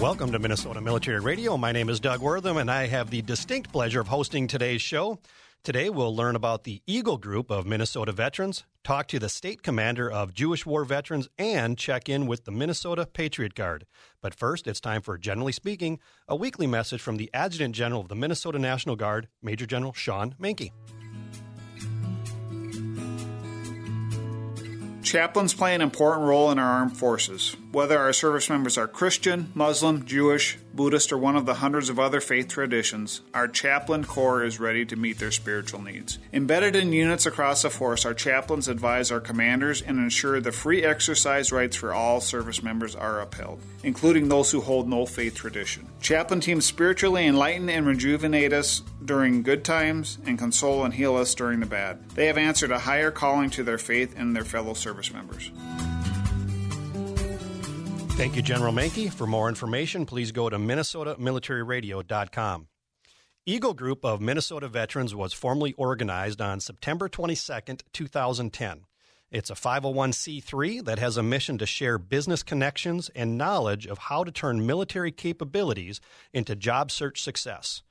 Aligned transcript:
Welcome 0.00 0.30
to 0.30 0.38
Minnesota 0.38 0.80
Military 0.80 1.18
Radio. 1.18 1.56
My 1.56 1.72
name 1.72 1.88
is 1.88 1.98
Doug 1.98 2.20
Wortham, 2.20 2.56
and 2.56 2.70
I 2.70 2.86
have 2.86 3.10
the 3.10 3.20
distinct 3.20 3.72
pleasure 3.72 4.00
of 4.00 4.06
hosting 4.06 4.46
today's 4.46 4.80
show. 4.80 5.18
Today, 5.64 5.90
we'll 5.90 6.14
learn 6.14 6.36
about 6.36 6.62
the 6.62 6.80
Eagle 6.86 7.16
Group 7.18 7.50
of 7.50 7.66
Minnesota 7.66 8.12
veterans, 8.12 8.64
talk 8.84 9.08
to 9.08 9.18
the 9.18 9.28
state 9.28 9.64
commander 9.64 10.08
of 10.08 10.32
Jewish 10.32 10.64
war 10.64 10.84
veterans, 10.84 11.28
and 11.36 11.76
check 11.76 12.08
in 12.08 12.28
with 12.28 12.44
the 12.44 12.52
Minnesota 12.52 13.06
Patriot 13.06 13.56
Guard. 13.56 13.86
But 14.20 14.36
first, 14.36 14.68
it's 14.68 14.80
time 14.80 15.02
for 15.02 15.18
Generally 15.18 15.52
Speaking, 15.52 15.98
a 16.28 16.36
weekly 16.36 16.68
message 16.68 17.00
from 17.00 17.16
the 17.16 17.28
Adjutant 17.34 17.74
General 17.74 18.02
of 18.02 18.08
the 18.08 18.14
Minnesota 18.14 18.60
National 18.60 18.94
Guard, 18.94 19.26
Major 19.42 19.66
General 19.66 19.94
Shawn 19.94 20.36
Manke. 20.40 20.70
Chaplains 25.02 25.54
play 25.54 25.74
an 25.74 25.80
important 25.80 26.26
role 26.26 26.52
in 26.52 26.58
our 26.60 26.70
armed 26.70 26.96
forces. 26.96 27.56
Whether 27.70 27.98
our 27.98 28.14
service 28.14 28.48
members 28.48 28.78
are 28.78 28.88
Christian, 28.88 29.52
Muslim, 29.54 30.06
Jewish, 30.06 30.56
Buddhist, 30.72 31.12
or 31.12 31.18
one 31.18 31.36
of 31.36 31.44
the 31.44 31.54
hundreds 31.54 31.90
of 31.90 31.98
other 31.98 32.18
faith 32.18 32.48
traditions, 32.48 33.20
our 33.34 33.46
chaplain 33.46 34.04
corps 34.04 34.42
is 34.42 34.58
ready 34.58 34.86
to 34.86 34.96
meet 34.96 35.18
their 35.18 35.30
spiritual 35.30 35.82
needs. 35.82 36.18
Embedded 36.32 36.74
in 36.74 36.94
units 36.94 37.26
across 37.26 37.60
the 37.60 37.68
force, 37.68 38.06
our 38.06 38.14
chaplains 38.14 38.68
advise 38.68 39.12
our 39.12 39.20
commanders 39.20 39.82
and 39.82 39.98
ensure 39.98 40.40
the 40.40 40.50
free 40.50 40.82
exercise 40.82 41.52
rights 41.52 41.76
for 41.76 41.92
all 41.92 42.22
service 42.22 42.62
members 42.62 42.96
are 42.96 43.20
upheld, 43.20 43.60
including 43.82 44.30
those 44.30 44.50
who 44.50 44.62
hold 44.62 44.88
no 44.88 45.04
faith 45.04 45.34
tradition. 45.34 45.86
Chaplain 46.00 46.40
teams 46.40 46.64
spiritually 46.64 47.26
enlighten 47.26 47.68
and 47.68 47.86
rejuvenate 47.86 48.54
us 48.54 48.80
during 49.04 49.42
good 49.42 49.62
times 49.62 50.16
and 50.24 50.38
console 50.38 50.86
and 50.86 50.94
heal 50.94 51.16
us 51.16 51.34
during 51.34 51.60
the 51.60 51.66
bad. 51.66 52.08
They 52.10 52.28
have 52.28 52.38
answered 52.38 52.70
a 52.70 52.78
higher 52.78 53.10
calling 53.10 53.50
to 53.50 53.62
their 53.62 53.76
faith 53.76 54.14
and 54.16 54.34
their 54.34 54.44
fellow 54.44 54.72
service 54.72 55.12
members. 55.12 55.50
Thank 58.18 58.34
you, 58.34 58.42
General 58.42 58.72
Manke. 58.72 59.12
For 59.12 59.28
more 59.28 59.48
information, 59.48 60.04
please 60.04 60.32
go 60.32 60.50
to 60.50 60.58
minnesotamilitaryradio.com. 60.58 62.66
Eagle 63.46 63.74
Group 63.74 64.04
of 64.04 64.20
Minnesota 64.20 64.66
Veterans 64.66 65.14
was 65.14 65.32
formally 65.32 65.72
organized 65.74 66.40
on 66.40 66.58
September 66.58 67.08
22, 67.08 67.76
2010. 67.92 68.80
It's 69.30 69.50
a 69.50 69.54
501c3 69.54 70.84
that 70.84 70.98
has 70.98 71.16
a 71.16 71.22
mission 71.22 71.58
to 71.58 71.66
share 71.66 71.96
business 71.96 72.42
connections 72.42 73.08
and 73.14 73.38
knowledge 73.38 73.86
of 73.86 73.98
how 73.98 74.24
to 74.24 74.32
turn 74.32 74.66
military 74.66 75.12
capabilities 75.12 76.00
into 76.32 76.56
job 76.56 76.90
search 76.90 77.22
success. 77.22 77.82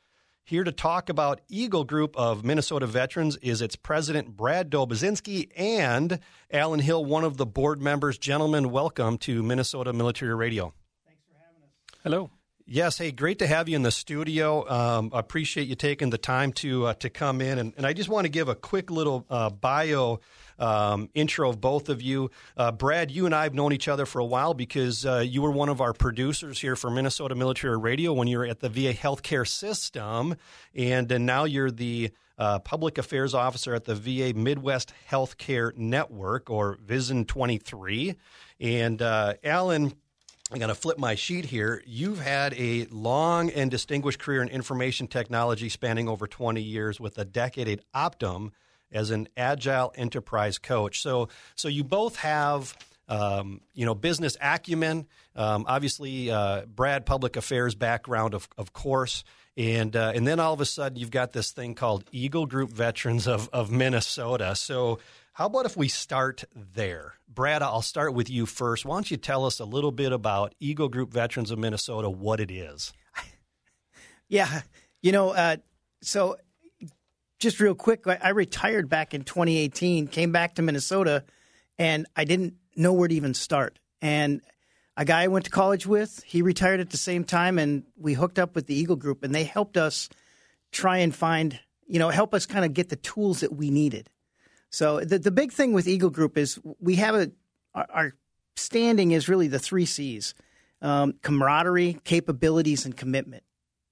Here 0.47 0.63
to 0.63 0.71
talk 0.71 1.09
about 1.09 1.41
Eagle 1.49 1.83
Group 1.83 2.15
of 2.15 2.45
Minnesota 2.45 2.87
Veterans 2.87 3.35
is 3.41 3.61
its 3.61 3.75
president, 3.75 4.37
Brad 4.37 4.69
Doboszenski, 4.69 5.49
and 5.57 6.21
Alan 6.49 6.79
Hill, 6.79 7.03
one 7.03 7.25
of 7.25 7.35
the 7.35 7.45
board 7.45 7.81
members. 7.81 8.17
Gentlemen, 8.17 8.71
welcome 8.71 9.17
to 9.17 9.43
Minnesota 9.43 9.91
Military 9.91 10.33
Radio. 10.33 10.73
Thanks 11.05 11.21
for 11.27 11.35
having 11.37 11.63
us. 11.63 11.99
Hello. 12.01 12.29
Yes, 12.69 12.97
hey, 12.97 13.13
great 13.13 13.39
to 13.39 13.47
have 13.47 13.69
you 13.69 13.77
in 13.77 13.83
the 13.83 13.91
studio. 13.91 14.69
Um, 14.69 15.11
I 15.13 15.19
appreciate 15.21 15.69
you 15.69 15.75
taking 15.75 16.09
the 16.09 16.17
time 16.17 16.51
to 16.53 16.87
uh, 16.87 16.93
to 16.95 17.09
come 17.09 17.39
in, 17.39 17.59
and, 17.59 17.73
and, 17.77 17.85
I 17.85 17.93
just 17.93 18.09
want 18.09 18.25
to 18.25 18.29
give 18.29 18.49
a 18.49 18.55
quick 18.55 18.91
little 18.91 19.25
uh, 19.29 19.49
bio 19.49 20.19
um, 20.59 21.09
intro 21.13 21.49
of 21.49 21.61
both 21.61 21.87
of 21.87 22.01
you. 22.01 22.29
Uh, 22.57 22.73
Brad, 22.73 23.09
you 23.09 23.25
and 23.25 23.33
I 23.33 23.43
have 23.43 23.53
known 23.53 23.71
each 23.71 23.87
other 23.87 24.05
for 24.05 24.19
a 24.19 24.25
while 24.25 24.53
because 24.53 25.05
uh, 25.05 25.23
you 25.25 25.41
were 25.41 25.51
one 25.51 25.69
of 25.69 25.79
our 25.79 25.93
producers 25.93 26.59
here 26.59 26.75
for 26.75 26.89
Minnesota 26.89 27.35
Military 27.35 27.77
Radio 27.77 28.11
when 28.11 28.27
you 28.27 28.37
were 28.37 28.45
at 28.45 28.59
the 28.59 28.67
VA 28.67 28.93
healthcare 28.93 29.47
system, 29.47 30.35
and, 30.75 31.09
and 31.09 31.25
now 31.25 31.45
you're 31.45 31.71
the 31.71 32.11
uh, 32.37 32.59
public 32.59 32.97
affairs 32.97 33.33
officer 33.33 33.75
at 33.75 33.85
the 33.85 33.95
VA 33.95 34.37
Midwest 34.37 34.91
Healthcare 35.09 35.73
Network, 35.77 36.49
or 36.49 36.77
VISN 36.85 37.23
23. 37.23 38.15
And 38.59 39.01
uh, 39.01 39.35
Alan, 39.41 39.93
I'm 40.49 40.59
going 40.59 40.69
to 40.69 40.75
flip 40.75 40.97
my 40.97 41.15
sheet 41.15 41.45
here. 41.45 41.83
You've 41.85 42.21
had 42.21 42.53
a 42.53 42.85
long 42.89 43.49
and 43.49 43.69
distinguished 43.69 44.19
career 44.19 44.41
in 44.41 44.47
information 44.47 45.07
technology 45.07 45.67
spanning 45.67 46.07
over 46.07 46.25
20 46.25 46.61
years 46.61 47.01
with 47.01 47.17
a 47.17 47.25
decade 47.25 47.67
at 47.67 47.79
Optum 47.93 48.51
as 48.89 49.11
an 49.11 49.27
agile 49.35 49.91
enterprise 49.95 50.57
coach. 50.57 51.01
So, 51.01 51.29
so 51.55 51.67
you 51.67 51.83
both 51.83 52.17
have. 52.17 52.75
Um, 53.09 53.61
you 53.73 53.85
know, 53.85 53.95
business 53.95 54.35
acumen. 54.41 55.07
Um, 55.33 55.63
obviously, 55.65 56.29
uh, 56.29 56.65
Brad, 56.65 57.05
public 57.05 57.37
affairs 57.37 57.73
background, 57.73 58.33
of, 58.33 58.49
of 58.57 58.73
course, 58.73 59.23
and 59.55 59.95
uh, 59.95 60.11
and 60.13 60.27
then 60.27 60.41
all 60.41 60.51
of 60.51 60.59
a 60.59 60.65
sudden 60.65 60.97
you've 60.97 61.09
got 61.09 61.31
this 61.31 61.51
thing 61.51 61.73
called 61.73 62.03
Eagle 62.11 62.45
Group 62.45 62.69
Veterans 62.69 63.25
of 63.25 63.49
of 63.53 63.71
Minnesota. 63.71 64.55
So, 64.57 64.99
how 65.37 65.45
about 65.45 65.67
if 65.67 65.77
we 65.77 65.87
start 65.87 66.45
there, 66.55 67.13
Brad? 67.29 67.61
I'll 67.61 67.83
start 67.83 68.15
with 68.15 68.27
you 68.27 68.47
first. 68.47 68.85
Why 68.85 68.95
don't 68.95 69.11
you 69.11 69.17
tell 69.17 69.45
us 69.45 69.59
a 69.59 69.65
little 69.65 69.91
bit 69.91 70.11
about 70.11 70.55
Eagle 70.59 70.89
Group 70.89 71.13
Veterans 71.13 71.51
of 71.51 71.59
Minnesota, 71.59 72.09
what 72.09 72.39
it 72.39 72.49
is? 72.49 72.91
Yeah, 74.29 74.63
you 75.01 75.13
know, 75.13 75.29
uh, 75.29 75.55
so 76.01 76.35
just 77.39 77.61
real 77.61 77.75
quick, 77.75 78.05
I 78.05 78.31
retired 78.31 78.89
back 78.89 79.13
in 79.13 79.21
2018, 79.21 80.07
came 80.07 80.33
back 80.33 80.55
to 80.55 80.61
Minnesota, 80.61 81.23
and 81.79 82.07
I 82.13 82.25
didn't 82.25 82.55
know 82.75 82.91
where 82.91 83.07
to 83.07 83.15
even 83.15 83.33
start. 83.33 83.79
And 84.01 84.41
a 84.97 85.05
guy 85.05 85.21
I 85.23 85.27
went 85.27 85.45
to 85.45 85.51
college 85.51 85.87
with, 85.87 86.21
he 86.25 86.41
retired 86.41 86.81
at 86.81 86.89
the 86.89 86.97
same 86.97 87.23
time, 87.23 87.57
and 87.57 87.83
we 87.95 88.15
hooked 88.15 88.37
up 88.37 88.53
with 88.53 88.67
the 88.67 88.75
Eagle 88.75 88.97
Group, 88.97 89.23
and 89.23 89.33
they 89.33 89.45
helped 89.45 89.77
us 89.77 90.09
try 90.73 90.97
and 90.97 91.15
find, 91.15 91.57
you 91.85 91.99
know, 91.99 92.09
help 92.09 92.33
us 92.33 92.45
kind 92.45 92.65
of 92.65 92.73
get 92.73 92.89
the 92.89 92.97
tools 92.97 93.39
that 93.39 93.55
we 93.55 93.69
needed. 93.69 94.09
So 94.69 94.99
the 94.99 95.19
the 95.19 95.31
big 95.31 95.51
thing 95.51 95.73
with 95.73 95.87
Eagle 95.87 96.09
Group 96.09 96.37
is 96.37 96.59
we 96.79 96.95
have 96.95 97.15
a 97.15 97.31
our, 97.73 98.13
standing 98.55 99.11
is 99.11 99.29
really 99.29 99.47
the 99.47 99.59
three 99.59 99.85
C's: 99.85 100.33
um, 100.81 101.13
camaraderie, 101.21 101.99
capabilities, 102.03 102.85
and 102.85 102.95
commitment. 102.95 103.43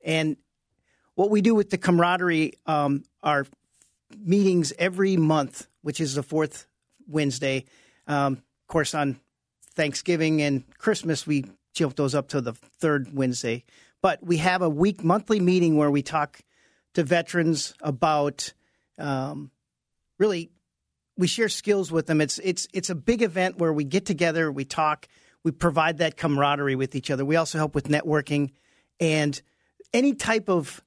And 0.04 0.38
what 1.16 1.30
we 1.30 1.42
do 1.42 1.56
with 1.56 1.70
the 1.70 1.78
camaraderie 1.78 2.54
um, 2.66 3.04
are 3.24 3.48
meetings 4.18 4.74
every 4.78 5.18
month, 5.18 5.68
which 5.82 6.00
is 6.00 6.16
the 6.16 6.24
fourth 6.24 6.68
Wednesday. 7.08 7.66
Um, 8.08 8.34
of 8.34 8.68
course, 8.68 8.94
on 8.94 9.20
Thanksgiving 9.76 10.42
and 10.42 10.64
Christmas, 10.78 11.26
we 11.26 11.46
jump 11.74 11.96
those 11.96 12.16
up 12.16 12.30
to 12.30 12.42
the 12.42 12.54
third 12.54 13.14
Wednesday. 13.14 13.64
But 14.02 14.24
we 14.24 14.38
have 14.38 14.62
a 14.62 14.70
week 14.70 15.04
monthly 15.04 15.40
meeting 15.40 15.78
where 15.78 15.92
we 15.92 16.02
talk 16.02 16.42
to 16.94 17.04
veterans 17.04 17.74
about 17.82 18.54
um, 18.98 19.52
really 20.18 20.52
we 21.18 21.28
share 21.28 21.50
skills 21.50 21.92
with 21.92 22.08
them. 22.08 22.22
It's 22.22 22.40
it's 22.40 22.68
it's 22.74 22.90
a 22.90 22.96
big 22.96 23.22
event 23.22 23.58
where 23.58 23.74
we 23.74 23.84
get 23.84 24.06
together, 24.06 24.52
we 24.52 24.66
talk, 24.66 25.08
we 25.44 25.52
provide 25.52 26.00
that 26.00 26.18
camaraderie 26.18 26.76
with 26.76 26.96
each 26.96 27.12
other. 27.12 27.24
We 27.24 27.36
also 27.36 27.58
help 27.58 27.76
with 27.76 27.88
networking 27.88 28.52
and 29.00 29.42
any 29.94 30.14
type 30.14 30.50
of 30.50 30.84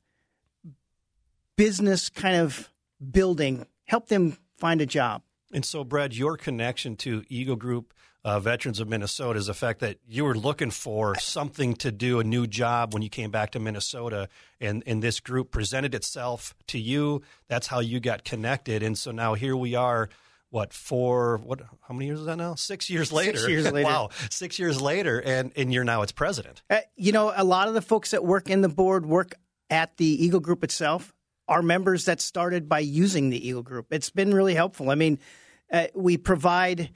business 1.56 2.08
kind 2.08 2.36
of 2.36 2.70
building, 3.10 3.66
help 3.84 4.08
them 4.08 4.36
find 4.58 4.80
a 4.80 4.86
job. 4.86 5.22
And 5.52 5.64
so, 5.64 5.82
Brad, 5.82 6.14
your 6.14 6.36
connection 6.36 6.96
to 6.96 7.24
Eagle 7.28 7.56
Group 7.56 7.94
uh, 8.28 8.40
Veterans 8.40 8.78
of 8.78 8.88
Minnesota 8.88 9.38
is 9.38 9.46
the 9.46 9.54
fact 9.54 9.80
that 9.80 9.98
you 10.06 10.24
were 10.24 10.34
looking 10.34 10.70
for 10.70 11.18
something 11.18 11.74
to 11.76 11.90
do, 11.90 12.20
a 12.20 12.24
new 12.24 12.46
job 12.46 12.92
when 12.92 13.02
you 13.02 13.08
came 13.08 13.30
back 13.30 13.52
to 13.52 13.58
Minnesota, 13.58 14.28
and, 14.60 14.82
and 14.86 15.02
this 15.02 15.18
group 15.18 15.50
presented 15.50 15.94
itself 15.94 16.54
to 16.66 16.78
you. 16.78 17.22
That's 17.48 17.68
how 17.68 17.80
you 17.80 18.00
got 18.00 18.24
connected. 18.24 18.82
And 18.82 18.98
so 18.98 19.12
now 19.12 19.32
here 19.32 19.56
we 19.56 19.74
are 19.74 20.10
what 20.50 20.72
four 20.72 21.38
what 21.44 21.60
how 21.60 21.92
many 21.92 22.06
years 22.06 22.20
is 22.20 22.24
that 22.24 22.36
now 22.36 22.54
six 22.54 22.88
years 22.88 23.12
later 23.12 23.36
six 23.36 23.50
years 23.50 23.70
later 23.70 23.86
wow 23.86 24.08
six 24.30 24.58
years 24.58 24.80
later 24.80 25.20
and 25.20 25.52
and 25.56 25.74
you're 25.74 25.84
now 25.84 26.00
its 26.00 26.10
president 26.10 26.62
uh, 26.70 26.78
you 26.96 27.12
know 27.12 27.30
a 27.36 27.44
lot 27.44 27.68
of 27.68 27.74
the 27.74 27.82
folks 27.82 28.12
that 28.12 28.24
work 28.24 28.48
in 28.48 28.62
the 28.62 28.68
board 28.70 29.04
work 29.04 29.34
at 29.68 29.94
the 29.98 30.06
eagle 30.06 30.40
group 30.40 30.64
itself 30.64 31.12
are 31.48 31.62
members 31.62 32.04
that 32.04 32.20
started 32.20 32.68
by 32.68 32.78
using 32.78 33.30
the 33.30 33.48
Eagle 33.48 33.62
Group. 33.62 33.86
It's 33.90 34.10
been 34.10 34.34
really 34.34 34.54
helpful. 34.54 34.90
I 34.90 34.94
mean, 34.94 35.18
uh, 35.72 35.86
we 35.94 36.16
provide 36.16 36.90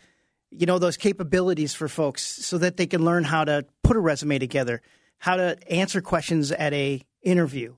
you 0.53 0.67
know 0.67 0.79
those 0.79 0.97
capabilities 0.97 1.75
for 1.75 1.89
folks 1.89 2.23
so 2.23 2.59
that 2.59 2.77
they 2.77 2.87
can 2.87 3.05
learn 3.05 3.25
how 3.25 3.45
to 3.45 3.65
put 3.83 3.97
a 3.97 4.01
resume 4.01 4.39
together, 4.39 4.83
how 5.19 5.37
to 5.37 5.57
answer 5.71 6.01
questions 6.01 6.53
at 6.53 6.73
a 6.73 7.03
interview, 7.23 7.75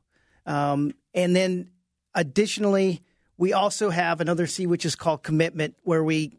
um, 0.47 0.93
and 1.15 1.35
then 1.35 1.71
additionally, 2.15 3.03
we 3.37 3.53
also 3.53 3.91
have 3.91 4.21
another 4.21 4.47
C 4.47 4.67
which 4.67 4.85
is 4.85 4.97
called 4.97 5.23
commitment, 5.23 5.77
where 5.83 6.03
we 6.03 6.39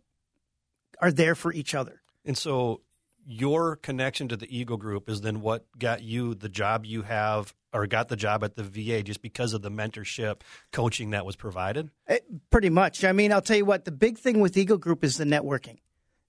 are 1.02 1.12
there 1.12 1.36
for 1.36 1.52
each 1.52 1.76
other. 1.76 2.02
And 2.24 2.38
so 2.38 2.82
your 3.26 3.76
connection 3.76 4.28
to 4.30 4.38
the 4.38 4.56
Eagle 4.56 4.78
Group 4.78 5.10
is 5.10 5.22
then 5.22 5.42
what 5.42 5.66
got 5.78 6.04
you 6.04 6.36
the 6.36 6.50
job 6.50 6.86
you 6.86 7.02
have 7.02 7.54
or 7.74 7.88
got 7.88 8.08
the 8.08 8.16
job 8.16 8.44
at 8.44 8.56
the 8.56 8.64
VA 8.64 9.04
just 9.04 9.22
because 9.22 9.54
of 9.54 9.62
the 9.62 9.72
mentorship 9.72 10.42
coaching 10.72 11.10
that 11.10 11.26
was 11.26 11.36
provided? 11.36 11.90
It, 12.08 12.26
eh, 12.30 12.36
pretty 12.50 12.70
much. 12.70 13.04
I 13.04 13.12
mean, 13.12 13.34
I'll 13.34 13.42
tell 13.42 13.58
you 13.58 13.66
what, 13.66 13.86
the 13.86 13.92
big 13.92 14.18
thing 14.18 14.40
with 14.40 14.56
Eagle 14.56 14.78
Group 14.78 15.04
is 15.04 15.18
the 15.18 15.26
networking. 15.26 15.80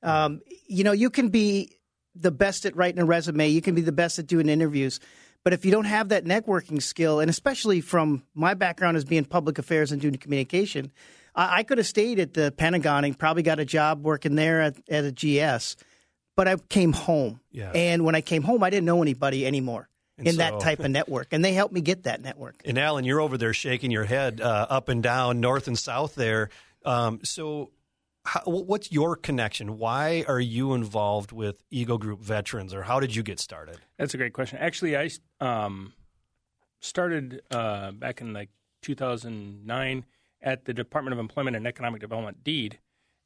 Um, 0.06 0.40
you 0.66 0.84
know, 0.84 0.92
you 0.92 1.10
can 1.10 1.28
be 1.28 1.76
the 2.14 2.30
best 2.30 2.64
at 2.64 2.76
writing 2.76 3.00
a 3.00 3.04
resume, 3.04 3.48
you 3.48 3.60
can 3.60 3.74
be 3.74 3.82
the 3.82 3.92
best 3.92 4.18
at 4.18 4.26
doing 4.26 4.48
interviews. 4.48 5.00
But 5.44 5.52
if 5.52 5.64
you 5.64 5.70
don't 5.70 5.84
have 5.84 6.08
that 6.08 6.24
networking 6.24 6.82
skill, 6.82 7.20
and 7.20 7.30
especially 7.30 7.80
from 7.80 8.24
my 8.34 8.54
background 8.54 8.96
as 8.96 9.04
being 9.04 9.24
public 9.24 9.58
affairs 9.58 9.92
and 9.92 10.00
doing 10.00 10.16
communication, 10.16 10.90
I, 11.34 11.58
I 11.58 11.62
could 11.62 11.78
have 11.78 11.86
stayed 11.86 12.18
at 12.18 12.34
the 12.34 12.52
Pentagon 12.52 13.04
and 13.04 13.18
probably 13.18 13.42
got 13.42 13.60
a 13.60 13.64
job 13.64 14.02
working 14.04 14.34
there 14.34 14.62
at, 14.62 14.76
at 14.88 15.04
a 15.04 15.12
GS 15.12 15.76
but 16.36 16.46
I 16.46 16.56
came 16.56 16.92
home. 16.92 17.40
Yeah. 17.50 17.72
And 17.74 18.04
when 18.04 18.14
I 18.14 18.20
came 18.20 18.42
home, 18.42 18.62
I 18.62 18.70
didn't 18.70 18.84
know 18.84 19.02
anybody 19.02 19.46
anymore 19.46 19.88
And 20.18 20.28
in 20.28 20.34
so- 20.34 20.38
that 20.38 20.60
type 20.60 20.80
of 20.80 20.90
network, 20.90 21.28
and 21.32 21.44
they 21.44 21.54
helped 21.54 21.74
me 21.74 21.80
get 21.80 22.04
that 22.04 22.20
network. 22.20 22.62
And 22.64 22.78
Alan, 22.78 23.04
you're 23.04 23.20
over 23.20 23.36
there 23.36 23.54
shaking 23.54 23.90
your 23.90 24.04
head 24.04 24.40
uh, 24.40 24.66
up 24.68 24.88
and 24.88 25.02
down, 25.02 25.40
north 25.40 25.66
and 25.66 25.78
south 25.78 26.14
there. 26.14 26.50
Um, 26.84 27.20
so, 27.24 27.70
how, 28.26 28.40
what's 28.44 28.90
your 28.92 29.16
connection? 29.16 29.78
Why 29.78 30.24
are 30.28 30.40
you 30.40 30.74
involved 30.74 31.32
with 31.32 31.62
Eagle 31.70 31.98
Group 31.98 32.20
veterans, 32.20 32.74
or 32.74 32.82
how 32.82 33.00
did 33.00 33.14
you 33.14 33.22
get 33.22 33.40
started? 33.40 33.78
That's 33.98 34.14
a 34.14 34.18
great 34.18 34.32
question. 34.32 34.58
Actually, 34.58 34.96
I 34.96 35.10
um, 35.40 35.92
started 36.80 37.42
uh, 37.50 37.92
back 37.92 38.20
in 38.20 38.32
like 38.32 38.50
2009 38.82 40.04
at 40.42 40.64
the 40.64 40.74
Department 40.74 41.12
of 41.12 41.18
Employment 41.18 41.56
and 41.56 41.66
Economic 41.66 42.00
Development 42.00 42.42
deed 42.44 42.78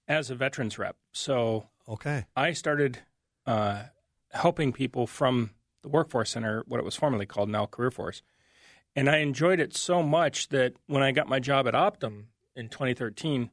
as 0.06 0.30
a 0.30 0.34
veterans 0.34 0.78
rep. 0.78 0.96
So 1.12 1.66
Okay. 1.88 2.24
I 2.36 2.52
started 2.52 3.00
uh, 3.46 3.84
helping 4.32 4.72
people 4.72 5.06
from 5.06 5.50
the 5.82 5.88
Workforce 5.88 6.30
Center, 6.30 6.62
what 6.66 6.78
it 6.78 6.84
was 6.84 6.94
formerly 6.94 7.26
called, 7.26 7.48
now 7.48 7.66
Career 7.66 7.90
Force. 7.90 8.22
And 8.94 9.08
I 9.08 9.18
enjoyed 9.18 9.60
it 9.60 9.76
so 9.76 10.02
much 10.02 10.48
that 10.48 10.74
when 10.86 11.02
I 11.02 11.12
got 11.12 11.28
my 11.28 11.40
job 11.40 11.66
at 11.66 11.74
Optum 11.74 12.24
in 12.54 12.68
2013, 12.68 13.50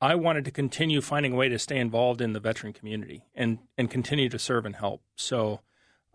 I 0.00 0.14
wanted 0.14 0.44
to 0.44 0.50
continue 0.50 1.00
finding 1.00 1.32
a 1.32 1.36
way 1.36 1.48
to 1.48 1.58
stay 1.58 1.78
involved 1.78 2.20
in 2.20 2.32
the 2.32 2.40
veteran 2.40 2.72
community 2.72 3.24
and, 3.34 3.58
and 3.78 3.90
continue 3.90 4.28
to 4.28 4.38
serve 4.38 4.66
and 4.66 4.76
help. 4.76 5.02
So 5.16 5.60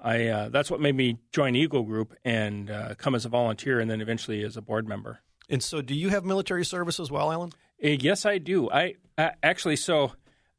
I 0.02 0.28
uh, 0.28 0.50
that's 0.50 0.72
what 0.72 0.82
made 0.82 0.96
me 0.96 1.20
join 1.32 1.56
Eagle 1.56 1.84
Group 1.84 2.16
and 2.26 2.72
uh, 2.72 2.96
come 2.96 3.14
as 3.14 3.26
a 3.26 3.30
volunteer 3.30 3.80
and 3.80 3.90
then 3.90 4.02
eventually 4.02 4.44
as 4.44 4.58
a 4.58 4.62
board 4.62 4.88
member. 4.88 5.22
And 5.50 5.62
so, 5.62 5.82
do 5.82 5.94
you 5.94 6.10
have 6.10 6.26
military 6.26 6.66
service 6.66 7.00
as 7.00 7.12
well, 7.12 7.32
Alan? 7.32 7.52
Uh, 7.84 7.90
yes, 7.90 8.26
I 8.26 8.38
do. 8.38 8.70
I 8.70 8.96
uh, 9.18 9.32
actually 9.44 9.76
so 9.76 10.14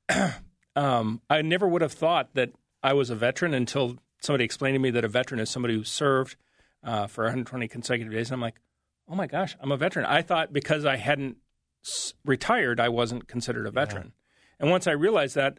um, 0.76 1.20
I 1.28 1.42
never 1.42 1.66
would 1.66 1.82
have 1.82 1.92
thought 1.92 2.34
that 2.34 2.52
I 2.82 2.92
was 2.92 3.10
a 3.10 3.16
veteran 3.16 3.54
until 3.54 3.98
somebody 4.20 4.44
explained 4.44 4.76
to 4.76 4.78
me 4.78 4.90
that 4.90 5.04
a 5.04 5.08
veteran 5.08 5.40
is 5.40 5.50
somebody 5.50 5.74
who 5.74 5.84
served 5.84 6.36
uh, 6.84 7.06
for 7.06 7.24
120 7.24 7.66
consecutive 7.68 8.12
days, 8.12 8.28
and 8.28 8.34
I'm 8.34 8.40
like, 8.40 8.60
oh 9.08 9.14
my 9.14 9.26
gosh, 9.26 9.56
I'm 9.60 9.72
a 9.72 9.76
veteran. 9.76 10.06
I 10.06 10.22
thought 10.22 10.52
because 10.52 10.84
I 10.84 10.96
hadn't 10.96 11.38
s- 11.84 12.14
retired, 12.24 12.80
I 12.80 12.88
wasn't 12.88 13.28
considered 13.28 13.66
a 13.66 13.70
veteran. 13.70 14.12
And 14.58 14.70
once 14.70 14.86
I 14.86 14.92
realized 14.92 15.34
that, 15.36 15.58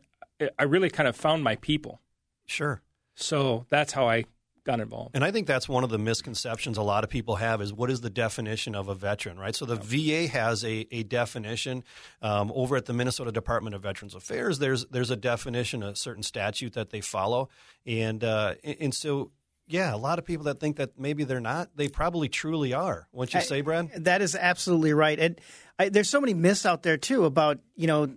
I- 0.59 0.63
really 0.63 0.89
kind 0.89 1.07
of 1.07 1.15
found 1.15 1.43
my 1.43 1.55
people. 1.57 2.01
Sure. 2.45 2.81
So 3.15 3.65
that's 3.69 3.93
how 3.93 4.07
I 4.09 4.25
got 4.65 4.79
involved. 4.79 5.11
And 5.13 5.23
I 5.25 5.31
think 5.31 5.45
that's 5.45 5.67
one 5.67 5.83
of 5.83 5.89
the 5.89 5.99
misconceptions 5.99 6.77
a 6.77 6.81
lot 6.81 7.03
of 7.03 7.09
people 7.09 7.35
have 7.35 7.61
is 7.61 7.73
what 7.73 7.89
is 7.91 7.99
the 8.01 8.09
definition 8.09 8.75
of 8.75 8.87
a 8.87 8.95
veteran, 8.95 9.37
right? 9.37 9.53
So 9.55 9.65
the 9.65 9.75
VA 9.75 10.27
has 10.27 10.63
a, 10.63 10.87
a 10.91 11.03
definition. 11.03 11.83
Um, 12.21 12.51
over 12.55 12.77
at 12.77 12.85
the 12.85 12.93
Minnesota 12.93 13.31
Department 13.31 13.75
of 13.75 13.81
Veterans 13.83 14.15
Affairs, 14.15 14.59
there's 14.59 14.85
there's 14.85 15.11
a 15.11 15.17
definition, 15.17 15.83
a 15.83 15.95
certain 15.95 16.23
statute 16.23 16.73
that 16.73 16.91
they 16.91 17.01
follow, 17.01 17.49
and 17.85 18.23
uh, 18.23 18.55
and 18.63 18.93
so 18.93 19.31
yeah, 19.67 19.93
a 19.93 19.97
lot 19.97 20.19
of 20.19 20.25
people 20.25 20.45
that 20.45 20.59
think 20.59 20.77
that 20.77 20.99
maybe 20.99 21.23
they're 21.23 21.39
not, 21.39 21.69
they 21.75 21.87
probably 21.87 22.29
truly 22.29 22.73
are. 22.73 23.07
Wouldn't 23.11 23.33
you 23.33 23.41
say, 23.41 23.61
Brad? 23.61 24.05
That 24.05 24.21
is 24.21 24.35
absolutely 24.35 24.93
right. 24.93 25.19
And 25.19 25.39
I, 25.79 25.89
there's 25.89 26.09
so 26.09 26.19
many 26.21 26.33
myths 26.33 26.65
out 26.65 26.83
there 26.83 26.97
too 26.97 27.25
about 27.25 27.59
you 27.75 27.87
know 27.87 28.15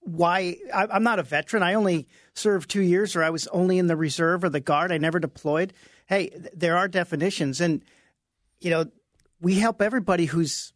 why 0.00 0.56
I, 0.72 0.86
I'm 0.86 1.02
not 1.02 1.18
a 1.18 1.22
veteran. 1.22 1.62
I 1.62 1.74
only 1.74 2.06
served 2.34 2.70
two 2.70 2.82
years, 2.82 3.16
or 3.16 3.22
I 3.22 3.30
was 3.30 3.46
only 3.48 3.78
in 3.78 3.86
the 3.86 3.96
reserve 3.96 4.44
or 4.44 4.48
the 4.48 4.60
guard. 4.60 4.92
I 4.92 4.98
never 4.98 5.18
deployed. 5.18 5.72
Hey, 6.06 6.28
th- 6.28 6.46
there 6.54 6.76
are 6.76 6.88
definitions, 6.88 7.60
and 7.60 7.82
you 8.60 8.70
know 8.70 8.86
we 9.40 9.54
help 9.56 9.80
everybody 9.80 10.26
who's 10.26 10.72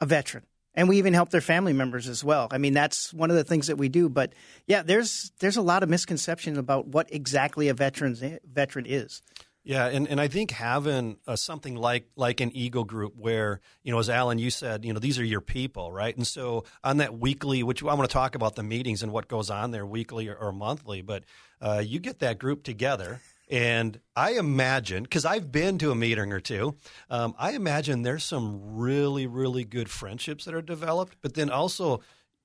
a 0.00 0.06
veteran, 0.06 0.44
and 0.74 0.88
we 0.88 0.98
even 0.98 1.14
help 1.14 1.30
their 1.30 1.40
family 1.40 1.72
members 1.72 2.08
as 2.08 2.24
well. 2.24 2.48
I 2.50 2.58
mean, 2.58 2.74
that's 2.74 3.12
one 3.12 3.30
of 3.30 3.36
the 3.36 3.44
things 3.44 3.68
that 3.68 3.76
we 3.76 3.88
do. 3.88 4.08
But 4.08 4.32
yeah, 4.66 4.82
there's 4.82 5.32
there's 5.38 5.56
a 5.56 5.62
lot 5.62 5.82
of 5.82 5.88
misconception 5.88 6.58
about 6.58 6.86
what 6.88 7.12
exactly 7.12 7.68
a 7.68 7.74
veteran's 7.74 8.22
veteran 8.44 8.86
is. 8.86 9.22
Yeah, 9.66 9.86
and, 9.86 10.06
and 10.08 10.20
I 10.20 10.28
think 10.28 10.50
having 10.50 11.16
uh, 11.26 11.36
something 11.36 11.74
like 11.74 12.06
like 12.16 12.42
an 12.42 12.54
Eagle 12.54 12.84
Group, 12.84 13.14
where 13.16 13.62
you 13.82 13.92
know, 13.92 13.98
as 13.98 14.10
Alan 14.10 14.38
you 14.38 14.50
said, 14.50 14.84
you 14.84 14.92
know, 14.92 14.98
these 14.98 15.18
are 15.18 15.24
your 15.24 15.40
people, 15.40 15.90
right? 15.90 16.14
And 16.14 16.26
so 16.26 16.64
on 16.82 16.98
that 16.98 17.18
weekly, 17.18 17.62
which 17.62 17.82
I 17.82 17.86
want 17.86 18.02
to 18.02 18.12
talk 18.12 18.34
about 18.34 18.56
the 18.56 18.62
meetings 18.62 19.02
and 19.02 19.10
what 19.10 19.26
goes 19.26 19.48
on 19.48 19.70
there 19.70 19.86
weekly 19.86 20.28
or, 20.28 20.36
or 20.36 20.52
monthly, 20.52 21.00
but 21.00 21.24
uh, 21.62 21.82
you 21.84 21.98
get 21.98 22.18
that 22.18 22.38
group 22.38 22.62
together, 22.62 23.22
and 23.50 24.00
I 24.16 24.32
imagine 24.32 25.02
because 25.02 25.24
I've 25.24 25.52
been 25.52 25.78
to 25.78 25.90
a 25.90 25.94
meeting 25.94 26.32
or 26.32 26.40
two, 26.40 26.76
um, 27.10 27.34
I 27.38 27.52
imagine 27.52 28.02
there's 28.02 28.24
some 28.24 28.76
really 28.76 29.26
really 29.26 29.64
good 29.64 29.90
friendships 29.90 30.44
that 30.44 30.54
are 30.54 30.62
developed, 30.62 31.16
but 31.22 31.34
then 31.34 31.50
also 31.50 32.00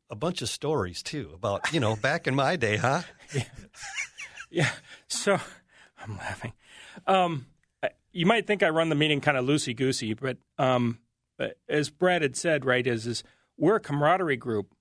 a 0.09 0.15
bunch 0.15 0.41
of 0.41 0.49
stories 0.49 1.03
too 1.03 1.31
about 1.33 1.73
you 1.73 1.79
know 1.79 1.95
back 1.95 2.27
in 2.27 2.35
my 2.35 2.55
day, 2.55 2.77
huh? 2.77 3.01
Yeah. 4.49 4.69
So 5.07 5.39
I'm 6.03 6.17
laughing. 6.17 6.53
Um, 7.07 7.45
you 8.11 8.25
might 8.25 8.47
think 8.47 8.63
I 8.63 8.69
run 8.69 8.89
the 8.89 8.95
meeting 8.95 9.21
kind 9.21 9.37
of 9.37 9.45
loosey 9.45 9.75
goosey, 9.75 10.13
but 10.13 10.37
um, 10.57 10.99
but 11.37 11.57
as 11.67 11.89
Brad 11.89 12.21
had 12.21 12.35
said, 12.35 12.65
right, 12.65 12.85
is 12.85 13.05
is 13.05 13.23
we're 13.57 13.75
a 13.75 13.79
camaraderie 13.79 14.37
group 14.37 14.73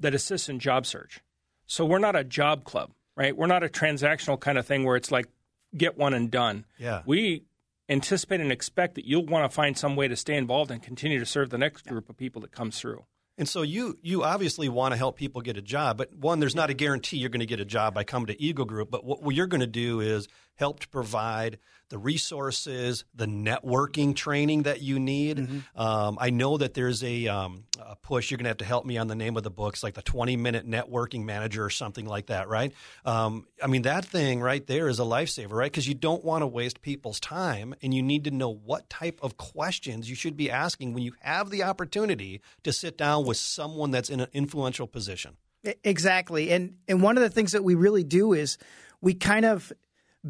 that 0.00 0.14
assists 0.14 0.48
in 0.48 0.58
job 0.58 0.86
search. 0.86 1.20
So 1.66 1.84
we're 1.84 2.00
not 2.00 2.16
a 2.16 2.24
job 2.24 2.64
club, 2.64 2.90
right? 3.16 3.36
We're 3.36 3.46
not 3.46 3.62
a 3.62 3.68
transactional 3.68 4.38
kind 4.38 4.58
of 4.58 4.66
thing 4.66 4.84
where 4.84 4.96
it's 4.96 5.12
like 5.12 5.28
get 5.76 5.96
one 5.96 6.14
and 6.14 6.30
done. 6.30 6.64
Yeah. 6.78 7.02
We 7.06 7.44
anticipate 7.88 8.40
and 8.40 8.52
expect 8.52 8.94
that 8.94 9.06
you'll 9.06 9.26
want 9.26 9.50
to 9.50 9.54
find 9.54 9.76
some 9.76 9.96
way 9.96 10.08
to 10.08 10.16
stay 10.16 10.36
involved 10.36 10.70
and 10.70 10.82
continue 10.82 11.18
to 11.18 11.26
serve 11.26 11.50
the 11.50 11.58
next 11.58 11.86
group 11.86 12.08
of 12.08 12.16
people 12.16 12.40
that 12.42 12.52
comes 12.52 12.78
through. 12.78 13.04
And 13.38 13.48
so 13.48 13.62
you 13.62 13.98
you 14.02 14.22
obviously 14.24 14.68
want 14.68 14.92
to 14.92 14.98
help 14.98 15.16
people 15.16 15.40
get 15.40 15.56
a 15.56 15.62
job, 15.62 15.96
but 15.96 16.14
one, 16.14 16.38
there's 16.38 16.54
not 16.54 16.68
a 16.68 16.74
guarantee 16.74 17.16
you're 17.16 17.30
going 17.30 17.40
to 17.40 17.46
get 17.46 17.60
a 17.60 17.64
job 17.64 17.94
by 17.94 18.04
coming 18.04 18.26
to 18.26 18.40
Eagle 18.40 18.66
Group. 18.66 18.90
But 18.90 19.04
what 19.04 19.34
you're 19.34 19.46
going 19.46 19.62
to 19.62 19.66
do 19.66 20.00
is 20.00 20.28
help 20.56 20.80
to 20.80 20.88
provide 20.88 21.58
the 21.92 21.98
resources, 21.98 23.04
the 23.14 23.26
networking 23.26 24.16
training 24.16 24.62
that 24.62 24.80
you 24.80 24.98
need. 24.98 25.46
Um, 25.76 26.16
I 26.18 26.30
know 26.30 26.56
that 26.56 26.72
there's 26.72 27.04
a, 27.04 27.28
um, 27.28 27.64
a 27.78 27.96
push. 27.96 28.30
You're 28.30 28.38
going 28.38 28.44
to 28.44 28.50
have 28.50 28.56
to 28.58 28.64
help 28.64 28.86
me 28.86 28.96
on 28.96 29.08
the 29.08 29.14
name 29.14 29.36
of 29.36 29.42
the 29.42 29.50
books, 29.50 29.82
like 29.82 29.92
the 29.92 30.00
20 30.00 30.36
minute 30.36 30.66
networking 30.66 31.24
manager 31.24 31.62
or 31.62 31.68
something 31.68 32.06
like 32.06 32.26
that, 32.26 32.48
right? 32.48 32.72
Um, 33.04 33.46
I 33.62 33.66
mean, 33.66 33.82
that 33.82 34.06
thing 34.06 34.40
right 34.40 34.66
there 34.66 34.88
is 34.88 35.00
a 35.00 35.02
lifesaver, 35.02 35.50
right? 35.50 35.70
Because 35.70 35.86
you 35.86 35.94
don't 35.94 36.24
want 36.24 36.40
to 36.40 36.46
waste 36.46 36.80
people's 36.80 37.20
time, 37.20 37.74
and 37.82 37.92
you 37.92 38.02
need 38.02 38.24
to 38.24 38.30
know 38.30 38.54
what 38.54 38.88
type 38.88 39.18
of 39.22 39.36
questions 39.36 40.08
you 40.08 40.16
should 40.16 40.36
be 40.36 40.50
asking 40.50 40.94
when 40.94 41.02
you 41.02 41.12
have 41.20 41.50
the 41.50 41.62
opportunity 41.62 42.40
to 42.62 42.72
sit 42.72 42.96
down 42.96 43.26
with 43.26 43.36
someone 43.36 43.90
that's 43.90 44.08
in 44.08 44.20
an 44.20 44.28
influential 44.32 44.86
position. 44.86 45.36
Exactly. 45.84 46.50
And 46.52 46.76
and 46.88 47.02
one 47.02 47.18
of 47.18 47.22
the 47.22 47.30
things 47.30 47.52
that 47.52 47.62
we 47.62 47.74
really 47.74 48.02
do 48.02 48.32
is 48.32 48.56
we 49.02 49.14
kind 49.14 49.44
of 49.44 49.72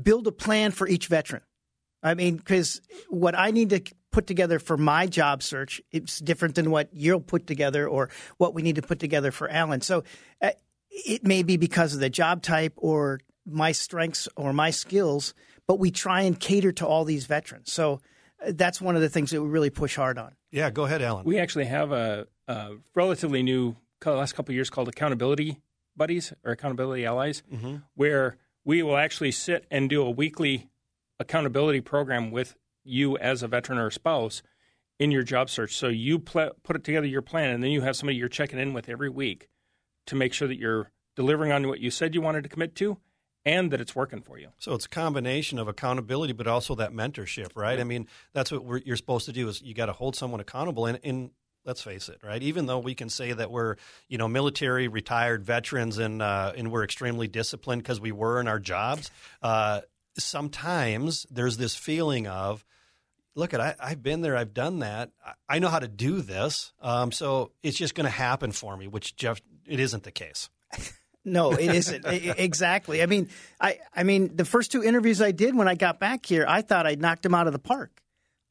build 0.00 0.26
a 0.26 0.32
plan 0.32 0.70
for 0.70 0.88
each 0.88 1.06
veteran. 1.06 1.42
I 2.02 2.14
mean, 2.14 2.36
because 2.36 2.80
what 3.08 3.38
I 3.38 3.50
need 3.50 3.70
to 3.70 3.82
put 4.10 4.26
together 4.26 4.58
for 4.58 4.76
my 4.76 5.06
job 5.06 5.42
search 5.42 5.80
it's 5.90 6.18
different 6.18 6.54
than 6.54 6.70
what 6.70 6.88
you'll 6.92 7.20
put 7.20 7.46
together 7.46 7.88
or 7.88 8.10
what 8.36 8.54
we 8.54 8.62
need 8.62 8.76
to 8.76 8.82
put 8.82 8.98
together 8.98 9.30
for 9.30 9.48
Alan. 9.48 9.80
So 9.80 10.04
uh, 10.40 10.50
it 10.90 11.24
may 11.26 11.42
be 11.42 11.56
because 11.56 11.94
of 11.94 12.00
the 12.00 12.10
job 12.10 12.42
type 12.42 12.74
or 12.76 13.20
my 13.46 13.72
strengths 13.72 14.28
or 14.36 14.52
my 14.52 14.70
skills, 14.70 15.34
but 15.66 15.78
we 15.78 15.90
try 15.90 16.22
and 16.22 16.38
cater 16.38 16.72
to 16.72 16.86
all 16.86 17.04
these 17.04 17.26
veterans. 17.26 17.72
So 17.72 18.00
uh, 18.44 18.52
that's 18.54 18.80
one 18.80 18.94
of 18.94 19.02
the 19.02 19.08
things 19.08 19.30
that 19.30 19.42
we 19.42 19.48
really 19.48 19.70
push 19.70 19.96
hard 19.96 20.18
on. 20.18 20.34
Yeah, 20.50 20.70
go 20.70 20.84
ahead, 20.84 21.00
Alan. 21.02 21.24
We 21.24 21.38
actually 21.38 21.64
have 21.64 21.92
a, 21.92 22.26
a 22.46 22.72
relatively 22.94 23.42
new, 23.42 23.76
last 24.04 24.34
couple 24.34 24.52
of 24.52 24.56
years 24.56 24.68
called 24.68 24.88
Accountability 24.88 25.60
Buddies 25.96 26.32
or 26.44 26.52
Accountability 26.52 27.06
Allies, 27.06 27.42
where 27.94 28.36
we 28.64 28.82
will 28.82 28.96
actually 28.96 29.32
sit 29.32 29.66
and 29.70 29.90
do 29.90 30.02
a 30.02 30.10
weekly 30.10 30.70
accountability 31.18 31.80
program 31.80 32.30
with 32.30 32.54
you 32.84 33.16
as 33.18 33.42
a 33.42 33.48
veteran 33.48 33.78
or 33.78 33.90
spouse 33.90 34.42
in 34.98 35.10
your 35.10 35.22
job 35.22 35.50
search. 35.50 35.74
So 35.76 35.88
you 35.88 36.18
pl- 36.18 36.52
put 36.62 36.76
it 36.76 36.84
together 36.84 37.06
your 37.06 37.22
plan, 37.22 37.50
and 37.50 37.62
then 37.62 37.70
you 37.70 37.80
have 37.82 37.96
somebody 37.96 38.16
you're 38.16 38.28
checking 38.28 38.58
in 38.58 38.72
with 38.72 38.88
every 38.88 39.08
week 39.08 39.48
to 40.06 40.16
make 40.16 40.32
sure 40.32 40.48
that 40.48 40.58
you're 40.58 40.90
delivering 41.16 41.52
on 41.52 41.68
what 41.68 41.80
you 41.80 41.90
said 41.90 42.14
you 42.14 42.20
wanted 42.20 42.42
to 42.42 42.48
commit 42.48 42.74
to, 42.76 42.98
and 43.44 43.70
that 43.70 43.80
it's 43.80 43.96
working 43.96 44.20
for 44.20 44.38
you. 44.38 44.48
So 44.58 44.74
it's 44.74 44.86
a 44.86 44.88
combination 44.88 45.58
of 45.58 45.68
accountability, 45.68 46.32
but 46.32 46.46
also 46.46 46.74
that 46.76 46.92
mentorship, 46.92 47.50
right? 47.54 47.80
I 47.80 47.84
mean, 47.84 48.06
that's 48.32 48.52
what 48.52 48.86
you're 48.86 48.96
supposed 48.96 49.26
to 49.26 49.32
do 49.32 49.48
is 49.48 49.62
you 49.62 49.74
got 49.74 49.86
to 49.86 49.92
hold 49.92 50.14
someone 50.16 50.40
accountable. 50.40 50.86
And, 50.86 51.00
and 51.02 51.30
let's 51.64 51.82
face 51.82 52.08
it, 52.08 52.18
right? 52.22 52.42
Even 52.42 52.66
though 52.66 52.78
we 52.78 52.94
can 52.94 53.08
say 53.08 53.32
that 53.32 53.50
we're, 53.50 53.76
you 54.08 54.18
know, 54.18 54.28
military 54.28 54.88
retired 54.88 55.44
veterans 55.44 55.98
and 55.98 56.22
uh, 56.22 56.52
and 56.56 56.70
we're 56.70 56.84
extremely 56.84 57.28
disciplined 57.28 57.82
because 57.82 58.00
we 58.00 58.12
were 58.12 58.40
in 58.40 58.48
our 58.48 58.58
jobs, 58.58 59.10
uh, 59.42 59.80
sometimes 60.18 61.26
there's 61.30 61.56
this 61.56 61.74
feeling 61.74 62.26
of, 62.26 62.64
look, 63.34 63.54
at 63.54 63.60
I, 63.60 63.74
I've 63.80 64.02
been 64.02 64.20
there, 64.22 64.36
I've 64.36 64.54
done 64.54 64.80
that, 64.80 65.10
I, 65.24 65.32
I 65.48 65.58
know 65.58 65.68
how 65.68 65.78
to 65.78 65.88
do 65.88 66.20
this, 66.22 66.72
um, 66.80 67.12
so 67.12 67.52
it's 67.62 67.76
just 67.78 67.94
going 67.94 68.06
to 68.06 68.10
happen 68.10 68.52
for 68.52 68.76
me. 68.76 68.88
Which 68.88 69.16
Jeff, 69.16 69.40
it 69.66 69.80
isn't 69.80 70.02
the 70.02 70.12
case. 70.12 70.48
No, 71.24 71.52
it 71.52 71.72
isn't 71.72 72.04
exactly. 72.04 73.00
I 73.00 73.06
mean, 73.06 73.28
I 73.60 73.78
I 73.94 74.02
mean, 74.02 74.34
the 74.34 74.44
first 74.44 74.72
two 74.72 74.82
interviews 74.82 75.22
I 75.22 75.30
did 75.30 75.54
when 75.54 75.68
I 75.68 75.76
got 75.76 76.00
back 76.00 76.26
here, 76.26 76.44
I 76.48 76.62
thought 76.62 76.84
I 76.84 76.96
knocked 76.96 77.24
him 77.24 77.32
out 77.32 77.46
of 77.46 77.52
the 77.52 77.60
park. 77.60 78.01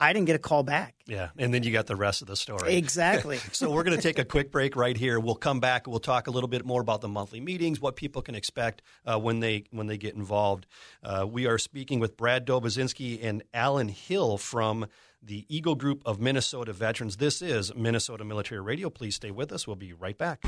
I 0.01 0.13
didn't 0.13 0.25
get 0.25 0.35
a 0.35 0.39
call 0.39 0.63
back. 0.63 0.95
Yeah, 1.05 1.29
and 1.37 1.53
then 1.53 1.61
you 1.61 1.71
got 1.71 1.85
the 1.85 1.95
rest 1.95 2.23
of 2.23 2.27
the 2.27 2.35
story. 2.35 2.73
Exactly. 2.73 3.37
so 3.51 3.69
we're 3.69 3.83
going 3.83 3.95
to 3.95 4.01
take 4.01 4.17
a 4.17 4.25
quick 4.25 4.51
break 4.51 4.75
right 4.75 4.97
here. 4.97 5.19
We'll 5.19 5.35
come 5.35 5.59
back. 5.59 5.85
We'll 5.85 5.99
talk 5.99 6.25
a 6.25 6.31
little 6.31 6.47
bit 6.47 6.65
more 6.65 6.81
about 6.81 7.01
the 7.01 7.07
monthly 7.07 7.39
meetings, 7.39 7.79
what 7.79 7.95
people 7.95 8.23
can 8.23 8.33
expect 8.33 8.81
uh, 9.05 9.19
when 9.19 9.41
they 9.41 9.65
when 9.69 9.85
they 9.85 9.97
get 9.97 10.15
involved. 10.15 10.65
Uh, 11.03 11.27
we 11.29 11.45
are 11.45 11.59
speaking 11.59 11.99
with 11.99 12.17
Brad 12.17 12.47
Doboszenski 12.47 13.23
and 13.23 13.43
Alan 13.53 13.89
Hill 13.89 14.39
from 14.39 14.87
the 15.21 15.45
Eagle 15.55 15.75
Group 15.75 16.01
of 16.03 16.19
Minnesota 16.19 16.73
Veterans. 16.73 17.17
This 17.17 17.43
is 17.43 17.73
Minnesota 17.75 18.25
Military 18.25 18.61
Radio. 18.61 18.89
Please 18.89 19.15
stay 19.15 19.29
with 19.29 19.51
us. 19.51 19.67
We'll 19.67 19.75
be 19.75 19.93
right 19.93 20.17
back. 20.17 20.43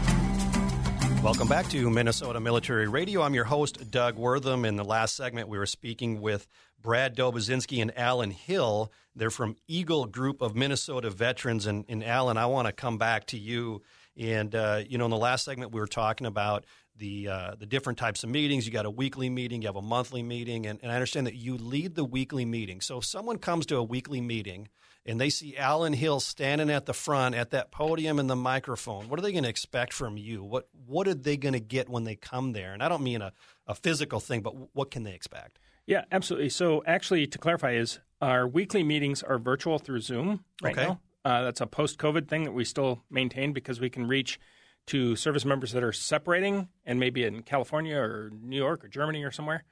Welcome 1.23 1.47
back 1.47 1.69
to 1.69 1.89
Minnesota 1.89 2.41
Military 2.41 2.87
Radio. 2.89 3.21
I'm 3.21 3.33
your 3.33 3.45
host, 3.45 3.89
Doug 3.89 4.17
Wortham. 4.17 4.65
In 4.65 4.75
the 4.75 4.83
last 4.83 5.15
segment, 5.15 5.47
we 5.47 5.57
were 5.57 5.65
speaking 5.65 6.19
with 6.19 6.47
Brad 6.83 7.15
Doboszenski 7.15 7.81
and 7.81 7.97
Alan 7.97 8.31
Hill. 8.31 8.91
They're 9.15 9.31
from 9.31 9.55
Eagle 9.67 10.05
Group 10.05 10.41
of 10.41 10.55
Minnesota 10.55 11.09
Veterans. 11.09 11.65
And, 11.65 11.85
and 11.87 12.03
Alan, 12.03 12.37
I 12.37 12.45
want 12.45 12.67
to 12.67 12.73
come 12.73 12.97
back 12.97 13.25
to 13.27 13.37
you. 13.37 13.81
And, 14.15 14.53
uh, 14.53 14.81
you 14.87 14.99
know, 14.99 15.05
in 15.05 15.11
the 15.11 15.17
last 15.17 15.45
segment, 15.45 15.71
we 15.71 15.79
were 15.79 15.87
talking 15.87 16.27
about 16.27 16.65
the 16.97 17.27
uh, 17.27 17.55
the 17.55 17.65
different 17.65 17.97
types 17.97 18.23
of 18.23 18.29
meetings. 18.29 18.65
You 18.65 18.71
got 18.71 18.85
a 18.85 18.91
weekly 18.91 19.29
meeting, 19.29 19.61
you 19.61 19.67
have 19.67 19.75
a 19.75 19.81
monthly 19.81 20.23
meeting, 20.23 20.65
and, 20.65 20.79
and 20.81 20.91
I 20.91 20.95
understand 20.95 21.27
that 21.27 21.35
you 21.35 21.57
lead 21.57 21.95
the 21.95 22.05
weekly 22.05 22.45
meeting. 22.45 22.81
So 22.81 22.99
if 22.99 23.05
someone 23.05 23.37
comes 23.37 23.65
to 23.67 23.77
a 23.77 23.83
weekly 23.83 24.21
meeting 24.21 24.67
and 25.05 25.19
they 25.19 25.29
see 25.29 25.57
Alan 25.57 25.93
Hill 25.93 26.19
standing 26.19 26.69
at 26.69 26.85
the 26.85 26.93
front 26.93 27.35
at 27.35 27.49
that 27.51 27.71
podium 27.71 28.19
and 28.19 28.29
the 28.29 28.35
microphone, 28.35 29.09
what 29.09 29.19
are 29.19 29.23
they 29.23 29.31
going 29.31 29.43
to 29.43 29.49
expect 29.49 29.93
from 29.93 30.17
you? 30.17 30.43
What 30.43 30.67
what 30.85 31.07
are 31.07 31.15
they 31.15 31.37
going 31.37 31.53
to 31.53 31.59
get 31.59 31.89
when 31.89 32.03
they 32.03 32.15
come 32.15 32.53
there? 32.53 32.73
And 32.73 32.83
I 32.83 32.89
don't 32.89 33.03
mean 33.03 33.21
a, 33.21 33.33
a 33.67 33.75
physical 33.75 34.19
thing, 34.19 34.41
but 34.41 34.75
what 34.75 34.91
can 34.91 35.03
they 35.03 35.13
expect? 35.13 35.59
Yeah, 35.85 36.05
absolutely. 36.11 36.49
So, 36.49 36.83
actually, 36.85 37.27
to 37.27 37.37
clarify, 37.37 37.73
is 37.73 37.99
our 38.21 38.47
weekly 38.47 38.83
meetings 38.83 39.21
are 39.21 39.37
virtual 39.37 39.79
through 39.79 39.99
Zoom 39.99 40.45
right 40.61 40.77
okay. 40.77 40.87
now. 40.87 40.99
Uh, 41.25 41.43
that's 41.43 41.61
a 41.61 41.67
post-COVID 41.67 42.27
thing 42.27 42.43
that 42.43 42.51
we 42.51 42.65
still 42.65 43.03
maintain 43.09 43.53
because 43.53 43.79
we 43.79 43.89
can 43.89 44.07
reach 44.07 44.39
to 44.87 45.15
service 45.15 45.45
members 45.45 45.71
that 45.71 45.83
are 45.83 45.93
separating 45.93 46.67
and 46.85 46.99
maybe 46.99 47.23
in 47.23 47.41
California 47.43 47.97
or 47.97 48.31
New 48.41 48.57
York 48.57 48.83
or 48.83 48.87
Germany 48.87 49.23
or 49.23 49.31
somewhere. 49.31 49.63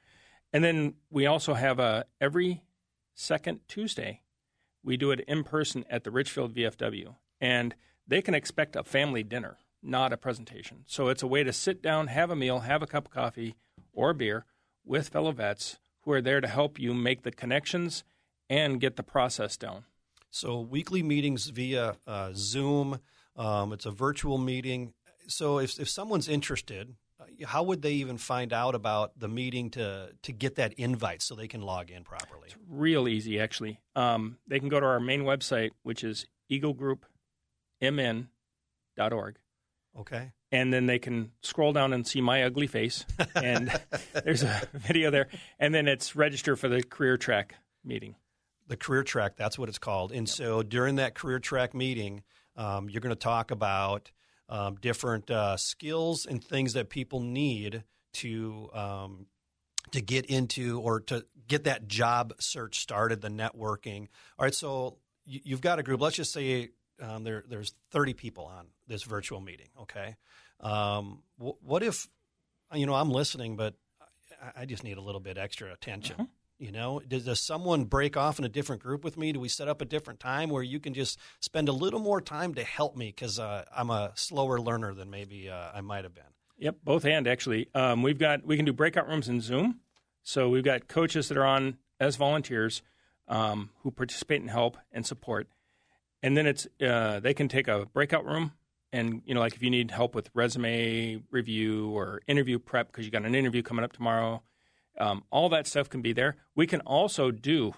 And 0.52 0.64
then 0.64 0.94
we 1.10 1.26
also 1.26 1.54
have 1.54 1.78
a 1.78 2.04
every 2.20 2.62
second 3.14 3.60
Tuesday 3.68 4.22
we 4.82 4.96
do 4.96 5.10
it 5.10 5.20
in 5.20 5.44
person 5.44 5.84
at 5.88 6.04
the 6.04 6.10
Richfield 6.10 6.54
VFW, 6.54 7.14
and 7.40 7.74
they 8.06 8.20
can 8.20 8.34
expect 8.34 8.74
a 8.74 8.82
family 8.82 9.22
dinner, 9.22 9.58
not 9.82 10.12
a 10.12 10.16
presentation. 10.16 10.84
So 10.86 11.08
it's 11.08 11.22
a 11.22 11.26
way 11.26 11.44
to 11.44 11.52
sit 11.52 11.82
down, 11.82 12.08
have 12.08 12.30
a 12.30 12.36
meal, 12.36 12.60
have 12.60 12.82
a 12.82 12.86
cup 12.86 13.06
of 13.06 13.12
coffee 13.12 13.54
or 13.92 14.12
beer 14.12 14.44
with 14.84 15.08
fellow 15.08 15.32
vets 15.32 15.78
who 16.02 16.12
are 16.12 16.20
there 16.20 16.40
to 16.40 16.48
help 16.48 16.78
you 16.78 16.94
make 16.94 17.22
the 17.22 17.32
connections 17.32 18.04
and 18.48 18.80
get 18.80 18.96
the 18.96 19.02
process 19.02 19.56
down. 19.56 19.84
So, 20.30 20.60
weekly 20.60 21.02
meetings 21.02 21.48
via 21.48 21.96
uh, 22.06 22.30
Zoom, 22.34 23.00
um, 23.36 23.72
it's 23.72 23.86
a 23.86 23.90
virtual 23.90 24.38
meeting. 24.38 24.94
So, 25.26 25.58
if, 25.58 25.78
if 25.78 25.88
someone's 25.88 26.28
interested, 26.28 26.94
uh, 27.20 27.24
how 27.46 27.62
would 27.62 27.82
they 27.82 27.92
even 27.92 28.16
find 28.16 28.52
out 28.52 28.74
about 28.74 29.18
the 29.18 29.28
meeting 29.28 29.70
to, 29.70 30.10
to 30.22 30.32
get 30.32 30.56
that 30.56 30.72
invite 30.74 31.22
so 31.22 31.34
they 31.34 31.48
can 31.48 31.62
log 31.62 31.90
in 31.90 32.02
properly? 32.02 32.46
It's 32.46 32.56
real 32.68 33.08
easy, 33.08 33.38
actually. 33.38 33.78
Um, 33.94 34.38
they 34.46 34.58
can 34.58 34.70
go 34.70 34.80
to 34.80 34.86
our 34.86 35.00
main 35.00 35.24
website, 35.24 35.70
which 35.82 36.02
is 36.02 36.26
eaglegroupmn.org. 36.50 39.38
Okay 39.98 40.32
and 40.52 40.72
then 40.72 40.86
they 40.86 40.98
can 40.98 41.32
scroll 41.40 41.72
down 41.72 41.92
and 41.92 42.06
see 42.06 42.20
my 42.20 42.44
ugly 42.44 42.66
face. 42.66 43.04
And 43.34 43.72
there's 44.24 44.42
a 44.42 44.68
video 44.74 45.10
there. 45.10 45.28
And 45.58 45.74
then 45.74 45.88
it's 45.88 46.14
register 46.14 46.54
for 46.54 46.68
the 46.68 46.82
career 46.82 47.16
track 47.16 47.54
meeting. 47.82 48.14
The 48.68 48.76
career 48.76 49.02
track, 49.02 49.36
that's 49.36 49.58
what 49.58 49.68
it's 49.68 49.78
called. 49.78 50.12
And 50.12 50.28
yep. 50.28 50.36
so 50.36 50.62
during 50.62 50.96
that 50.96 51.14
career 51.14 51.38
track 51.38 51.74
meeting, 51.74 52.22
um, 52.56 52.88
you're 52.88 53.00
going 53.00 53.14
to 53.14 53.16
talk 53.16 53.50
about 53.50 54.12
um, 54.48 54.76
different 54.76 55.30
uh, 55.30 55.56
skills 55.56 56.26
and 56.26 56.44
things 56.44 56.74
that 56.74 56.90
people 56.90 57.20
need 57.20 57.84
to 58.14 58.68
um, 58.74 59.26
to 59.92 60.00
get 60.00 60.26
into 60.26 60.80
or 60.80 61.00
to 61.00 61.24
get 61.48 61.64
that 61.64 61.88
job 61.88 62.34
search 62.38 62.80
started, 62.80 63.20
the 63.20 63.28
networking. 63.28 64.08
All 64.38 64.44
right, 64.44 64.54
so 64.54 64.98
you, 65.24 65.54
have 65.54 65.60
got 65.60 65.78
a 65.78 65.82
group. 65.82 66.00
Let's 66.00 66.16
just 66.16 66.32
say 66.32 66.70
um, 67.00 67.24
there, 67.24 67.44
there's 67.48 67.74
30 67.90 68.14
people 68.14 68.44
on 68.44 68.66
this 68.86 69.02
virtual 69.02 69.40
meeting. 69.40 69.68
Okay, 69.82 70.16
um, 70.62 71.22
w- 71.38 71.56
what 71.62 71.82
if, 71.82 72.08
you 72.74 72.86
know, 72.86 72.94
I'm 72.94 73.10
listening, 73.10 73.56
but 73.56 73.74
I, 74.42 74.62
I, 74.62 74.64
just 74.64 74.84
need 74.84 74.96
a 74.96 75.00
little 75.00 75.20
bit 75.20 75.36
extra 75.36 75.72
attention. 75.72 76.16
Uh-huh. 76.18 76.28
You 76.58 76.70
know, 76.70 77.00
does, 77.06 77.24
does, 77.24 77.40
someone 77.40 77.84
break 77.84 78.16
off 78.16 78.38
in 78.38 78.44
a 78.44 78.48
different 78.48 78.82
group 78.82 79.02
with 79.02 79.16
me? 79.16 79.32
Do 79.32 79.40
we 79.40 79.48
set 79.48 79.66
up 79.66 79.80
a 79.80 79.84
different 79.84 80.20
time 80.20 80.48
where 80.48 80.62
you 80.62 80.78
can 80.78 80.94
just 80.94 81.18
spend 81.40 81.68
a 81.68 81.72
little 81.72 81.98
more 81.98 82.20
time 82.20 82.54
to 82.54 82.62
help 82.62 82.96
me 82.96 83.06
because 83.06 83.40
uh, 83.40 83.64
I'm 83.76 83.90
a 83.90 84.12
slower 84.14 84.60
learner 84.60 84.94
than 84.94 85.10
maybe 85.10 85.50
uh, 85.50 85.70
I 85.74 85.80
might 85.80 86.04
have 86.04 86.14
been? 86.14 86.24
Yep, 86.58 86.76
both 86.84 87.04
and 87.04 87.26
actually. 87.26 87.68
Um, 87.74 88.02
we've 88.02 88.18
got 88.18 88.46
we 88.46 88.54
can 88.54 88.64
do 88.64 88.72
breakout 88.72 89.08
rooms 89.08 89.28
in 89.28 89.40
Zoom, 89.40 89.80
so 90.22 90.48
we've 90.48 90.62
got 90.62 90.86
coaches 90.86 91.28
that 91.28 91.36
are 91.36 91.44
on 91.44 91.78
as 91.98 92.14
volunteers 92.14 92.82
um, 93.26 93.70
who 93.82 93.90
participate 93.90 94.40
and 94.40 94.50
help 94.50 94.76
and 94.92 95.04
support, 95.04 95.48
and 96.22 96.36
then 96.36 96.46
it's 96.46 96.68
uh, 96.80 97.18
they 97.18 97.34
can 97.34 97.48
take 97.48 97.66
a 97.66 97.86
breakout 97.86 98.24
room 98.24 98.52
and 98.92 99.22
you 99.24 99.34
know 99.34 99.40
like 99.40 99.54
if 99.54 99.62
you 99.62 99.70
need 99.70 99.90
help 99.90 100.14
with 100.14 100.30
resume 100.34 101.22
review 101.30 101.90
or 101.90 102.20
interview 102.26 102.58
prep 102.58 102.88
because 102.88 103.04
you 103.04 103.10
got 103.10 103.24
an 103.24 103.34
interview 103.34 103.62
coming 103.62 103.84
up 103.84 103.92
tomorrow 103.92 104.42
um, 104.98 105.24
all 105.30 105.48
that 105.48 105.66
stuff 105.66 105.88
can 105.88 106.02
be 106.02 106.12
there. 106.12 106.36
We 106.54 106.66
can 106.66 106.80
also 106.80 107.30
do 107.30 107.74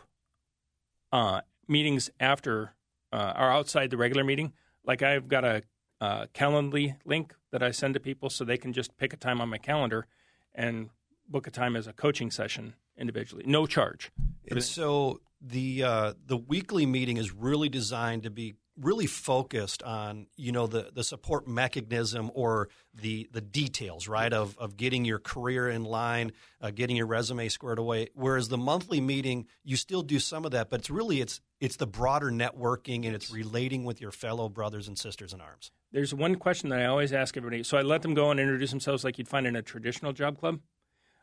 uh, 1.13 1.43
meetings 1.69 2.11
after 2.19 2.75
uh, 3.13 3.33
or 3.37 3.51
outside 3.51 3.91
the 3.91 3.97
regular 3.97 4.25
meeting. 4.25 4.53
Like 4.87 5.03
i've 5.03 5.29
got 5.29 5.45
a, 5.45 5.63
a 6.01 6.29
calendly 6.35 6.97
link 7.07 7.35
that 7.53 7.63
i 7.63 7.71
send 7.71 7.95
to 7.95 8.01
people 8.01 8.29
so 8.29 8.45
they 8.45 8.59
can 8.59 8.73
just 8.73 8.97
pick 8.99 9.13
a 9.13 9.17
time 9.17 9.41
on 9.41 9.49
my 9.49 9.57
calendar 9.57 10.07
and 10.55 10.91
book 11.29 11.47
a 11.47 11.51
time 11.51 11.75
as 11.77 11.87
a 11.87 11.93
coaching 11.93 12.31
session 12.31 12.75
individually. 12.99 13.45
No 13.47 13.67
charge. 13.67 14.11
And 14.51 14.63
so 14.63 15.21
the 15.41 15.83
uh, 15.83 16.13
the 16.27 16.37
weekly 16.37 16.87
meeting 16.87 17.17
is 17.17 17.33
really 17.33 17.69
designed 17.69 18.25
to 18.25 18.31
be 18.31 18.55
really 18.81 19.07
focused 19.07 19.83
on 19.83 20.27
you 20.37 20.51
know 20.51 20.67
the 20.67 20.91
the 20.93 21.05
support 21.05 21.47
mechanism 21.47 22.31
or 22.35 22.69
the 22.93 23.29
the 23.33 23.41
details 23.41 24.09
right 24.09 24.33
of 24.33 24.59
of 24.59 24.77
getting 24.77 25.05
your 25.05 25.19
career 25.19 25.69
in 25.69 25.85
line 25.85 26.33
uh, 26.61 26.71
getting 26.71 26.97
your 26.97 27.07
resume 27.07 27.49
squared 27.49 27.79
away. 27.79 28.09
Whereas 28.15 28.49
the 28.49 28.59
monthly 28.59 29.01
meeting 29.01 29.47
you 29.63 29.77
still 29.77 30.03
do 30.03 30.19
some 30.19 30.45
of 30.45 30.51
that 30.53 30.71
but 30.71 30.81
it's 30.81 30.91
really 30.91 31.21
it's 31.21 31.41
it's 31.61 31.77
the 31.77 31.87
broader 31.87 32.31
networking 32.31 33.07
and 33.07 33.15
it's 33.15 33.31
relating 33.31 33.85
with 33.85 34.01
your 34.01 34.11
fellow 34.11 34.49
brothers 34.49 34.89
and 34.89 34.99
sisters 34.99 35.33
in 35.33 35.41
arms. 35.41 35.71
There's 35.93 36.13
one 36.13 36.35
question 36.37 36.71
that 36.71 36.81
i 36.81 36.87
always 36.87 37.13
ask 37.13 37.37
everybody. 37.37 37.63
So 37.63 37.79
i 37.79 37.83
let 37.83 38.03
them 38.03 38.15
go 38.15 38.31
and 38.31 38.41
introduce 38.41 38.71
themselves 38.71 39.05
like 39.05 39.19
you'd 39.19 39.29
find 39.29 39.47
in 39.47 39.57
a 39.57 39.63
traditional 39.63 40.13
job 40.13 40.39
club. 40.39 40.61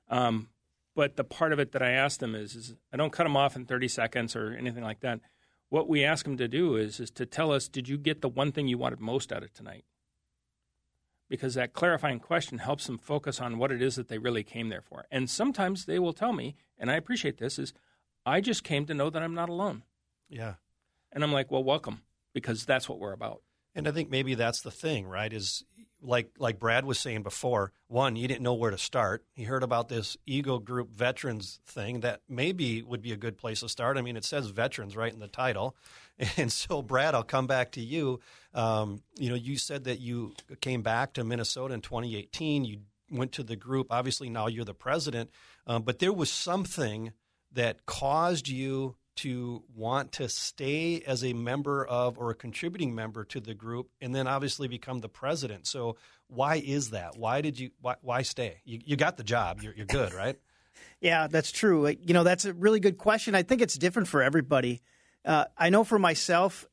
Um, 0.09 0.49
but 0.95 1.15
the 1.15 1.23
part 1.23 1.53
of 1.53 1.59
it 1.59 1.71
that 1.73 1.81
i 1.81 1.91
ask 1.91 2.19
them 2.19 2.35
is, 2.35 2.55
is 2.55 2.75
i 2.93 2.97
don't 2.97 3.11
cut 3.11 3.23
them 3.23 3.37
off 3.37 3.55
in 3.55 3.65
30 3.65 3.87
seconds 3.87 4.35
or 4.35 4.53
anything 4.53 4.83
like 4.83 5.01
that 5.01 5.19
what 5.71 5.87
we 5.87 6.03
ask 6.03 6.25
them 6.25 6.35
to 6.35 6.49
do 6.49 6.75
is 6.75 6.99
is 6.99 7.09
to 7.11 7.25
tell 7.25 7.49
us, 7.49 7.69
did 7.69 7.87
you 7.87 7.97
get 7.97 8.21
the 8.21 8.27
one 8.27 8.51
thing 8.51 8.67
you 8.67 8.77
wanted 8.77 8.99
most 8.99 9.31
out 9.31 9.41
of 9.41 9.53
tonight? 9.53 9.85
Because 11.29 11.53
that 11.53 11.71
clarifying 11.71 12.19
question 12.19 12.57
helps 12.57 12.87
them 12.87 12.97
focus 12.97 13.39
on 13.39 13.57
what 13.57 13.71
it 13.71 13.81
is 13.81 13.95
that 13.95 14.09
they 14.09 14.17
really 14.17 14.43
came 14.43 14.67
there 14.67 14.81
for. 14.81 15.05
And 15.09 15.29
sometimes 15.29 15.85
they 15.85 15.97
will 15.97 16.11
tell 16.11 16.33
me, 16.33 16.57
and 16.77 16.91
I 16.91 16.95
appreciate 16.95 17.37
this, 17.37 17.57
is 17.57 17.73
I 18.25 18.41
just 18.41 18.65
came 18.65 18.85
to 18.85 18.93
know 18.93 19.09
that 19.09 19.23
I'm 19.23 19.33
not 19.33 19.47
alone. 19.47 19.83
Yeah. 20.27 20.55
And 21.13 21.23
I'm 21.23 21.31
like, 21.31 21.49
well, 21.49 21.63
welcome, 21.63 22.01
because 22.33 22.65
that's 22.65 22.89
what 22.89 22.99
we're 22.99 23.13
about. 23.13 23.41
And 23.73 23.87
I 23.87 23.91
think 23.91 24.09
maybe 24.09 24.35
that's 24.35 24.61
the 24.61 24.71
thing, 24.71 25.07
right? 25.07 25.31
Is 25.31 25.63
like 26.01 26.31
like 26.37 26.59
Brad 26.59 26.85
was 26.85 26.99
saying 26.99 27.23
before, 27.23 27.71
one, 27.87 28.15
you 28.15 28.27
didn't 28.27 28.43
know 28.43 28.53
where 28.53 28.71
to 28.71 28.77
start. 28.77 29.23
He 29.33 29.43
heard 29.43 29.63
about 29.63 29.89
this 29.89 30.17
Eagle 30.25 30.59
Group 30.59 30.91
veterans 30.91 31.59
thing 31.65 32.01
that 32.01 32.21
maybe 32.27 32.81
would 32.81 33.01
be 33.01 33.11
a 33.11 33.17
good 33.17 33.37
place 33.37 33.61
to 33.61 33.69
start. 33.69 33.97
I 33.97 34.01
mean, 34.01 34.17
it 34.17 34.25
says 34.25 34.47
veterans 34.47 34.95
right 34.95 35.13
in 35.13 35.19
the 35.19 35.27
title. 35.27 35.75
And 36.37 36.51
so, 36.51 36.83
Brad, 36.83 37.15
I'll 37.15 37.23
come 37.23 37.47
back 37.47 37.71
to 37.71 37.81
you. 37.81 38.19
Um, 38.53 39.01
you 39.17 39.29
know, 39.29 39.35
you 39.35 39.57
said 39.57 39.85
that 39.85 39.99
you 39.99 40.35
came 40.59 40.83
back 40.83 41.13
to 41.13 41.23
Minnesota 41.23 41.73
in 41.73 41.81
2018. 41.81 42.63
You 42.63 42.81
went 43.09 43.31
to 43.33 43.43
the 43.43 43.55
group. 43.55 43.87
Obviously, 43.89 44.29
now 44.29 44.45
you're 44.45 44.63
the 44.63 44.75
president. 44.75 45.31
Um, 45.65 45.81
but 45.81 45.97
there 45.97 46.13
was 46.13 46.29
something 46.29 47.13
that 47.53 47.87
caused 47.87 48.47
you 48.47 48.97
to 49.21 49.63
want 49.75 50.13
to 50.13 50.27
stay 50.27 51.03
as 51.05 51.23
a 51.23 51.33
member 51.33 51.85
of 51.85 52.17
or 52.17 52.31
a 52.31 52.35
contributing 52.35 52.95
member 52.95 53.23
to 53.25 53.39
the 53.39 53.53
group 53.53 53.89
and 54.01 54.15
then 54.15 54.27
obviously 54.27 54.67
become 54.67 54.99
the 54.99 55.09
president. 55.09 55.67
So 55.67 55.97
why 56.27 56.55
is 56.55 56.89
that? 56.89 57.17
Why 57.17 57.41
did 57.41 57.59
you 57.59 57.69
why, 57.81 57.95
why 58.01 58.23
stay? 58.23 58.61
You, 58.65 58.79
you 58.83 58.95
got 58.95 59.17
the 59.17 59.23
job. 59.23 59.61
You're, 59.61 59.75
you're 59.75 59.85
good, 59.85 60.13
right? 60.13 60.39
yeah, 61.01 61.27
that's 61.27 61.51
true. 61.51 61.87
You 61.87 62.13
know, 62.13 62.23
that's 62.23 62.45
a 62.45 62.53
really 62.53 62.79
good 62.79 62.97
question. 62.97 63.35
I 63.35 63.43
think 63.43 63.61
it's 63.61 63.75
different 63.75 64.07
for 64.07 64.23
everybody. 64.23 64.81
Uh, 65.23 65.45
I 65.55 65.69
know 65.69 65.83
for 65.83 65.99
myself, 65.99 66.65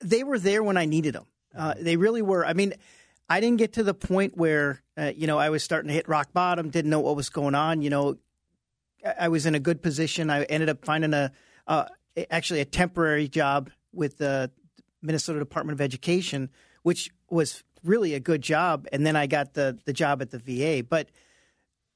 they 0.00 0.22
were 0.22 0.38
there 0.38 0.62
when 0.62 0.76
I 0.76 0.84
needed 0.84 1.14
them. 1.14 1.26
Uh, 1.56 1.74
they 1.80 1.96
really 1.96 2.22
were. 2.22 2.46
I 2.46 2.52
mean, 2.52 2.74
I 3.28 3.40
didn't 3.40 3.58
get 3.58 3.72
to 3.72 3.82
the 3.82 3.94
point 3.94 4.36
where 4.36 4.82
uh, 4.96 5.12
you 5.16 5.26
know 5.26 5.38
I 5.38 5.50
was 5.50 5.64
starting 5.64 5.88
to 5.88 5.94
hit 5.94 6.08
rock 6.08 6.32
bottom, 6.32 6.70
didn't 6.70 6.90
know 6.90 7.00
what 7.00 7.16
was 7.16 7.28
going 7.28 7.56
on. 7.56 7.82
You 7.82 7.90
know, 7.90 8.18
I 9.18 9.28
was 9.28 9.46
in 9.46 9.54
a 9.54 9.60
good 9.60 9.82
position. 9.82 10.30
I 10.30 10.44
ended 10.44 10.68
up 10.68 10.84
finding 10.84 11.14
a 11.14 11.32
uh, 11.66 11.86
actually 12.30 12.60
a 12.60 12.64
temporary 12.64 13.28
job 13.28 13.70
with 13.92 14.18
the 14.18 14.50
Minnesota 15.02 15.38
Department 15.38 15.76
of 15.76 15.80
Education, 15.80 16.50
which 16.82 17.10
was 17.30 17.62
really 17.84 18.14
a 18.14 18.20
good 18.20 18.42
job. 18.42 18.86
And 18.92 19.06
then 19.06 19.16
I 19.16 19.26
got 19.26 19.54
the 19.54 19.78
the 19.84 19.92
job 19.92 20.22
at 20.22 20.30
the 20.30 20.38
VA. 20.38 20.84
But 20.84 21.10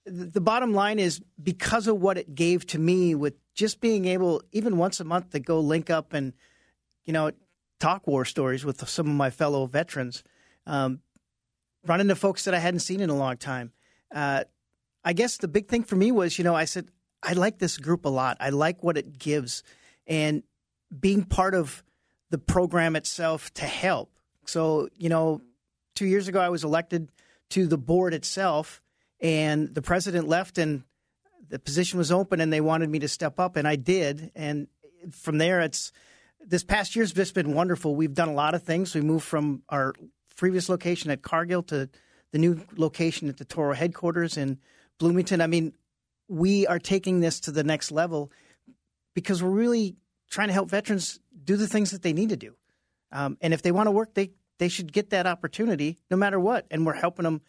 the 0.04 0.40
bottom 0.40 0.72
line 0.72 0.98
is 0.98 1.20
because 1.42 1.86
of 1.86 2.00
what 2.00 2.18
it 2.18 2.34
gave 2.34 2.66
to 2.66 2.78
me 2.78 3.14
with 3.14 3.34
just 3.54 3.80
being 3.80 4.06
able, 4.06 4.42
even 4.52 4.76
once 4.76 5.00
a 5.00 5.04
month, 5.04 5.30
to 5.30 5.40
go 5.40 5.60
link 5.60 5.90
up 5.90 6.12
and 6.12 6.32
you 7.04 7.12
know 7.12 7.32
talk 7.80 8.06
war 8.06 8.24
stories 8.24 8.64
with 8.64 8.88
some 8.88 9.08
of 9.08 9.14
my 9.14 9.30
fellow 9.30 9.66
veterans, 9.66 10.22
um, 10.66 11.00
run 11.84 12.00
into 12.00 12.14
folks 12.14 12.44
that 12.44 12.54
I 12.54 12.58
hadn't 12.58 12.80
seen 12.80 13.00
in 13.00 13.10
a 13.10 13.16
long 13.16 13.36
time. 13.36 13.72
Uh, 14.14 14.44
I 15.04 15.12
guess 15.12 15.36
the 15.36 15.48
big 15.48 15.68
thing 15.68 15.82
for 15.82 15.96
me 15.96 16.12
was, 16.12 16.38
you 16.38 16.44
know, 16.44 16.54
I 16.54 16.64
said 16.64 16.88
I 17.22 17.32
like 17.34 17.58
this 17.58 17.76
group 17.76 18.04
a 18.04 18.08
lot. 18.08 18.36
I 18.40 18.50
like 18.50 18.82
what 18.82 18.96
it 18.96 19.18
gives, 19.18 19.62
and 20.06 20.42
being 20.98 21.24
part 21.24 21.54
of 21.54 21.82
the 22.30 22.38
program 22.38 22.96
itself 22.96 23.52
to 23.54 23.64
help. 23.64 24.10
So, 24.46 24.88
you 24.96 25.08
know, 25.08 25.40
two 25.94 26.06
years 26.06 26.28
ago 26.28 26.40
I 26.40 26.48
was 26.48 26.64
elected 26.64 27.10
to 27.50 27.66
the 27.66 27.78
board 27.78 28.14
itself, 28.14 28.82
and 29.20 29.74
the 29.74 29.82
president 29.82 30.28
left, 30.28 30.58
and 30.58 30.82
the 31.48 31.58
position 31.58 31.98
was 31.98 32.10
open, 32.10 32.40
and 32.40 32.52
they 32.52 32.60
wanted 32.60 32.88
me 32.88 32.98
to 33.00 33.08
step 33.08 33.38
up, 33.38 33.56
and 33.56 33.68
I 33.68 33.76
did. 33.76 34.32
And 34.34 34.68
from 35.10 35.38
there, 35.38 35.60
it's 35.60 35.92
this 36.40 36.64
past 36.64 36.96
year's 36.96 37.12
just 37.12 37.34
been 37.34 37.52
wonderful. 37.54 37.94
We've 37.94 38.14
done 38.14 38.28
a 38.28 38.34
lot 38.34 38.54
of 38.54 38.62
things. 38.62 38.94
We 38.94 39.00
moved 39.00 39.24
from 39.24 39.62
our 39.68 39.94
previous 40.36 40.68
location 40.68 41.10
at 41.10 41.22
Cargill 41.22 41.62
to 41.64 41.88
the 42.32 42.38
new 42.38 42.64
location 42.76 43.28
at 43.28 43.36
the 43.36 43.44
Toro 43.44 43.74
headquarters 43.74 44.36
in 44.36 44.58
Bloomington. 45.02 45.40
I 45.40 45.48
mean, 45.48 45.72
we 46.28 46.64
are 46.68 46.78
taking 46.78 47.18
this 47.18 47.40
to 47.40 47.50
the 47.50 47.64
next 47.64 47.90
level 47.90 48.30
because 49.14 49.42
we're 49.42 49.50
really 49.50 49.96
trying 50.30 50.46
to 50.46 50.54
help 50.54 50.70
veterans 50.70 51.18
do 51.44 51.56
the 51.56 51.66
things 51.66 51.90
that 51.90 52.02
they 52.02 52.12
need 52.12 52.28
to 52.28 52.36
do. 52.36 52.54
Um, 53.10 53.36
and 53.40 53.52
if 53.52 53.62
they 53.62 53.72
want 53.72 53.88
to 53.88 53.90
work, 53.90 54.14
they 54.14 54.30
they 54.58 54.68
should 54.68 54.92
get 54.92 55.10
that 55.10 55.26
opportunity 55.26 55.98
no 56.08 56.16
matter 56.16 56.38
what. 56.38 56.66
And 56.70 56.86
we're 56.86 56.94
helping 56.94 57.24
them 57.24 57.42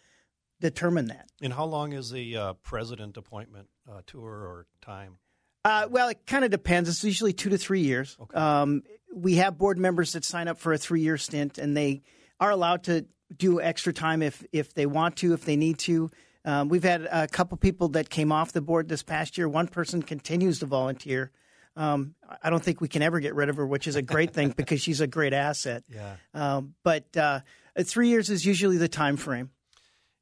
determine 0.60 1.06
that. 1.06 1.28
And 1.40 1.52
how 1.52 1.64
long 1.64 1.92
is 1.92 2.10
the 2.10 2.36
uh, 2.36 2.52
president 2.54 3.16
appointment 3.16 3.68
uh, 3.88 4.00
tour 4.04 4.32
or 4.32 4.66
time? 4.82 5.18
Uh, 5.64 5.86
well, 5.88 6.08
it 6.08 6.26
kind 6.26 6.44
of 6.44 6.50
depends. 6.50 6.88
It's 6.88 7.04
usually 7.04 7.32
two 7.32 7.50
to 7.50 7.56
three 7.56 7.82
years. 7.82 8.16
Okay. 8.20 8.36
Um, 8.36 8.82
we 9.14 9.36
have 9.36 9.56
board 9.56 9.78
members 9.78 10.12
that 10.14 10.24
sign 10.24 10.48
up 10.48 10.58
for 10.58 10.72
a 10.72 10.78
three 10.78 11.02
year 11.02 11.18
stint, 11.18 11.56
and 11.56 11.76
they 11.76 12.02
are 12.40 12.50
allowed 12.50 12.82
to 12.84 13.06
do 13.34 13.60
extra 13.60 13.92
time 13.92 14.22
if 14.22 14.44
if 14.52 14.74
they 14.74 14.86
want 14.86 15.16
to, 15.18 15.34
if 15.34 15.44
they 15.44 15.56
need 15.56 15.78
to. 15.78 16.10
Um, 16.44 16.68
we've 16.68 16.84
had 16.84 17.08
a 17.10 17.26
couple 17.26 17.56
people 17.56 17.88
that 17.90 18.10
came 18.10 18.30
off 18.30 18.52
the 18.52 18.60
board 18.60 18.88
this 18.88 19.02
past 19.02 19.38
year. 19.38 19.48
One 19.48 19.66
person 19.66 20.02
continues 20.02 20.58
to 20.58 20.66
volunteer. 20.66 21.30
Um, 21.76 22.14
I 22.42 22.50
don't 22.50 22.62
think 22.62 22.80
we 22.80 22.88
can 22.88 23.02
ever 23.02 23.18
get 23.18 23.34
rid 23.34 23.48
of 23.48 23.56
her, 23.56 23.66
which 23.66 23.86
is 23.86 23.96
a 23.96 24.02
great 24.02 24.32
thing 24.32 24.50
because 24.56 24.80
she's 24.80 25.00
a 25.00 25.06
great 25.06 25.32
asset. 25.32 25.84
Yeah. 25.88 26.16
Um, 26.32 26.74
but 26.82 27.16
uh, 27.16 27.40
three 27.82 28.08
years 28.08 28.30
is 28.30 28.44
usually 28.44 28.76
the 28.76 28.88
time 28.88 29.16
frame. 29.16 29.50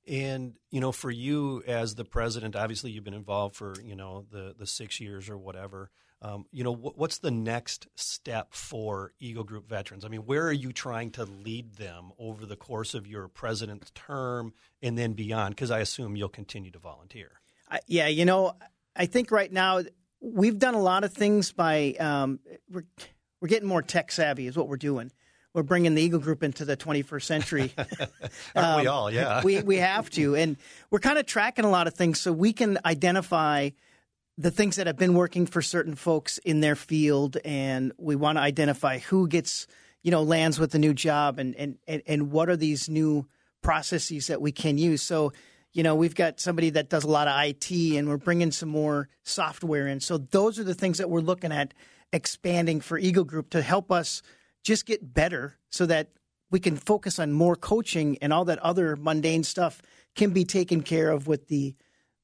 And 0.09 0.55
you 0.71 0.81
know, 0.81 0.91
for 0.91 1.11
you 1.11 1.63
as 1.67 1.95
the 1.95 2.05
president, 2.05 2.57
obviously 2.57 2.91
you've 2.91 3.05
been 3.05 3.15
involved 3.15 3.55
for 3.55 3.75
you 3.85 3.95
know 3.95 4.27
the 4.33 4.55
the 4.59 4.67
six 4.67 5.01
years 5.01 5.29
or 5.29 5.39
whatever. 5.39 5.91
Um, 6.25 6.47
you 6.53 6.63
know, 6.63 6.73
wh- 6.73 6.97
what's 6.97 7.19
the 7.19 7.33
next 7.33 7.89
step 7.97 8.55
for 8.55 9.13
Eagle 9.19 9.43
Group 9.43 9.69
veterans? 9.69 10.05
I 10.05 10.09
mean, 10.09 10.21
where 10.21 10.47
are 10.47 10.53
you 10.53 10.73
trying 10.73 11.11
to 11.13 11.25
lead 11.25 11.75
them 11.75 12.13
over 12.17 12.47
the 12.47 12.55
course 12.55 12.95
of 12.95 13.09
your 13.09 13.27
president's 13.27 13.91
term 13.91 14.55
and 14.81 14.97
then 14.97 15.15
beyond? 15.15 15.57
Because 15.57 15.73
I 15.73 15.81
assume 15.81 16.15
you'll 16.15 16.29
continue 16.29 16.71
to 16.71 16.79
volunteer. 16.79 17.33
Uh, 17.69 17.79
yeah, 17.89 18.07
you 18.07 18.25
know, 18.25 18.55
I 18.95 19.07
think 19.07 19.33
right 19.33 19.53
now 19.53 19.83
we've 20.21 20.59
done 20.61 20.75
a 20.75 20.81
lot 20.81 21.03
of 21.03 21.13
things 21.13 21.51
by 21.51 21.97
um, 21.99 22.39
we're 22.71 22.85
we're 23.41 23.49
getting 23.49 23.69
more 23.69 23.83
tech 23.83 24.13
savvy 24.13 24.47
is 24.47 24.57
what 24.57 24.69
we're 24.69 24.77
doing. 24.77 25.11
We're 25.55 25.65
bringing 25.65 25.95
the 25.97 26.03
Eagle 26.03 26.21
Group 26.21 26.43
into 26.43 26.65
the 26.65 26.77
21st 26.77 27.23
century. 27.25 27.73
Aren't 27.77 28.01
um, 28.57 28.81
we 28.81 28.87
all? 28.87 29.11
Yeah, 29.11 29.43
we 29.43 29.61
we 29.61 29.77
have 29.79 30.09
to, 30.11 30.37
and 30.37 30.57
we're 30.91 31.01
kind 31.01 31.19
of 31.19 31.27
tracking 31.27 31.65
a 31.65 31.71
lot 31.71 31.89
of 31.89 31.95
things 31.95 32.21
so 32.21 32.33
we 32.33 32.53
can 32.53 32.79
identify 32.85 33.71
the 34.39 34.51
things 34.51 34.77
that 34.77 34.87
have 34.87 34.97
been 34.97 35.15
working 35.15 35.47
for 35.47 35.63
certain 35.63 35.95
folks 35.95 36.39
in 36.39 36.61
their 36.61 36.77
field, 36.77 37.37
and 37.45 37.93
we 37.99 38.17
want 38.17 38.39
to 38.39 38.43
identify 38.43 38.99
who 38.99 39.29
gets 39.29 39.67
you 40.03 40.11
know 40.11 40.23
lands 40.23 40.59
with 40.59 40.73
the 40.73 40.79
new 40.79 40.95
job, 40.95 41.39
and 41.39 41.55
and 41.57 41.79
and, 41.87 42.03
and 42.07 42.31
what 42.31 42.49
are 42.49 42.57
these 42.57 42.89
new 42.89 43.27
processes 43.63 44.27
that 44.27 44.41
we 44.41 44.53
can 44.53 44.79
use. 44.79 45.03
So 45.03 45.33
you 45.73 45.83
know, 45.83 45.95
we've 45.95 46.15
got 46.15 46.39
somebody 46.39 46.71
that 46.71 46.91
does 46.91 47.05
a 47.05 47.09
lot 47.09 47.29
of 47.29 47.45
IT 47.45 47.71
and 47.97 48.09
we're 48.09 48.19
bringing 48.19 48.51
some 48.51 48.69
more 48.69 49.09
software 49.23 49.89
in. 49.89 50.01
So 50.01 50.19
those 50.19 50.59
are 50.59 50.65
the 50.65 50.75
things 50.75 50.99
that 50.99 51.09
we're 51.09 51.21
looking 51.21 51.51
at 51.51 51.73
expanding 52.13 52.81
for 52.81 52.99
Eagle 52.99 53.25
Group 53.25 53.51
to 53.51 53.63
help 53.63 53.91
us 53.91 54.23
just 54.63 54.85
get 54.85 55.15
better 55.15 55.57
so 55.71 55.87
that 55.87 56.11
we 56.51 56.61
can 56.61 56.77
focus 56.77 57.19
on 57.19 57.33
more 57.33 57.57
coaching 57.57 58.19
and 58.21 58.33
all 58.33 58.45
that 58.45 58.59
other 58.59 58.97
mundane 58.97 59.45
stuff 59.45 59.81
can 60.15 60.31
be 60.31 60.45
taken 60.45 60.83
care 60.83 61.11
of 61.11 61.27
with 61.27 61.49
the 61.49 61.75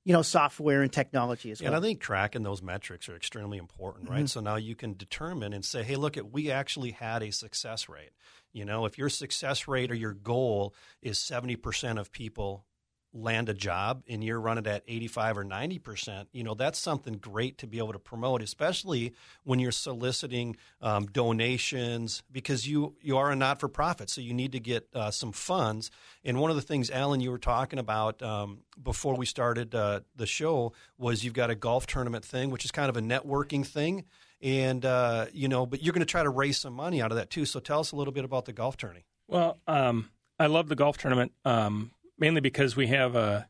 you 0.08 0.14
know 0.14 0.22
software 0.22 0.80
and 0.80 0.90
technology 0.90 1.50
as 1.50 1.60
well. 1.60 1.66
And 1.66 1.76
I 1.76 1.86
think 1.86 2.00
tracking 2.00 2.42
those 2.42 2.62
metrics 2.62 3.10
are 3.10 3.14
extremely 3.14 3.58
important, 3.58 4.08
right? 4.08 4.20
Mm-hmm. 4.20 4.26
So 4.26 4.40
now 4.40 4.56
you 4.56 4.74
can 4.74 4.96
determine 4.96 5.52
and 5.52 5.62
say, 5.62 5.82
hey, 5.82 5.96
look, 5.96 6.16
at 6.16 6.32
we 6.32 6.50
actually 6.50 6.92
had 6.92 7.22
a 7.22 7.30
success 7.30 7.90
rate. 7.90 8.12
You 8.54 8.64
know, 8.64 8.86
if 8.86 8.96
your 8.96 9.10
success 9.10 9.68
rate 9.68 9.90
or 9.90 9.94
your 9.94 10.14
goal 10.14 10.74
is 11.02 11.18
seventy 11.18 11.56
percent 11.56 11.98
of 11.98 12.10
people 12.10 12.64
land 13.12 13.48
a 13.48 13.54
job 13.54 14.02
and 14.08 14.22
you're 14.22 14.40
running 14.40 14.66
at 14.66 14.82
85 14.86 15.38
or 15.38 15.44
90 15.44 15.78
percent 15.78 16.28
you 16.32 16.44
know 16.44 16.54
that's 16.54 16.78
something 16.78 17.14
great 17.14 17.58
to 17.58 17.66
be 17.66 17.78
able 17.78 17.92
to 17.92 17.98
promote 17.98 18.42
especially 18.42 19.14
when 19.44 19.58
you're 19.58 19.72
soliciting 19.72 20.56
um, 20.80 21.06
donations 21.06 22.22
because 22.30 22.68
you 22.68 22.94
you 23.00 23.16
are 23.16 23.30
a 23.30 23.36
not-for-profit. 23.36 24.10
So 24.10 24.20
you 24.20 24.34
need 24.34 24.52
to 24.52 24.60
get 24.60 24.88
uh, 24.94 25.10
some 25.10 25.32
funds. 25.32 25.90
And 26.24 26.40
one 26.40 26.50
of 26.50 26.56
the 26.56 26.62
things 26.62 26.90
alan 26.90 27.20
you 27.20 27.30
were 27.30 27.38
talking 27.38 27.78
about 27.78 28.22
um, 28.22 28.58
before 28.82 29.14
we 29.14 29.26
started 29.26 29.74
uh, 29.74 30.00
the 30.16 30.26
show 30.26 30.72
was 30.96 31.24
you've 31.24 31.34
got 31.34 31.50
a 31.50 31.54
golf 31.54 31.86
tournament 31.86 32.24
thing 32.24 32.50
which 32.50 32.64
is 32.64 32.70
kind 32.70 32.88
of 32.88 32.96
a 32.96 33.00
networking 33.00 33.66
thing. 33.66 34.04
And 34.40 34.84
uh, 34.84 35.26
you 35.32 35.48
know 35.48 35.66
but 35.66 35.82
you're 35.82 35.92
going 35.92 36.06
to 36.06 36.10
try 36.10 36.22
to 36.22 36.30
raise 36.30 36.58
some 36.58 36.74
money 36.74 37.00
out 37.02 37.10
of 37.10 37.16
that 37.16 37.30
too. 37.30 37.44
So 37.44 37.60
tell 37.60 37.80
us 37.80 37.92
a 37.92 37.96
little 37.96 38.12
bit 38.12 38.24
about 38.24 38.44
the 38.44 38.52
golf 38.52 38.76
tourney. 38.76 39.04
Well 39.26 39.58
um, 39.66 40.10
i 40.38 40.46
love 40.46 40.68
the 40.68 40.76
golf 40.76 40.98
tournament 40.98 41.32
um, 41.44 41.90
mainly 42.18 42.40
because 42.40 42.76
we 42.76 42.88
have 42.88 43.14
a 43.14 43.48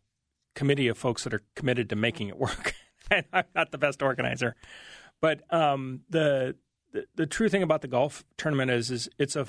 committee 0.54 0.88
of 0.88 0.98
folks 0.98 1.24
that 1.24 1.35
are 1.35 1.42
committed 1.54 1.88
to 1.90 1.96
making 1.96 2.28
it 2.28 2.38
work. 2.38 2.74
and 3.11 3.24
I'm 3.33 3.44
not 3.54 3.70
the 3.70 3.78
best 3.78 4.02
organizer, 4.02 4.57
but 5.20 5.42
um, 5.52 6.00
the, 6.11 6.57
the, 6.92 7.07
the 7.14 7.26
true 7.26 7.48
thing 7.48 7.62
about 7.62 7.83
the 7.83 7.88
golf 7.88 8.24
tournament 8.37 8.70
is 8.70 8.90
is 8.90 9.09
it's 9.18 9.37
a 9.37 9.46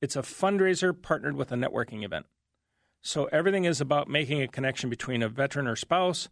it's 0.00 0.16
a 0.16 0.22
fundraiser 0.22 0.94
partnered 1.00 1.36
with 1.36 1.50
a 1.52 1.56
networking 1.56 2.04
event. 2.04 2.26
So 3.00 3.26
everything 3.26 3.64
is 3.64 3.80
about 3.80 4.08
making 4.08 4.42
a 4.42 4.48
connection 4.48 4.88
between 4.90 5.22
a 5.22 5.28
veteran 5.28 5.66
or 5.66 5.76
spouse 5.76 6.28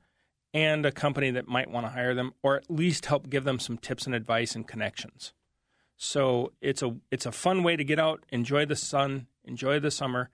and 0.55 0.85
a 0.85 0.93
company 0.93 1.31
that 1.31 1.49
might 1.49 1.71
want 1.71 1.87
to 1.87 1.93
hire 1.93 2.15
them, 2.15 2.33
or 2.43 2.57
at 2.57 2.71
least 2.71 3.07
help 3.07 3.31
give 3.31 3.45
them 3.45 3.59
some 3.59 3.79
tips 3.79 4.07
and 4.07 4.15
advice 4.15 4.55
and 4.55 4.67
connections. 4.67 5.33
So 5.97 6.53
it's 6.61 6.83
a 6.83 6.97
it's 7.11 7.27
a 7.27 7.33
fun 7.33 7.63
way 7.63 7.77
to 7.77 7.85
get 7.85 7.99
out, 7.99 8.25
enjoy 8.31 8.67
the 8.67 8.77
sun, 8.77 9.27
enjoy 9.45 9.81
the 9.81 9.91
summer, 9.91 10.31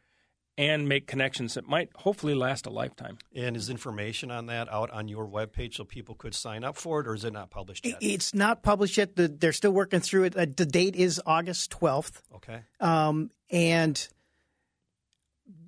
and 0.58 0.88
make 0.88 1.06
connections 1.06 1.54
that 1.54 1.68
might 1.68 1.88
hopefully 1.94 2.34
last 2.34 2.66
a 2.66 2.70
lifetime. 2.70 3.16
And 3.34 3.56
is 3.56 3.70
information 3.70 4.32
on 4.32 4.46
that 4.46 4.70
out 4.70 4.90
on 4.90 5.06
your 5.06 5.24
webpage 5.24 5.74
so 5.74 5.84
people 5.84 6.16
could 6.16 6.34
sign 6.34 6.64
up 6.64 6.76
for 6.76 7.00
it, 7.00 7.06
or 7.06 7.14
is 7.14 7.24
it 7.24 7.32
not 7.32 7.50
published 7.50 7.86
yet? 7.86 7.98
It's 8.00 8.34
not 8.34 8.64
published 8.64 8.98
yet. 8.98 9.12
They're 9.14 9.52
still 9.52 9.70
working 9.70 10.00
through 10.00 10.24
it. 10.24 10.36
Uh, 10.36 10.46
the 10.54 10.66
date 10.66 10.96
is 10.96 11.22
August 11.24 11.70
12th. 11.70 12.20
Okay. 12.34 12.60
Um, 12.80 13.30
and 13.50 14.08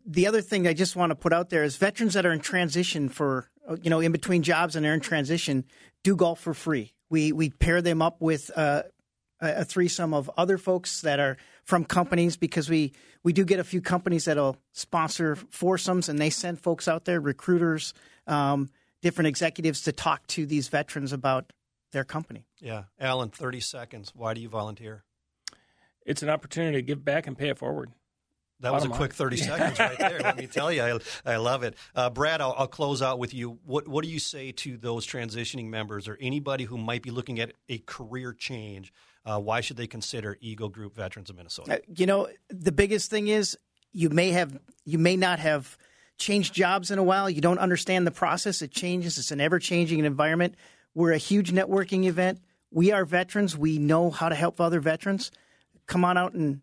the 0.05 0.27
other 0.27 0.43
thing 0.43 0.67
I 0.67 0.75
just 0.75 0.97
want 0.97 1.11
to 1.11 1.17
put 1.17 1.33
out 1.33 1.51
there 1.51 1.63
is 1.63 1.77
veterans 1.77 2.15
that 2.15 2.27
are 2.27 2.33
in 2.33 2.41
transition 2.41 3.09
for, 3.09 3.49
uh, 3.69 3.77
you 3.81 3.91
know, 3.91 4.01
in 4.01 4.11
between 4.11 4.43
jobs 4.43 4.75
and 4.75 4.85
they're 4.85 4.93
in 4.93 5.01
transition, 5.01 5.65
do 6.03 6.17
golf 6.17 6.41
for 6.41 6.53
free. 6.53 6.93
We, 7.09 7.31
we 7.31 7.51
pair 7.51 7.81
them 7.81 8.03
up 8.03 8.21
with 8.21 8.51
uh, 8.57 8.83
a 9.41 9.65
threesome 9.65 10.15
of 10.15 10.29
other 10.37 10.59
folks 10.59 11.03
that 11.03 11.21
are 11.21 11.37
from 11.65 11.85
companies 11.85 12.37
because 12.37 12.69
we 12.69 12.93
we 13.23 13.33
do 13.33 13.45
get 13.45 13.61
a 13.61 13.65
few 13.65 13.81
companies 13.81 14.25
that'll 14.25 14.57
sponsor 14.73 15.37
foursomes 15.37 16.09
and 16.09 16.19
they 16.19 16.31
send 16.31 16.61
folks 16.61 16.89
out 16.89 17.05
there, 17.05 17.21
recruiters, 17.21 17.95
um, 18.27 18.71
different 19.03 19.29
executives 19.29 19.83
to 19.83 19.93
talk 19.93 20.27
to 20.29 20.47
these 20.47 20.69
veterans 20.69 21.13
about 21.13 21.53
their 21.93 22.05
company. 22.05 22.47
Yeah, 22.61 22.85
Alan, 22.99 23.31
thirty 23.31 23.61
seconds. 23.61 24.13
Why 24.15 24.35
do 24.35 24.41
you 24.41 24.49
volunteer? 24.49 25.05
It's 26.07 26.23
an 26.23 26.31
opportunity 26.31 26.79
to 26.79 26.83
give 26.83 27.05
back 27.05 27.27
and 27.27 27.37
pay 27.37 27.51
it 27.51 27.59
forward. 27.59 27.93
That 28.61 28.73
was 28.73 28.85
a 28.85 28.89
quick 28.89 29.15
30 29.15 29.37
seconds 29.39 29.79
right 29.79 29.99
there. 29.99 30.21
Let 30.21 30.37
me 30.37 30.47
tell 30.47 30.71
you, 30.71 30.83
I, 30.83 30.99
I 31.25 31.37
love 31.37 31.63
it. 31.63 31.77
Uh, 31.95 32.11
Brad, 32.11 32.41
I'll, 32.41 32.55
I'll, 32.57 32.67
close 32.67 33.01
out 33.01 33.19
with 33.19 33.33
you. 33.33 33.59
What, 33.65 33.89
what 33.89 34.05
do 34.05 34.11
you 34.11 34.19
say 34.19 34.53
to 34.53 34.77
those 34.77 35.07
transitioning 35.07 35.69
members 35.69 36.09
or 36.09 36.19
anybody 36.21 36.65
who 36.65 36.77
might 36.77 37.03
be 37.03 37.11
looking 37.11 37.41
at 37.41 37.53
a 37.69 37.79
career 37.79 38.33
change? 38.33 38.93
Uh, 39.25 39.39
why 39.39 39.61
should 39.61 39.77
they 39.77 39.87
consider 39.87 40.37
Eagle 40.41 40.69
Group 40.69 40.95
Veterans 40.97 41.31
of 41.31 41.37
Minnesota? 41.37 41.75
Uh, 41.75 41.79
you 41.95 42.07
know, 42.07 42.29
the 42.49 42.73
biggest 42.73 43.11
thing 43.11 43.29
is 43.29 43.57
you 43.93 44.09
may 44.11 44.31
have 44.31 44.59
you 44.85 44.99
may 44.99 45.17
not 45.17 45.39
have 45.39 45.77
changed 46.19 46.55
jobs 46.55 46.91
in 46.91 46.99
a 46.99 47.03
while. 47.03 47.29
You 47.29 47.41
don't 47.41 47.59
understand 47.59 48.07
the 48.07 48.11
process. 48.11 48.63
It 48.63 48.71
changes. 48.71 49.19
It's 49.19 49.31
an 49.31 49.41
ever 49.41 49.59
changing 49.59 50.05
environment. 50.05 50.55
We're 50.95 51.13
a 51.13 51.19
huge 51.19 51.53
networking 51.53 52.05
event. 52.07 52.41
we 52.71 52.93
are 52.93 53.05
veterans. 53.05 53.57
We 53.57 53.79
know 53.79 54.11
how 54.11 54.29
to 54.29 54.35
help 54.35 54.61
other 54.61 54.81
veterans. 54.81 55.31
Come 55.87 56.05
on 56.05 56.17
out 56.17 56.35
and 56.35 56.61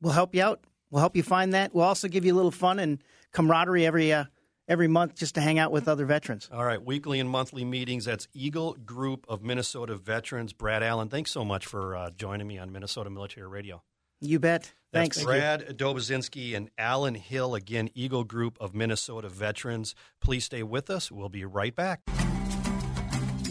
we'll 0.00 0.12
help 0.14 0.34
you 0.34 0.42
out. 0.42 0.64
We'll 0.90 1.00
help 1.00 1.16
you 1.16 1.22
find 1.22 1.52
that. 1.54 1.74
We'll 1.74 1.84
also 1.84 2.08
give 2.08 2.24
you 2.24 2.34
a 2.34 2.36
little 2.36 2.50
fun 2.50 2.78
and 2.78 3.02
camaraderie 3.32 3.84
every 3.84 4.12
uh, 4.12 4.24
every 4.68 4.86
month 4.88 5.16
just 5.16 5.34
to 5.34 5.40
hang 5.40 5.58
out 5.58 5.72
with 5.72 5.88
other 5.88 6.04
veterans. 6.06 6.48
All 6.52 6.64
right, 6.64 6.82
weekly 6.82 7.18
and 7.18 7.28
monthly 7.28 7.64
meetings. 7.64 8.04
That's 8.04 8.28
Eagle 8.32 8.74
Group 8.74 9.24
of 9.28 9.42
Minnesota 9.42 9.96
Veterans. 9.96 10.52
Brad 10.52 10.82
Alan, 10.82 11.08
thanks 11.08 11.30
so 11.30 11.44
much 11.44 11.66
for 11.66 11.96
uh, 11.96 12.10
joining 12.10 12.46
me 12.46 12.58
on 12.58 12.70
Minnesota 12.70 13.10
Military 13.10 13.48
Radio. 13.48 13.82
You 14.20 14.38
bet. 14.38 14.72
Thanks. 14.92 15.16
That's 15.16 15.26
Brad 15.26 15.78
Doboszenski 15.78 16.56
and 16.56 16.70
Alan 16.76 17.14
Hill, 17.14 17.54
again, 17.54 17.90
Eagle 17.94 18.24
Group 18.24 18.56
of 18.60 18.74
Minnesota 18.74 19.28
Veterans. 19.28 19.94
Please 20.20 20.44
stay 20.44 20.62
with 20.62 20.90
us. 20.90 21.10
We'll 21.10 21.28
be 21.28 21.44
right 21.44 21.74
back. 21.74 22.00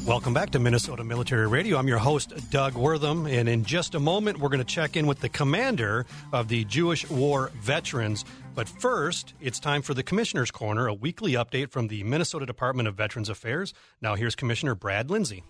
Welcome 0.08 0.34
back 0.34 0.52
to 0.52 0.60
Minnesota 0.60 1.04
Military 1.04 1.48
Radio. 1.48 1.78
I'm 1.78 1.88
your 1.88 1.98
host, 1.98 2.34
Doug 2.50 2.76
Wortham, 2.76 3.26
and 3.26 3.50
in 3.50 3.66
just 3.66 3.94
a 3.94 4.00
moment, 4.00 4.40
we're 4.40 4.48
going 4.48 4.60
to 4.60 4.66
check 4.66 4.96
in 4.96 5.06
with 5.06 5.20
the 5.20 5.28
commander 5.28 6.06
of 6.32 6.48
the 6.48 6.64
Jewish 6.64 7.10
War 7.10 7.52
Veterans. 7.60 8.24
But 8.58 8.68
first, 8.68 9.36
it's 9.40 9.60
time 9.60 9.84
for 9.84 9.94
the 9.94 10.02
Commissioner's 10.02 10.50
Corner, 10.50 10.88
a 10.88 10.94
weekly 10.96 11.34
update 11.34 11.70
from 11.70 11.90
the 11.90 12.04
Minnesota 12.04 12.44
Department 12.44 12.88
of 12.88 12.96
Veterans 12.96 13.30
Affairs. 13.30 13.72
Now, 14.02 14.16
here's 14.16 14.34
Commissioner 14.34 14.74
Brad 14.74 15.12
Lindsay. 15.12 15.44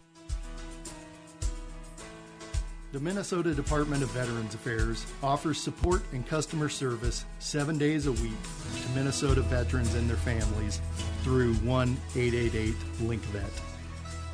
The 2.91 2.99
Minnesota 2.99 3.53
Department 3.53 4.03
of 4.03 4.11
Veterans 4.11 4.55
Affairs 4.55 5.05
offers 5.23 5.57
support 5.57 6.01
and 6.11 6.27
customer 6.27 6.67
service 6.67 7.23
seven 7.39 7.77
days 7.77 8.07
a 8.07 8.11
week 8.11 8.43
to 8.81 8.89
Minnesota 8.93 9.41
veterans 9.41 9.93
and 9.93 10.09
their 10.09 10.17
families 10.17 10.81
through 11.21 11.53
1 11.53 11.97
888 12.13 12.75
LinkVet. 12.99 13.61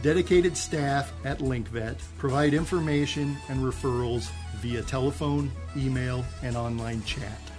Dedicated 0.01 0.57
staff 0.57 1.13
at 1.25 1.37
LinkVet 1.37 1.97
provide 2.17 2.55
information 2.55 3.37
and 3.49 3.59
referrals 3.59 4.31
via 4.55 4.81
telephone, 4.81 5.51
email, 5.77 6.25
and 6.41 6.57
online 6.57 7.03
chat. 7.03 7.52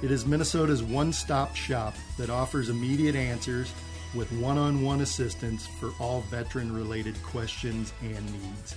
It 0.00 0.12
is 0.12 0.26
Minnesota's 0.26 0.82
one 0.82 1.12
stop 1.12 1.56
shop 1.56 1.94
that 2.18 2.30
offers 2.30 2.68
immediate 2.68 3.16
answers 3.16 3.72
with 4.14 4.30
one 4.32 4.56
on 4.56 4.82
one 4.82 5.00
assistance 5.00 5.66
for 5.66 5.92
all 5.98 6.20
veteran 6.22 6.72
related 6.72 7.20
questions 7.22 7.92
and 8.02 8.24
needs. 8.32 8.76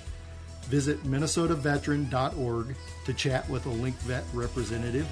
Visit 0.64 1.04
MinnesotaVeteran.org 1.04 2.76
to 3.06 3.14
chat 3.14 3.48
with 3.50 3.66
a 3.66 3.70
LinkVet 3.70 4.24
representative 4.34 5.08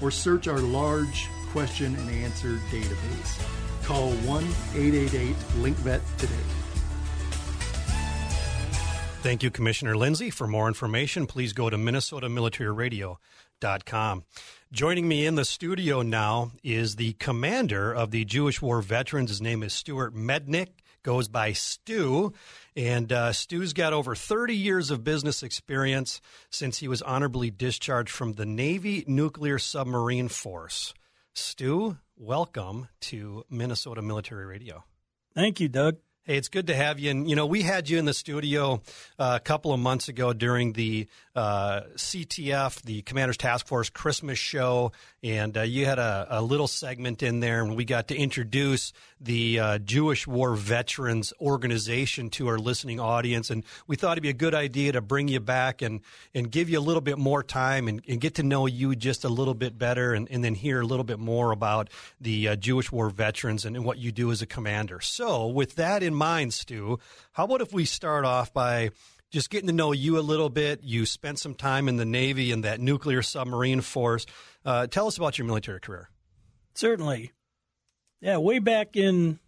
or 0.00 0.10
search 0.10 0.48
our 0.48 0.58
large 0.58 1.28
question 1.50 1.94
and 1.96 2.10
answer 2.10 2.58
database. 2.70 3.42
Call 3.84 4.10
1 4.10 4.44
888 4.74 5.36
LinkVet 5.62 6.00
today. 6.16 6.34
Thank 9.22 9.42
you, 9.42 9.50
Commissioner 9.50 9.96
Lindsay. 9.96 10.30
For 10.30 10.46
more 10.46 10.68
information, 10.68 11.26
please 11.26 11.54
go 11.54 11.70
to 11.70 11.78
minnesotamilitaryradio.com. 11.78 14.24
Joining 14.74 15.06
me 15.06 15.24
in 15.24 15.36
the 15.36 15.44
studio 15.44 16.02
now 16.02 16.50
is 16.64 16.96
the 16.96 17.12
commander 17.12 17.92
of 17.92 18.10
the 18.10 18.24
Jewish 18.24 18.60
War 18.60 18.82
Veterans. 18.82 19.30
His 19.30 19.40
name 19.40 19.62
is 19.62 19.72
Stewart 19.72 20.16
Mednick, 20.16 20.70
goes 21.04 21.28
by 21.28 21.52
Stu. 21.52 22.32
And 22.74 23.12
uh, 23.12 23.32
Stu's 23.32 23.72
got 23.72 23.92
over 23.92 24.16
30 24.16 24.56
years 24.56 24.90
of 24.90 25.04
business 25.04 25.44
experience 25.44 26.20
since 26.50 26.78
he 26.78 26.88
was 26.88 27.02
honorably 27.02 27.52
discharged 27.52 28.10
from 28.10 28.32
the 28.32 28.44
Navy 28.44 29.04
Nuclear 29.06 29.60
Submarine 29.60 30.26
Force. 30.26 30.92
Stu, 31.34 31.96
welcome 32.16 32.88
to 33.02 33.44
Minnesota 33.48 34.02
Military 34.02 34.44
Radio. 34.44 34.82
Thank 35.36 35.60
you, 35.60 35.68
Doug. 35.68 35.98
Hey, 36.26 36.38
it's 36.38 36.48
good 36.48 36.68
to 36.68 36.74
have 36.74 36.98
you. 36.98 37.10
And, 37.10 37.28
you 37.28 37.36
know, 37.36 37.44
we 37.44 37.60
had 37.60 37.90
you 37.90 37.98
in 37.98 38.06
the 38.06 38.14
studio 38.14 38.80
uh, 39.18 39.38
a 39.38 39.44
couple 39.44 39.74
of 39.74 39.78
months 39.78 40.08
ago 40.08 40.32
during 40.32 40.72
the 40.72 41.06
uh, 41.34 41.82
CTF, 41.96 42.82
the 42.82 43.02
Commander's 43.02 43.36
Task 43.36 43.66
Force 43.66 43.90
Christmas 43.90 44.38
show. 44.38 44.92
And 45.22 45.56
uh, 45.56 45.62
you 45.62 45.84
had 45.84 45.98
a, 45.98 46.26
a, 46.30 46.42
little 46.42 46.68
segment 46.68 47.22
in 47.22 47.40
there, 47.40 47.62
and 47.62 47.74
we 47.74 47.84
got 47.84 48.08
to 48.08 48.16
introduce 48.16 48.92
the 49.20 49.58
uh, 49.58 49.78
Jewish 49.78 50.26
War 50.26 50.54
Veterans 50.54 51.32
Organization 51.40 52.30
to 52.30 52.46
our 52.48 52.58
listening 52.58 53.00
audience. 53.00 53.50
And 53.50 53.64
we 53.86 53.96
thought 53.96 54.12
it'd 54.12 54.22
be 54.22 54.28
a 54.28 54.32
good 54.32 54.54
idea 54.54 54.92
to 54.92 55.00
bring 55.00 55.26
you 55.26 55.40
back 55.40 55.82
and, 55.82 56.02
and 56.34 56.50
give 56.50 56.70
you 56.70 56.78
a 56.78 56.82
little 56.82 57.00
bit 57.00 57.18
more 57.18 57.42
time 57.42 57.88
and, 57.88 58.02
and 58.06 58.20
get 58.20 58.34
to 58.34 58.42
know 58.44 58.66
you 58.66 58.94
just 58.94 59.24
a 59.24 59.28
little 59.28 59.54
bit 59.54 59.76
better 59.76 60.14
and, 60.14 60.28
and 60.30 60.44
then 60.44 60.54
hear 60.54 60.80
a 60.80 60.86
little 60.86 61.04
bit 61.04 61.18
more 61.18 61.50
about 61.50 61.90
the 62.20 62.48
uh, 62.48 62.56
Jewish 62.56 62.92
War 62.92 63.10
Veterans 63.10 63.64
and, 63.64 63.74
and 63.74 63.84
what 63.84 63.98
you 63.98 64.12
do 64.12 64.30
as 64.30 64.40
a 64.40 64.46
commander. 64.46 65.00
So, 65.00 65.48
with 65.48 65.74
that 65.76 66.02
in 66.02 66.14
mind, 66.14 66.54
Stu, 66.54 67.00
how 67.32 67.44
about 67.44 67.60
if 67.60 67.72
we 67.72 67.86
start 67.86 68.24
off 68.24 68.52
by 68.52 68.90
just 69.34 69.50
getting 69.50 69.66
to 69.66 69.72
know 69.72 69.90
you 69.90 70.16
a 70.16 70.20
little 70.20 70.48
bit. 70.48 70.84
You 70.84 71.04
spent 71.04 71.40
some 71.40 71.56
time 71.56 71.88
in 71.88 71.96
the 71.96 72.04
Navy 72.04 72.52
and 72.52 72.62
that 72.62 72.80
nuclear 72.80 73.20
submarine 73.20 73.80
force. 73.80 74.26
Uh, 74.64 74.86
tell 74.86 75.08
us 75.08 75.16
about 75.16 75.38
your 75.38 75.46
military 75.48 75.80
career. 75.80 76.08
Certainly. 76.74 77.32
Yeah, 78.20 78.36
way 78.38 78.60
back 78.60 78.96
in, 78.96 79.40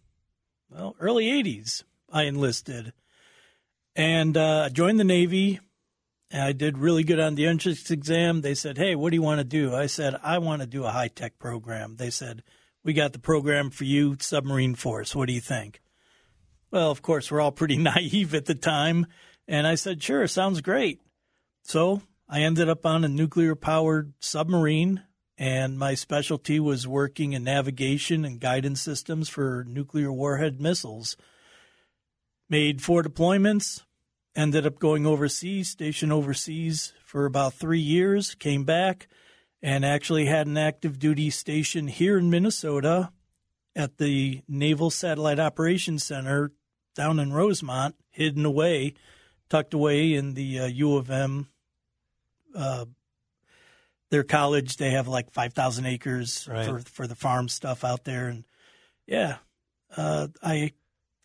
well, 0.69 0.93
early 0.99 1.27
80s, 1.27 1.85
I 2.11 2.23
enlisted 2.23 2.91
and 3.95 4.35
uh, 4.35 4.69
joined 4.69 4.99
the 4.99 5.05
Navy. 5.05 5.61
I 6.33 6.51
did 6.51 6.77
really 6.77 7.05
good 7.05 7.21
on 7.21 7.35
the 7.35 7.45
entrance 7.45 7.89
exam. 7.89 8.41
They 8.41 8.55
said, 8.55 8.77
Hey, 8.77 8.93
what 8.93 9.11
do 9.11 9.15
you 9.15 9.21
want 9.21 9.39
to 9.39 9.45
do? 9.45 9.73
I 9.73 9.85
said, 9.85 10.19
I 10.21 10.39
want 10.39 10.61
to 10.61 10.67
do 10.67 10.83
a 10.83 10.91
high 10.91 11.07
tech 11.07 11.39
program. 11.39 11.95
They 11.95 12.09
said, 12.09 12.43
We 12.83 12.91
got 12.91 13.13
the 13.13 13.19
program 13.19 13.69
for 13.69 13.85
you, 13.85 14.17
Submarine 14.19 14.75
Force. 14.75 15.15
What 15.15 15.29
do 15.29 15.33
you 15.33 15.39
think? 15.39 15.79
Well, 16.71 16.91
of 16.91 17.01
course, 17.01 17.31
we're 17.31 17.39
all 17.39 17.53
pretty 17.53 17.77
naive 17.77 18.35
at 18.35 18.47
the 18.47 18.55
time. 18.55 19.07
And 19.47 19.65
I 19.65 19.75
said, 19.75 20.03
sure, 20.03 20.27
sounds 20.27 20.61
great. 20.61 21.01
So 21.63 22.01
I 22.29 22.41
ended 22.41 22.67
up 22.69 22.85
on 22.85 23.03
a 23.03 23.09
nuclear 23.09 23.55
powered 23.55 24.13
submarine, 24.19 25.03
and 25.37 25.77
my 25.77 25.93
specialty 25.93 26.59
was 26.59 26.87
working 26.87 27.33
in 27.33 27.43
navigation 27.43 28.25
and 28.25 28.39
guidance 28.39 28.81
systems 28.81 29.29
for 29.29 29.65
nuclear 29.67 30.11
warhead 30.11 30.59
missiles. 30.59 31.15
Made 32.49 32.81
four 32.81 33.03
deployments, 33.03 33.83
ended 34.35 34.65
up 34.65 34.79
going 34.79 35.05
overseas, 35.05 35.69
stationed 35.69 36.11
overseas 36.11 36.93
for 37.05 37.25
about 37.25 37.53
three 37.53 37.79
years, 37.79 38.35
came 38.35 38.65
back, 38.65 39.07
and 39.61 39.85
actually 39.85 40.25
had 40.25 40.47
an 40.47 40.57
active 40.57 40.99
duty 40.99 41.29
station 41.29 41.87
here 41.87 42.17
in 42.17 42.29
Minnesota 42.29 43.11
at 43.75 43.97
the 43.97 44.41
Naval 44.47 44.89
Satellite 44.89 45.39
Operations 45.39 46.03
Center 46.03 46.51
down 46.95 47.19
in 47.19 47.31
Rosemount, 47.31 47.95
hidden 48.09 48.45
away 48.45 48.93
tucked 49.49 49.73
away 49.73 50.13
in 50.13 50.33
the 50.33 50.61
uh, 50.61 50.65
U 50.67 50.97
of 50.97 51.09
M. 51.09 51.47
Uh, 52.55 52.85
their 54.09 54.23
college, 54.23 54.77
they 54.77 54.91
have 54.91 55.07
like 55.07 55.31
five 55.31 55.53
thousand 55.53 55.85
acres 55.85 56.47
right. 56.49 56.65
for 56.65 56.79
for 56.79 57.07
the 57.07 57.15
farm 57.15 57.49
stuff 57.49 57.83
out 57.83 58.05
there, 58.05 58.27
and 58.27 58.45
yeah, 59.05 59.37
uh, 59.95 60.27
I 60.41 60.71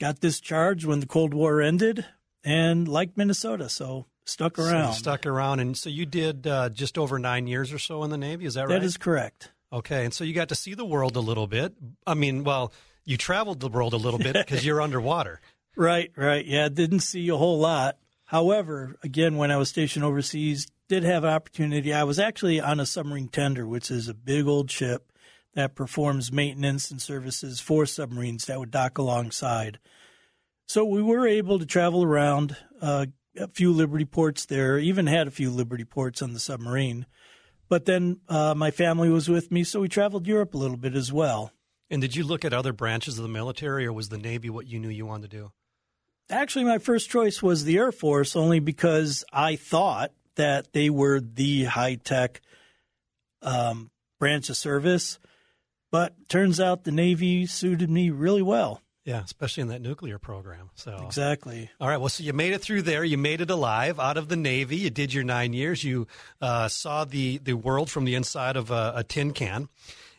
got 0.01 0.21
discharged 0.21 0.85
when 0.85 1.01
the 1.01 1.07
Cold 1.07 1.33
War 1.33 1.61
ended, 1.61 2.05
and 2.45 2.89
liked 2.89 3.17
Minnesota, 3.17 3.69
so 3.69 4.07
stuck 4.25 4.59
around. 4.59 4.95
So 4.95 4.99
stuck 4.99 5.27
around, 5.27 5.61
and 5.61 5.77
so 5.77 5.91
you 5.91 6.07
did 6.07 6.47
uh, 6.47 6.71
just 6.71 6.99
over 6.99 7.19
nine 7.19 7.47
years 7.47 7.73
or 7.73 7.79
so 7.79 8.03
in 8.03 8.11
the 8.11 8.19
Navy. 8.19 8.47
Is 8.47 8.55
that 8.55 8.63
right? 8.63 8.81
That 8.81 8.85
is 8.85 8.97
correct. 8.97 9.53
Okay, 9.73 10.05
and 10.05 10.13
so 10.13 10.25
you 10.25 10.35
got 10.35 10.49
to 10.51 10.55
see 10.55 10.75
the 10.75 10.85
world 10.85 11.17
a 11.17 11.21
little 11.21 11.47
bit. 11.47 11.75
I 12.07 12.15
mean, 12.15 12.45
well, 12.45 12.73
you 13.05 13.17
traveled 13.17 13.61
the 13.61 13.69
world 13.69 13.95
a 13.95 13.97
little 13.97 14.19
bit 14.19 14.35
because 14.47 14.67
you're 14.67 14.81
underwater. 14.81 15.41
Right, 15.77 16.13
right. 16.17 16.45
Yeah, 16.45 16.69
didn't 16.69 17.01
see 17.01 17.29
a 17.29 17.37
whole 17.37 17.59
lot. 17.59 17.97
However, 18.33 18.97
again, 19.03 19.37
when 19.37 19.51
I 19.51 19.59
was 19.59 19.68
stationed 19.68 20.07
overseas, 20.07 20.66
did 20.88 21.05
have 21.05 21.23
an 21.23 21.35
opportunity. 21.35 21.92
I 21.92 22.05
was 22.05 22.18
actually 22.18 22.62
on 22.62 22.81
a 22.81 22.87
submarine 22.87 23.29
tender, 23.29 23.66
which 23.66 23.90
is 23.90 24.09
a 24.09 24.14
big 24.14 24.47
old 24.47 24.71
ship 24.71 25.12
that 25.53 25.75
performs 25.75 26.33
maintenance 26.33 26.90
and 26.90 27.01
services 27.01 27.61
for 27.61 27.85
submarines 27.85 28.47
that 28.47 28.59
would 28.59 28.71
dock 28.71 28.97
alongside. 28.97 29.79
So 30.66 30.83
we 30.83 31.03
were 31.03 31.27
able 31.27 31.59
to 31.59 31.66
travel 31.66 32.03
around 32.03 32.57
uh, 32.81 33.05
a 33.37 33.49
few 33.49 33.71
Liberty 33.71 34.07
ports 34.07 34.47
there, 34.47 34.79
even 34.79 35.07
had 35.07 35.29
a 35.29 35.31
few 35.31 35.51
Liberty 35.51 35.85
ports 35.85 36.23
on 36.23 36.33
the 36.33 36.40
submarine. 36.40 37.05
But 37.68 37.85
then 37.85 38.21
uh, 38.31 38.55
my 38.55 38.71
family 38.71 39.11
was 39.11 39.29
with 39.29 39.53
me, 39.53 39.62
so 39.62 39.81
we 39.81 39.88
traveled 39.88 40.27
Europe 40.27 40.55
a 40.55 40.59
little 40.59 40.79
bit 40.79 40.95
as 40.95 41.12
well. 41.12 41.53
And 41.90 42.01
did 42.01 42.16
you 42.16 42.25
look 42.25 42.47
at 42.47 42.55
other 42.55 42.73
branches 42.73 43.18
of 43.18 43.25
the 43.25 43.29
military, 43.29 43.85
or 43.85 43.92
was 43.92 44.09
the 44.09 44.16
Navy 44.16 44.49
what 44.49 44.66
you 44.66 44.79
knew 44.79 44.88
you 44.88 45.05
wanted 45.05 45.31
to 45.31 45.37
do? 45.37 45.53
Actually, 46.31 46.65
my 46.65 46.79
first 46.79 47.11
choice 47.11 47.43
was 47.43 47.65
the 47.65 47.77
Air 47.77 47.93
Force 47.93 48.37
only 48.37 48.59
because 48.59 49.25
I 49.33 49.57
thought 49.57 50.13
that 50.37 50.73
they 50.73 50.91
were 50.91 51.21
the 51.21 51.65
high 51.65 51.97
tech 51.97 52.41
um, 53.43 53.91
branch 54.19 54.49
of 54.49 54.57
service. 54.57 55.19
But 55.91 56.15
turns 56.29 56.59
out 56.59 56.85
the 56.85 56.91
Navy 56.91 57.45
suited 57.45 57.91
me 57.91 58.09
really 58.11 58.41
well. 58.41 58.81
Yeah, 59.05 59.23
especially 59.25 59.63
in 59.63 59.69
that 59.69 59.83
nuclear 59.83 60.19
program. 60.19 60.71
So 60.75 61.03
exactly. 61.05 61.69
All 61.81 61.89
right. 61.89 61.97
Well, 61.97 62.09
so 62.09 62.23
you 62.23 62.33
made 62.33 62.53
it 62.53 62.63
through 62.63 62.83
there. 62.83 63.03
You 63.03 63.19
made 63.19 63.41
it 63.41 63.51
alive 63.51 63.99
out 63.99 64.17
of 64.17 64.29
the 64.29 64.37
Navy. 64.37 64.77
You 64.77 64.91
did 64.91 65.13
your 65.13 65.25
nine 65.25 65.53
years. 65.53 65.83
You 65.83 66.07
uh, 66.41 66.69
saw 66.69 67.05
the 67.05 67.39
the 67.39 67.55
world 67.55 67.91
from 67.91 68.05
the 68.05 68.15
inside 68.15 68.57
of 68.57 68.71
a, 68.71 68.93
a 68.97 69.05
tin 69.05 69.33
can, 69.33 69.69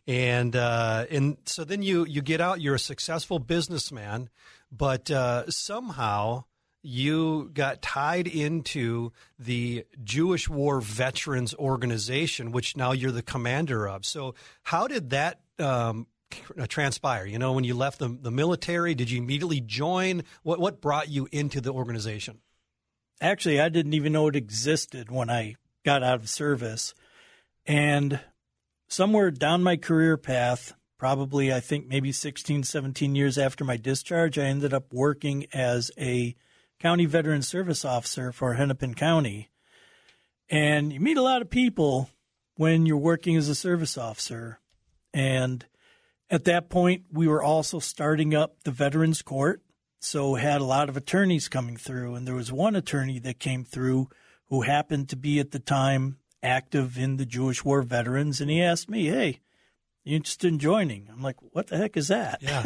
and 0.06 0.54
uh, 0.54 1.06
and 1.10 1.38
so 1.46 1.64
then 1.64 1.82
you 1.82 2.06
you 2.06 2.22
get 2.22 2.42
out. 2.42 2.60
You're 2.60 2.76
a 2.76 2.80
successful 2.80 3.40
businessman 3.40 4.30
but 4.76 5.12
uh, 5.12 5.50
somehow 5.50 6.46
you 6.82 7.50
got 7.54 7.82
tied 7.82 8.28
into 8.28 9.12
the 9.40 9.86
Jewish 10.04 10.50
War 10.50 10.82
Veterans 10.82 11.54
Organization, 11.56 12.52
which 12.52 12.76
now 12.76 12.92
you're 12.92 13.12
the 13.12 13.24
commander 13.24 13.88
of. 13.88 14.06
So, 14.06 14.36
how 14.64 14.88
did 14.88 15.12
that 15.12 15.40
um, 15.60 16.08
transpire? 16.68 17.26
You 17.26 17.40
know, 17.40 17.54
when 17.54 17.64
you 17.64 17.74
left 17.74 18.00
the, 18.00 18.10
the 18.10 18.32
military, 18.32 18.96
did 18.96 19.10
you 19.10 19.22
immediately 19.22 19.62
join? 19.62 20.24
What 20.44 20.60
what 20.60 20.82
brought 20.82 21.10
you 21.10 21.28
into 21.32 21.62
the 21.62 21.72
organization? 21.72 22.40
Actually, 23.22 23.62
I 23.62 23.70
didn't 23.70 23.94
even 23.94 24.12
know 24.12 24.28
it 24.28 24.36
existed 24.36 25.10
when 25.10 25.30
I 25.30 25.56
got 25.86 26.04
out 26.04 26.20
of 26.20 26.30
service, 26.30 26.94
and 27.66 28.20
somewhere 28.90 29.32
down 29.32 29.64
my 29.64 29.78
career 29.78 30.18
path, 30.18 30.74
probably 31.04 31.52
I 31.52 31.60
think 31.60 31.86
maybe 31.90 32.14
16, 32.14 32.64
17 32.64 33.14
years 33.14 33.38
after 33.38 33.66
my 33.66 33.76
discharge, 33.76 34.40
I 34.40 34.44
ended 34.44 34.74
up 34.74 34.94
working 34.94 35.48
as 35.52 35.92
a 35.98 36.34
county 36.80 37.04
veteran 37.04 37.42
service 37.42 37.84
officer 37.84 38.32
for 38.32 38.54
Hennepin 38.54 38.94
County. 38.94 39.50
And 40.48 40.94
you 40.94 41.02
meet 41.02 41.18
a 41.18 41.22
lot 41.22 41.42
of 41.42 41.50
people 41.50 42.10
when 42.56 42.86
you're 42.86 42.96
working 42.96 43.36
as 43.36 43.50
a 43.50 43.54
service 43.54 43.98
officer. 43.98 44.62
And 45.14 45.66
at 46.30 46.46
that 46.46 46.70
point, 46.70 47.04
we 47.12 47.28
were 47.28 47.44
also 47.44 47.80
starting 47.80 48.34
up 48.34 48.64
the 48.64 48.72
Veterans 48.72 49.22
Court. 49.22 49.62
So 50.00 50.36
had 50.36 50.62
a 50.62 50.64
lot 50.64 50.88
of 50.88 50.96
attorneys 50.96 51.50
coming 51.50 51.76
through. 51.76 52.16
And 52.16 52.26
there 52.26 52.34
was 52.34 52.50
one 52.50 52.78
attorney 52.78 53.20
that 53.20 53.40
came 53.40 53.66
through 53.66 54.08
who 54.46 54.62
happened 54.62 55.10
to 55.10 55.18
be 55.18 55.38
at 55.42 55.52
the 55.52 55.60
time 55.60 56.20
active 56.42 56.98
in 56.98 57.18
the 57.18 57.26
Jewish 57.26 57.66
War 57.66 57.82
Veterans. 57.82 58.40
And 58.40 58.50
he 58.50 58.64
asked 58.64 58.90
me, 58.90 59.08
Hey, 59.08 59.42
interested 60.06 60.48
in 60.48 60.60
joining? 60.60 61.08
I'm 61.12 61.22
like, 61.22 61.38
what 61.40 61.68
the 61.68 61.78
heck 61.78 61.98
is 61.98 62.10
that? 62.10 62.42
Yeah. 62.42 62.64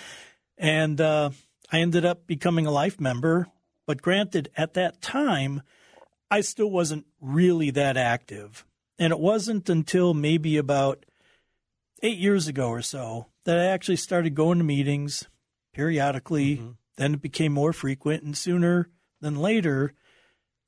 and 0.58 1.00
uh, 1.00 1.30
I 1.70 1.80
ended 1.80 2.04
up 2.04 2.26
becoming 2.26 2.66
a 2.66 2.70
life 2.70 3.00
member. 3.00 3.48
But 3.86 4.02
granted, 4.02 4.50
at 4.56 4.74
that 4.74 5.00
time, 5.00 5.62
I 6.30 6.42
still 6.42 6.70
wasn't 6.70 7.06
really 7.20 7.70
that 7.72 7.96
active. 7.96 8.64
And 8.98 9.12
it 9.12 9.18
wasn't 9.18 9.68
until 9.68 10.14
maybe 10.14 10.56
about 10.56 11.04
eight 12.02 12.18
years 12.18 12.48
ago 12.48 12.68
or 12.68 12.82
so 12.82 13.26
that 13.44 13.58
I 13.58 13.64
actually 13.64 13.96
started 13.96 14.34
going 14.34 14.58
to 14.58 14.64
meetings 14.64 15.26
periodically. 15.72 16.56
Mm-hmm. 16.56 16.70
Then 16.96 17.14
it 17.14 17.22
became 17.22 17.52
more 17.52 17.72
frequent. 17.72 18.22
And 18.22 18.36
sooner 18.36 18.90
than 19.20 19.36
later, 19.36 19.94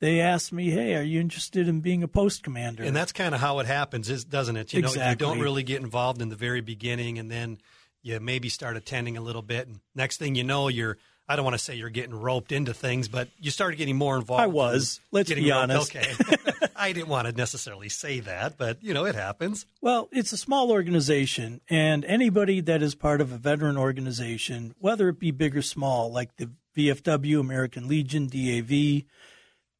they 0.02 0.20
asked 0.20 0.52
me, 0.52 0.70
"Hey, 0.70 0.96
are 0.96 1.02
you 1.02 1.20
interested 1.20 1.68
in 1.68 1.80
being 1.80 2.02
a 2.02 2.08
post 2.08 2.42
commander?" 2.42 2.82
And 2.82 2.94
that's 2.94 3.12
kind 3.12 3.36
of 3.36 3.40
how 3.40 3.60
it 3.60 3.66
happens, 3.66 4.10
is 4.10 4.24
doesn't 4.24 4.56
it? 4.56 4.72
You 4.72 4.80
exactly. 4.80 5.00
know, 5.00 5.10
you 5.10 5.16
don't 5.16 5.38
really 5.38 5.62
get 5.62 5.80
involved 5.80 6.20
in 6.20 6.28
the 6.28 6.34
very 6.36 6.60
beginning, 6.60 7.20
and 7.20 7.30
then 7.30 7.58
you 8.02 8.18
maybe 8.18 8.48
start 8.48 8.76
attending 8.76 9.16
a 9.16 9.20
little 9.20 9.42
bit, 9.42 9.68
and 9.68 9.78
next 9.94 10.16
thing 10.16 10.34
you 10.34 10.42
know, 10.42 10.66
you're 10.66 10.98
I 11.28 11.36
don't 11.36 11.44
want 11.44 11.54
to 11.54 11.62
say 11.62 11.76
you're 11.76 11.88
getting 11.88 12.14
roped 12.14 12.50
into 12.50 12.74
things, 12.74 13.06
but 13.06 13.28
you 13.38 13.52
started 13.52 13.76
getting 13.76 13.96
more 13.96 14.16
involved. 14.16 14.42
I 14.42 14.48
was. 14.48 14.98
Let's 15.12 15.32
be 15.32 15.52
honest. 15.52 15.94
Okay. 15.94 16.12
I 16.76 16.92
didn't 16.92 17.08
want 17.08 17.28
to 17.28 17.32
necessarily 17.32 17.88
say 17.88 18.18
that, 18.20 18.58
but 18.58 18.82
you 18.82 18.92
know, 18.92 19.06
it 19.06 19.14
happens. 19.14 19.66
Well, 19.80 20.08
it's 20.10 20.32
a 20.32 20.36
small 20.36 20.72
organization, 20.72 21.60
and 21.70 22.04
anybody 22.06 22.60
that 22.62 22.82
is 22.82 22.96
part 22.96 23.20
of 23.20 23.30
a 23.30 23.38
veteran 23.38 23.76
organization, 23.76 24.74
whether 24.80 25.08
it 25.10 25.20
be 25.20 25.30
big 25.30 25.56
or 25.56 25.62
small, 25.62 26.10
like 26.10 26.36
the 26.38 26.50
VFW, 26.76 27.38
American 27.38 27.86
Legion, 27.86 28.26
DAV, 28.26 29.04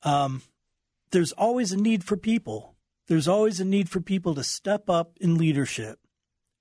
um, 0.03 0.43
there's 1.11 1.33
always 1.33 1.73
a 1.73 1.77
need 1.77 2.05
for 2.05 2.17
people. 2.17 2.75
There's 3.09 3.29
always 3.29 3.61
a 3.61 3.65
need 3.65 3.88
for 3.88 4.01
people 4.01 4.35
to 4.35 4.45
step 4.45 4.88
up 4.88 5.17
in 5.21 5.37
leadership. 5.37 5.99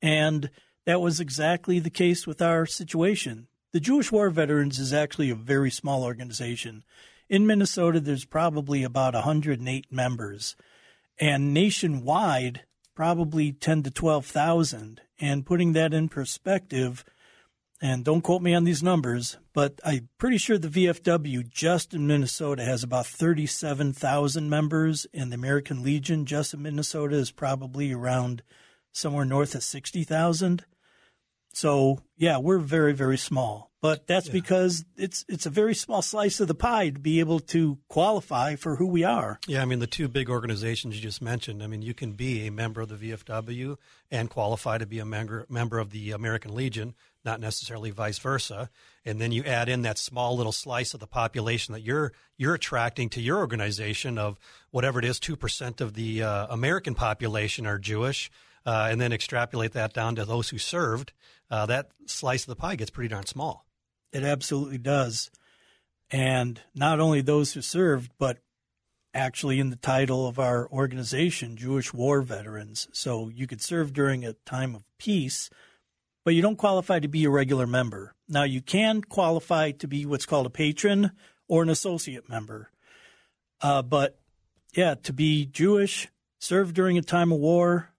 And 0.02 0.50
that 0.86 1.02
was 1.02 1.20
exactly 1.20 1.80
the 1.80 1.90
case 1.90 2.26
with 2.26 2.42
our 2.42 2.66
situation. 2.66 3.48
The 3.72 3.80
Jewish 3.80 4.12
War 4.12 4.30
Veterans 4.30 4.80
is 4.80 4.94
actually 4.94 5.30
a 5.30 5.36
very 5.36 5.72
small 5.72 6.04
organization. 6.04 6.84
In 7.30 7.48
Minnesota, 7.48 8.00
there's 8.00 8.26
probably 8.26 8.84
about 8.84 9.14
108 9.14 9.92
members, 9.92 10.58
and 11.18 11.54
nationwide, 11.54 12.64
probably 12.96 13.54
10 13.54 13.84
to 13.84 13.92
12,000. 13.92 15.02
And 15.20 15.46
putting 15.46 15.74
that 15.74 15.94
in 15.94 16.10
perspective, 16.10 17.06
and 17.82 18.06
don't 18.06 18.22
quote 18.22 18.44
me 18.44 18.54
on 18.54 18.64
these 18.64 18.84
numbers, 18.84 19.38
but 19.54 19.80
I'm 19.84 20.08
pretty 20.20 20.38
sure 20.38 20.58
the 20.58 20.68
VFW 20.68 21.50
just 21.50 21.94
in 21.96 22.06
Minnesota 22.06 22.64
has 22.64 22.84
about 22.84 23.08
37,000 23.08 24.50
members, 24.50 25.08
and 25.14 25.32
the 25.32 25.36
American 25.36 25.82
Legion 25.82 26.28
just 26.28 26.54
in 26.54 26.62
Minnesota 26.62 27.16
is 27.16 27.32
probably 27.32 27.92
around 27.92 28.44
somewhere 28.92 29.26
north 29.26 29.56
of 29.56 29.64
60,000. 29.64 30.64
So, 31.54 32.00
yeah, 32.18 32.38
we're 32.38 32.60
very, 32.60 32.94
very 32.94 33.18
small. 33.18 33.72
But 33.82 34.06
that's 34.06 34.28
yeah. 34.28 34.34
because 34.34 34.86
it's 34.96 35.26
it's 35.28 35.48
a 35.48 35.50
very 35.50 35.74
small 35.74 36.04
slice 36.04 36.40
of 36.40 36.48
the 36.48 36.54
pie 36.54 36.92
to 36.92 37.00
be 37.00 37.20
able 37.20 37.40
to 37.40 37.80
qualify 37.90 38.56
for 38.56 38.76
who 38.76 38.86
we 38.86 39.04
are. 39.04 39.40
Yeah, 39.48 39.64
I 39.64 39.66
mean 39.66 39.80
the 39.80 39.88
two 39.88 40.08
big 40.08 40.30
organizations 40.30 40.96
you 40.96 41.02
just 41.02 41.22
mentioned. 41.22 41.64
I 41.64 41.68
mean 41.68 41.82
you 41.82 41.96
can 41.96 42.12
be 42.12 42.46
a 42.46 42.52
member 42.52 42.82
of 42.82 42.90
the 42.90 43.12
VFW 43.12 43.78
and 44.12 44.30
qualify 44.30 44.78
to 44.78 44.86
be 44.86 45.00
a 45.00 45.06
member 45.06 45.48
member 45.50 45.80
of 45.80 45.90
the 45.90 46.12
American 46.12 46.54
Legion 46.54 46.94
not 47.24 47.40
necessarily 47.40 47.92
vice 47.92 48.20
versa. 48.20 48.70
And 49.06 49.20
then 49.20 49.32
you 49.32 49.44
add 49.44 49.70
in 49.70 49.82
that 49.84 49.98
small 49.98 50.36
little 50.36 50.52
slice 50.52 50.94
of 50.94 51.00
the 51.00 51.08
population 51.08 51.74
that 51.74 51.82
you're 51.82 52.14
you're 52.38 52.54
attracting 52.56 53.10
to 53.10 53.22
your 53.22 53.38
organization 53.38 54.18
of 54.18 54.40
whatever 54.72 55.00
it 55.00 55.06
is, 55.06 55.20
two 55.20 55.36
percent 55.36 55.82
of 55.82 55.94
the 55.94 56.24
uh, 56.24 56.48
American 56.50 56.96
population 56.96 57.66
are 57.66 57.78
Jewish, 57.78 58.32
uh, 58.66 58.88
and 58.92 59.00
then 59.00 59.14
extrapolate 59.14 59.74
that 59.74 59.94
down 59.94 60.16
to 60.16 60.26
those 60.26 60.50
who 60.50 60.58
served. 60.58 61.14
Uh, 61.50 61.66
that 61.66 61.92
slice 62.06 62.44
of 62.44 62.48
the 62.48 62.56
pie 62.56 62.76
gets 62.76 62.92
pretty 62.92 63.10
darn 63.10 63.26
small. 63.26 63.66
It 64.12 64.24
absolutely 64.24 64.78
does, 64.78 65.32
and 66.10 66.62
not 66.76 67.00
only 67.00 67.22
those 67.22 67.54
who 67.54 67.62
served, 67.62 68.12
but 68.18 68.40
actually 69.14 69.60
in 69.60 69.70
the 69.70 69.76
title 69.76 70.28
of 70.28 70.40
our 70.40 70.70
organization, 70.70 71.58
Jewish 71.58 71.94
War 71.94 72.22
Veterans. 72.22 72.88
So 72.94 73.30
you 73.30 73.46
could 73.48 73.62
serve 73.62 73.94
during 73.94 74.26
a 74.26 74.34
time 74.46 74.74
of 74.74 74.84
peace 74.98 75.50
but 76.24 76.34
you 76.34 76.42
don't 76.42 76.58
qualify 76.58 77.00
to 77.00 77.08
be 77.08 77.26
a 77.26 77.30
regular 77.30 77.68
member. 77.68 78.14
Now, 78.28 78.44
you 78.44 78.62
can 78.62 79.02
qualify 79.02 79.72
to 79.72 79.88
be 79.88 80.06
what's 80.06 80.26
called 80.26 80.46
a 80.46 80.52
patron 80.52 81.12
or 81.48 81.64
an 81.64 81.70
associate 81.70 82.30
member. 82.30 82.70
Uh, 83.62 83.82
but 83.82 84.20
yeah, 84.74 84.96
to 85.04 85.14
be 85.14 85.46
Jewish, 85.46 86.08
serve 86.40 86.74
during 86.74 86.98
a 86.98 87.02
time 87.02 87.32
of 87.32 87.40
war, 87.40 87.92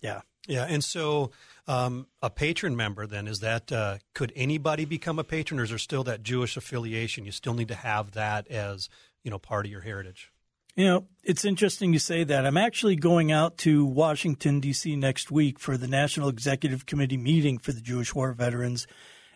yeah. 0.00 0.20
Yeah, 0.46 0.64
and 0.66 0.82
so 0.82 1.30
um, 1.66 2.06
a 2.22 2.30
patron 2.30 2.74
member 2.74 3.06
then 3.06 3.28
is 3.28 3.40
that 3.40 3.70
uh, 3.70 3.98
could 4.14 4.32
anybody 4.34 4.86
become 4.86 5.18
a 5.18 5.24
patron, 5.24 5.60
or 5.60 5.64
is 5.64 5.68
there 5.68 5.78
still 5.78 6.04
that 6.04 6.22
Jewish 6.22 6.56
affiliation? 6.56 7.26
You 7.26 7.32
still 7.32 7.52
need 7.52 7.68
to 7.68 7.74
have 7.74 8.12
that 8.12 8.48
as 8.48 8.88
you 9.22 9.30
know 9.30 9.38
part 9.38 9.66
of 9.66 9.70
your 9.72 9.82
heritage. 9.82 10.32
You 10.78 10.84
know, 10.84 11.08
it's 11.24 11.44
interesting 11.44 11.92
you 11.92 11.98
say 11.98 12.22
that. 12.22 12.46
I'm 12.46 12.56
actually 12.56 12.94
going 12.94 13.32
out 13.32 13.58
to 13.58 13.84
Washington, 13.84 14.60
D.C. 14.60 14.94
next 14.94 15.28
week 15.28 15.58
for 15.58 15.76
the 15.76 15.88
National 15.88 16.28
Executive 16.28 16.86
Committee 16.86 17.16
meeting 17.16 17.58
for 17.58 17.72
the 17.72 17.80
Jewish 17.80 18.14
War 18.14 18.32
Veterans. 18.32 18.86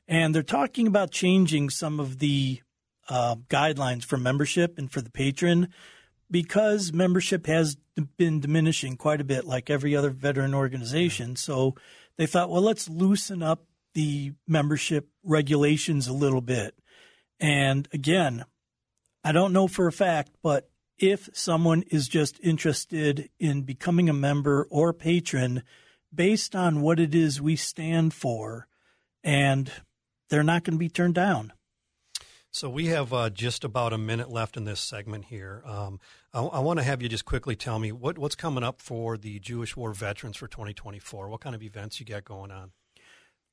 And 0.07 0.33
they're 0.33 0.45
talking 0.45 0.87
about 0.87 1.11
changing 1.11 1.71
some 1.71 1.99
of 1.99 2.21
the 2.21 2.63
uh, 3.09 3.35
guidelines 3.49 4.05
for 4.05 4.19
membership 4.19 4.79
and 4.79 4.89
for 4.89 5.01
the 5.01 5.11
patron 5.11 5.71
because 6.31 6.93
membership 6.93 7.49
has 7.49 7.77
been 8.17 8.39
diminishing 8.39 8.97
quite 8.97 9.21
a 9.21 9.25
bit, 9.25 9.45
like 9.45 9.69
every 9.69 9.97
other 9.97 10.11
veteran 10.11 10.55
organization. 10.55 11.35
So 11.35 11.75
they 12.19 12.27
thought, 12.27 12.51
well, 12.51 12.63
let's 12.63 12.89
loosen 12.89 13.43
up 13.43 13.65
the 13.95 14.35
membership 14.47 15.09
regulations 15.25 16.07
a 16.07 16.13
little 16.13 16.41
bit. 16.41 16.77
And 17.41 17.89
again, 17.93 18.45
I 19.25 19.33
don't 19.33 19.53
know 19.53 19.67
for 19.67 19.89
a 19.89 19.93
fact, 19.93 20.31
but 20.41 20.69
if 21.03 21.29
someone 21.35 21.83
is 21.91 22.07
just 22.07 22.39
interested 22.45 23.29
in 23.41 23.63
becoming 23.63 24.09
a 24.09 24.15
member 24.15 24.69
or 24.71 24.93
patron 24.93 25.65
based 26.15 26.55
on 26.55 26.81
what 26.81 27.01
it 27.01 27.13
is 27.13 27.43
we 27.43 27.57
stand 27.57 28.15
for, 28.15 28.69
and 29.25 29.73
they're 30.31 30.45
not 30.45 30.63
going 30.63 30.75
to 30.75 30.79
be 30.79 30.89
turned 30.89 31.17
down. 31.17 31.53
So 32.53 32.71
we 32.71 32.87
have 32.87 33.13
uh, 33.13 33.31
just 33.31 33.65
about 33.65 33.93
a 33.93 33.99
minute 33.99 34.31
left 34.31 34.57
in 34.57 34.65
this 34.65 34.79
segment 34.79 35.25
here. 35.25 35.65
Um, 35.67 35.99
I, 36.33 36.43
I 36.43 36.59
want 36.61 36.79
to 36.79 36.85
have 36.85 37.03
you 37.03 37.09
just 37.09 37.25
quickly 37.25 37.57
tell 37.57 37.81
me 37.81 37.91
what, 37.91 38.17
what's 38.17 38.37
coming 38.37 38.63
up 38.63 38.81
for 38.81 39.17
the 39.17 39.41
Jewish 39.41 39.77
War 39.77 39.93
Veterans 39.93 40.37
for 40.37 40.47
2024. 40.47 41.29
What 41.29 41.41
kind 41.41 41.57
of 41.57 41.63
events 41.65 41.99
you 41.99 42.07
got 42.07 42.25
going 42.25 42.53
on? 42.53 42.71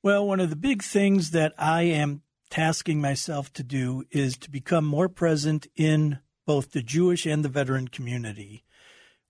Well, 0.04 0.28
one 0.28 0.40
of 0.40 0.52
the 0.52 0.56
big 0.56 0.84
things 0.84 1.32
that 1.32 1.54
I 1.58 1.84
am 1.84 2.22
tasking 2.52 3.02
myself 3.02 3.52
to 3.54 3.64
do 3.64 4.04
is 4.12 4.38
to 4.38 4.52
become 4.52 4.86
more 4.86 5.10
present 5.10 5.66
in 5.76 6.20
both 6.50 6.72
the 6.72 6.82
Jewish 6.82 7.28
and 7.28 7.46
the 7.46 7.48
veteran 7.48 7.88
community. 7.88 8.64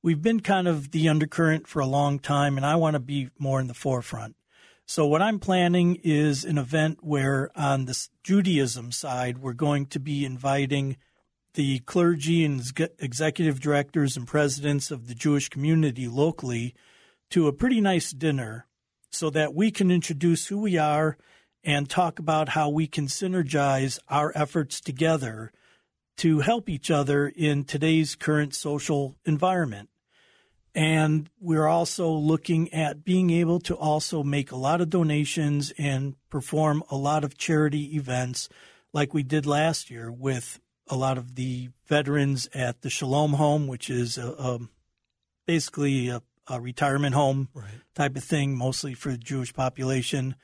We've 0.01 0.21
been 0.21 0.39
kind 0.39 0.69
of 0.69 0.91
the 0.91 1.09
undercurrent 1.09 1.67
for 1.67 1.81
a 1.81 1.85
long 1.85 2.17
time, 2.17 2.55
and 2.55 2.65
I 2.65 2.77
want 2.77 2.93
to 2.93 2.99
be 3.01 3.27
more 3.37 3.59
in 3.59 3.67
the 3.67 3.73
forefront. 3.73 4.37
So, 4.85 5.05
what 5.05 5.21
I'm 5.21 5.37
planning 5.37 5.99
is 6.01 6.45
an 6.45 6.57
event 6.57 6.99
where, 7.01 7.51
on 7.57 7.83
the 7.83 8.07
Judaism 8.23 8.93
side, 8.93 9.39
we're 9.39 9.51
going 9.51 9.87
to 9.87 9.99
be 9.99 10.23
inviting 10.23 10.95
the 11.55 11.79
clergy 11.79 12.45
and 12.45 12.61
executive 12.99 13.59
directors 13.59 14.15
and 14.15 14.25
presidents 14.25 14.89
of 14.89 15.09
the 15.09 15.13
Jewish 15.13 15.49
community 15.49 16.07
locally 16.07 16.73
to 17.31 17.49
a 17.49 17.53
pretty 17.53 17.81
nice 17.81 18.13
dinner 18.13 18.65
so 19.11 19.29
that 19.31 19.53
we 19.53 19.71
can 19.71 19.91
introduce 19.91 20.47
who 20.47 20.59
we 20.59 20.77
are 20.77 21.17
and 21.65 21.89
talk 21.89 22.17
about 22.17 22.47
how 22.47 22.69
we 22.69 22.87
can 22.87 23.07
synergize 23.07 23.99
our 24.07 24.31
efforts 24.35 24.79
together 24.79 25.51
to 26.19 26.41
help 26.41 26.67
each 26.67 26.91
other 26.91 27.29
in 27.29 27.63
today's 27.63 28.15
current 28.15 28.53
social 28.53 29.15
environment. 29.23 29.89
And 30.75 31.29
we're 31.39 31.67
also 31.67 32.11
looking 32.11 32.73
at 32.73 33.05
being 33.05 33.29
able 33.29 33.59
to 33.61 33.75
also 33.75 34.21
make 34.21 34.51
a 34.51 34.57
lot 34.57 34.81
of 34.81 34.89
donations 34.89 35.73
and 35.77 36.15
perform 36.29 36.83
a 36.89 36.97
lot 36.97 37.23
of 37.23 37.37
charity 37.37 37.95
events 37.95 38.49
like 38.91 39.13
we 39.13 39.23
did 39.23 39.45
last 39.45 39.89
year 39.89 40.11
with 40.11 40.59
a 40.87 40.95
lot 40.97 41.17
of 41.17 41.35
the 41.35 41.69
veterans 41.87 42.49
at 42.53 42.81
the 42.81 42.89
Shalom 42.89 43.33
Home, 43.33 43.67
which 43.67 43.89
is 43.89 44.17
a, 44.17 44.27
a, 44.27 44.59
basically 45.45 46.09
a, 46.09 46.21
a, 46.47 46.59
retirement 46.59 47.15
home 47.15 47.47
right. 47.53 47.65
type 47.95 48.17
of 48.17 48.23
thing, 48.23 48.57
mostly 48.57 48.93
for 48.93 49.11
the 49.11 49.17
Jewish 49.17 49.53
population. 49.53 50.35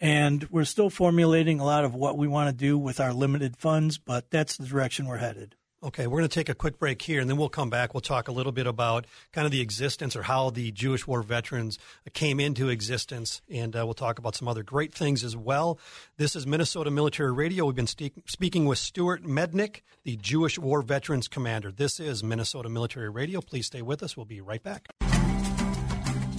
And 0.00 0.46
we're 0.50 0.64
still 0.64 0.90
formulating 0.90 1.60
a 1.60 1.64
lot 1.64 1.84
of 1.84 1.94
what 1.94 2.16
we 2.16 2.28
want 2.28 2.50
to 2.50 2.56
do 2.56 2.78
with 2.78 3.00
our 3.00 3.12
limited 3.12 3.56
funds, 3.56 3.98
but 3.98 4.30
that's 4.30 4.56
the 4.56 4.66
direction 4.66 5.06
we're 5.06 5.16
headed. 5.16 5.56
Okay, 5.80 6.08
we're 6.08 6.18
going 6.18 6.28
to 6.28 6.34
take 6.34 6.48
a 6.48 6.56
quick 6.56 6.76
break 6.76 7.00
here, 7.00 7.20
and 7.20 7.30
then 7.30 7.36
we'll 7.36 7.48
come 7.48 7.70
back. 7.70 7.94
We'll 7.94 8.00
talk 8.00 8.26
a 8.26 8.32
little 8.32 8.50
bit 8.50 8.66
about 8.66 9.06
kind 9.32 9.44
of 9.44 9.52
the 9.52 9.60
existence 9.60 10.16
or 10.16 10.22
how 10.22 10.50
the 10.50 10.72
Jewish 10.72 11.06
War 11.06 11.22
veterans 11.22 11.78
came 12.14 12.40
into 12.40 12.68
existence, 12.68 13.42
and 13.48 13.76
uh, 13.76 13.84
we'll 13.84 13.94
talk 13.94 14.18
about 14.18 14.34
some 14.34 14.48
other 14.48 14.64
great 14.64 14.92
things 14.92 15.22
as 15.22 15.36
well. 15.36 15.78
This 16.16 16.34
is 16.34 16.48
Minnesota 16.48 16.90
Military 16.90 17.30
Radio. 17.30 17.64
We've 17.66 17.76
been 17.76 17.86
speaking 17.86 18.64
with 18.64 18.78
Stewart 18.78 19.22
Mednick, 19.22 19.82
the 20.02 20.16
Jewish 20.16 20.58
War 20.58 20.82
Veterans 20.82 21.28
Commander. 21.28 21.70
This 21.70 22.00
is 22.00 22.24
Minnesota 22.24 22.68
Military 22.68 23.08
Radio. 23.08 23.40
Please 23.40 23.66
stay 23.66 23.82
with 23.82 24.02
us. 24.02 24.16
We'll 24.16 24.26
be 24.26 24.40
right 24.40 24.62
back. 24.62 24.88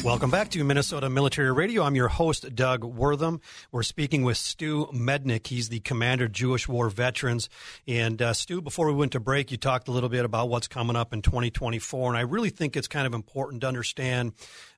Welcome 0.03 0.31
back 0.31 0.49
to 0.51 0.63
Minnesota 0.63 1.09
Military 1.09 1.51
Radio. 1.51 1.83
I'm 1.83 1.93
your 1.93 2.07
host, 2.07 2.55
Doug 2.55 2.85
Wortham. 2.85 3.41
We're 3.69 3.83
speaking 3.83 4.23
with 4.23 4.37
Stu 4.37 4.85
Mednick. 4.93 5.47
He's 5.47 5.67
the 5.67 5.81
commander 5.81 6.29
Jewish 6.29 6.69
War 6.69 6.89
Veterans. 6.89 7.49
And 7.85 8.21
uh, 8.21 8.31
Stu, 8.31 8.61
before 8.61 8.87
we 8.87 8.93
went 8.93 9.11
to 9.11 9.19
break, 9.19 9.51
you 9.51 9.57
talked 9.57 9.89
a 9.89 9.91
little 9.91 10.07
bit 10.07 10.23
about 10.23 10.47
what's 10.47 10.69
coming 10.69 10.95
up 10.95 11.11
in 11.11 11.21
2024. 11.21 12.11
And 12.11 12.17
I 12.17 12.21
really 12.21 12.49
think 12.49 12.77
it's 12.77 12.87
kind 12.87 13.05
of 13.05 13.13
important 13.13 13.61
to 13.61 13.67
understand 13.67 14.31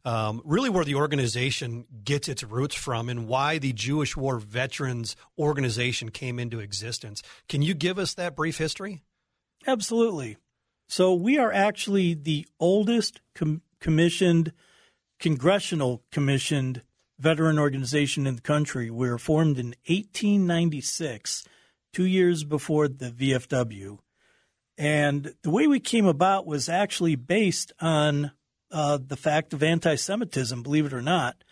um, 0.05 0.41
really 0.43 0.71
where 0.71 0.83
the 0.83 0.95
organization 0.95 1.85
gets 2.03 2.27
its 2.27 2.43
roots 2.43 2.75
from 2.75 3.07
and 3.07 3.27
why 3.27 3.59
the 3.59 3.73
Jewish 3.73 4.17
War 4.17 4.39
Veterans 4.39 5.15
organization 5.37 6.09
came 6.09 6.39
into 6.39 6.59
existence. 6.59 7.21
Can 7.47 7.61
you 7.61 7.75
give 7.75 7.99
us 7.99 8.15
that 8.15 8.35
brief 8.35 8.57
history? 8.57 9.03
Absolutely. 9.67 10.37
So 10.87 11.13
we 11.13 11.37
are 11.37 11.53
actually 11.53 12.15
the 12.15 12.47
oldest 12.59 13.21
com- 13.35 13.61
commissioned– 13.79 14.51
congressional 15.21 16.03
commissioned 16.11 16.81
veteran 17.19 17.59
organization 17.59 18.27
in 18.27 18.35
the 18.35 18.41
country. 18.41 18.89
We 18.89 19.07
were 19.07 19.19
formed 19.19 19.59
in 19.59 19.67
1896, 19.85 21.45
two 21.93 22.05
years 22.05 22.43
before 22.43 22.87
the 22.87 23.11
VFW. 23.11 23.99
And 24.77 25.35
the 25.43 25.51
way 25.51 25.67
we 25.67 25.79
came 25.79 26.07
about 26.07 26.47
was 26.47 26.67
actually 26.67 27.15
based 27.15 27.71
on 27.79 28.31
uh, 28.71 28.97
the 29.05 29.15
fact 29.15 29.53
of 29.53 29.61
anti 29.61 29.95
Semitism, 29.95 30.63
believe 30.63 30.87
it 30.87 30.93
or 30.93 31.01
not. 31.01 31.43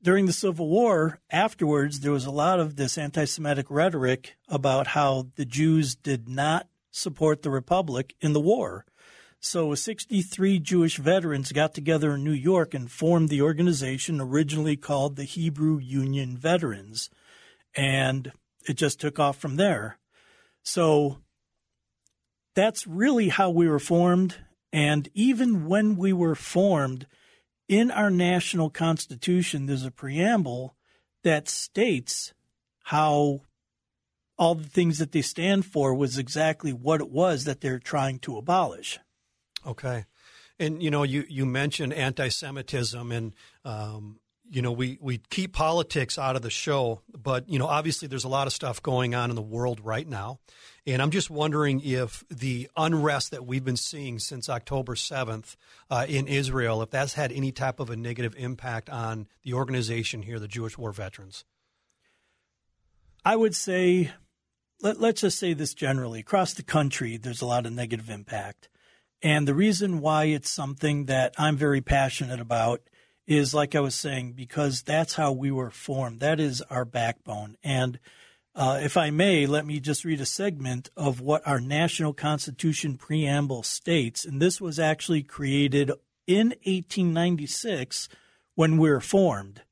During 0.00 0.26
the 0.26 0.32
Civil 0.32 0.68
War, 0.68 1.18
afterwards, 1.30 2.00
there 2.00 2.12
was 2.12 2.26
a 2.26 2.30
lot 2.30 2.60
of 2.60 2.76
this 2.76 2.96
anti 2.96 3.24
Semitic 3.24 3.66
rhetoric 3.68 4.36
about 4.48 4.88
how 4.88 5.26
the 5.34 5.44
Jews 5.44 5.96
did 5.96 6.28
not 6.28 6.68
support 6.92 7.42
the 7.42 7.50
Republic 7.50 8.14
in 8.20 8.32
the 8.32 8.40
war. 8.40 8.84
So 9.46 9.70
uh, 9.70 9.76
63 9.76 10.58
Jewish 10.58 10.96
veterans 10.96 11.52
got 11.52 11.72
together 11.72 12.16
in 12.16 12.24
New 12.24 12.32
York 12.32 12.74
and 12.74 12.90
formed 12.90 13.28
the 13.28 13.42
organization 13.42 14.20
originally 14.20 14.76
called 14.76 15.14
the 15.14 15.22
Hebrew 15.22 15.78
Union 15.78 16.36
Veterans. 16.36 17.10
And 17.76 18.32
it 18.68 18.74
just 18.74 19.00
took 19.00 19.20
off 19.20 19.38
from 19.38 19.54
there. 19.54 19.98
So 20.64 21.18
that's 22.56 22.88
really 22.88 23.28
how 23.28 23.50
we 23.50 23.68
were 23.68 23.78
formed. 23.78 24.34
And 24.72 25.08
even 25.14 25.66
when 25.66 25.96
we 25.96 26.12
were 26.12 26.34
formed, 26.34 27.06
in 27.68 27.92
our 27.92 28.10
national 28.10 28.70
constitution, 28.70 29.66
there's 29.66 29.86
a 29.86 29.92
preamble 29.92 30.74
that 31.22 31.48
states 31.48 32.34
how 32.82 33.42
all 34.36 34.56
the 34.56 34.68
things 34.68 34.98
that 34.98 35.12
they 35.12 35.22
stand 35.22 35.66
for 35.66 35.94
was 35.94 36.18
exactly 36.18 36.72
what 36.72 37.00
it 37.00 37.10
was 37.10 37.44
that 37.44 37.60
they're 37.60 37.78
trying 37.78 38.18
to 38.18 38.36
abolish. 38.36 38.98
Okay. 39.66 40.04
And, 40.58 40.82
you 40.82 40.90
know, 40.90 41.02
you, 41.02 41.24
you 41.28 41.44
mentioned 41.44 41.92
anti 41.92 42.28
Semitism, 42.28 43.12
and, 43.12 43.34
um, 43.64 44.20
you 44.48 44.62
know, 44.62 44.72
we, 44.72 44.96
we 45.00 45.18
keep 45.28 45.52
politics 45.52 46.18
out 46.18 46.36
of 46.36 46.42
the 46.42 46.50
show, 46.50 47.02
but, 47.12 47.48
you 47.48 47.58
know, 47.58 47.66
obviously 47.66 48.08
there's 48.08 48.24
a 48.24 48.28
lot 48.28 48.46
of 48.46 48.52
stuff 48.52 48.82
going 48.82 49.14
on 49.14 49.30
in 49.30 49.36
the 49.36 49.42
world 49.42 49.80
right 49.82 50.06
now. 50.08 50.38
And 50.86 51.02
I'm 51.02 51.10
just 51.10 51.30
wondering 51.30 51.80
if 51.80 52.24
the 52.30 52.70
unrest 52.76 53.32
that 53.32 53.44
we've 53.44 53.64
been 53.64 53.76
seeing 53.76 54.20
since 54.20 54.48
October 54.48 54.94
7th 54.94 55.56
uh, 55.90 56.06
in 56.08 56.28
Israel, 56.28 56.80
if 56.80 56.90
that's 56.90 57.14
had 57.14 57.32
any 57.32 57.50
type 57.50 57.80
of 57.80 57.90
a 57.90 57.96
negative 57.96 58.34
impact 58.38 58.88
on 58.88 59.26
the 59.42 59.54
organization 59.54 60.22
here, 60.22 60.38
the 60.38 60.48
Jewish 60.48 60.78
War 60.78 60.92
Veterans. 60.92 61.44
I 63.24 63.34
would 63.34 63.56
say, 63.56 64.12
let, 64.80 65.02
us 65.02 65.20
just 65.20 65.38
say 65.40 65.54
this 65.54 65.74
generally 65.74 66.20
across 66.20 66.54
the 66.54 66.62
country, 66.62 67.16
there's 67.16 67.42
a 67.42 67.46
lot 67.46 67.66
of 67.66 67.72
negative 67.72 68.08
impact. 68.08 68.68
And 69.22 69.48
the 69.48 69.54
reason 69.54 70.00
why 70.00 70.24
it's 70.24 70.50
something 70.50 71.06
that 71.06 71.34
I'm 71.38 71.56
very 71.56 71.80
passionate 71.80 72.40
about 72.40 72.82
is, 73.26 73.54
like 73.54 73.74
I 73.74 73.80
was 73.80 73.94
saying, 73.94 74.32
because 74.32 74.82
that's 74.82 75.14
how 75.14 75.32
we 75.32 75.50
were 75.50 75.70
formed. 75.70 76.20
That 76.20 76.38
is 76.38 76.62
our 76.62 76.84
backbone. 76.84 77.56
And 77.64 77.98
uh, 78.54 78.80
if 78.82 78.96
I 78.96 79.10
may, 79.10 79.46
let 79.46 79.66
me 79.66 79.80
just 79.80 80.04
read 80.04 80.20
a 80.20 80.26
segment 80.26 80.90
of 80.96 81.20
what 81.20 81.46
our 81.46 81.60
National 81.60 82.12
Constitution 82.12 82.96
preamble 82.96 83.62
states. 83.62 84.24
And 84.24 84.40
this 84.40 84.60
was 84.60 84.78
actually 84.78 85.22
created 85.22 85.90
in 86.26 86.48
1896 86.64 88.08
when 88.54 88.78
we 88.78 88.88
were 88.88 89.00
formed. 89.00 89.62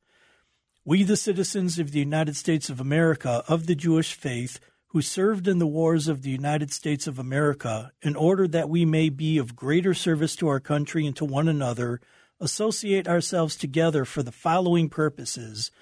We, 0.84 1.02
the 1.02 1.16
citizens 1.16 1.78
of 1.78 1.92
the 1.92 1.98
United 1.98 2.36
States 2.36 2.68
of 2.68 2.78
America, 2.78 3.42
of 3.48 3.66
the 3.66 3.74
Jewish 3.74 4.12
faith, 4.12 4.60
who 4.94 5.02
served 5.02 5.48
in 5.48 5.58
the 5.58 5.66
wars 5.66 6.06
of 6.06 6.22
the 6.22 6.30
United 6.30 6.72
States 6.72 7.08
of 7.08 7.18
America, 7.18 7.90
in 8.00 8.14
order 8.14 8.46
that 8.46 8.68
we 8.68 8.84
may 8.84 9.08
be 9.08 9.38
of 9.38 9.56
greater 9.56 9.92
service 9.92 10.36
to 10.36 10.46
our 10.46 10.60
country 10.60 11.04
and 11.04 11.16
to 11.16 11.24
one 11.24 11.48
another, 11.48 12.00
associate 12.38 13.08
ourselves 13.08 13.56
together 13.56 14.04
for 14.04 14.22
the 14.22 14.30
following 14.30 14.88
purposes. 14.88 15.72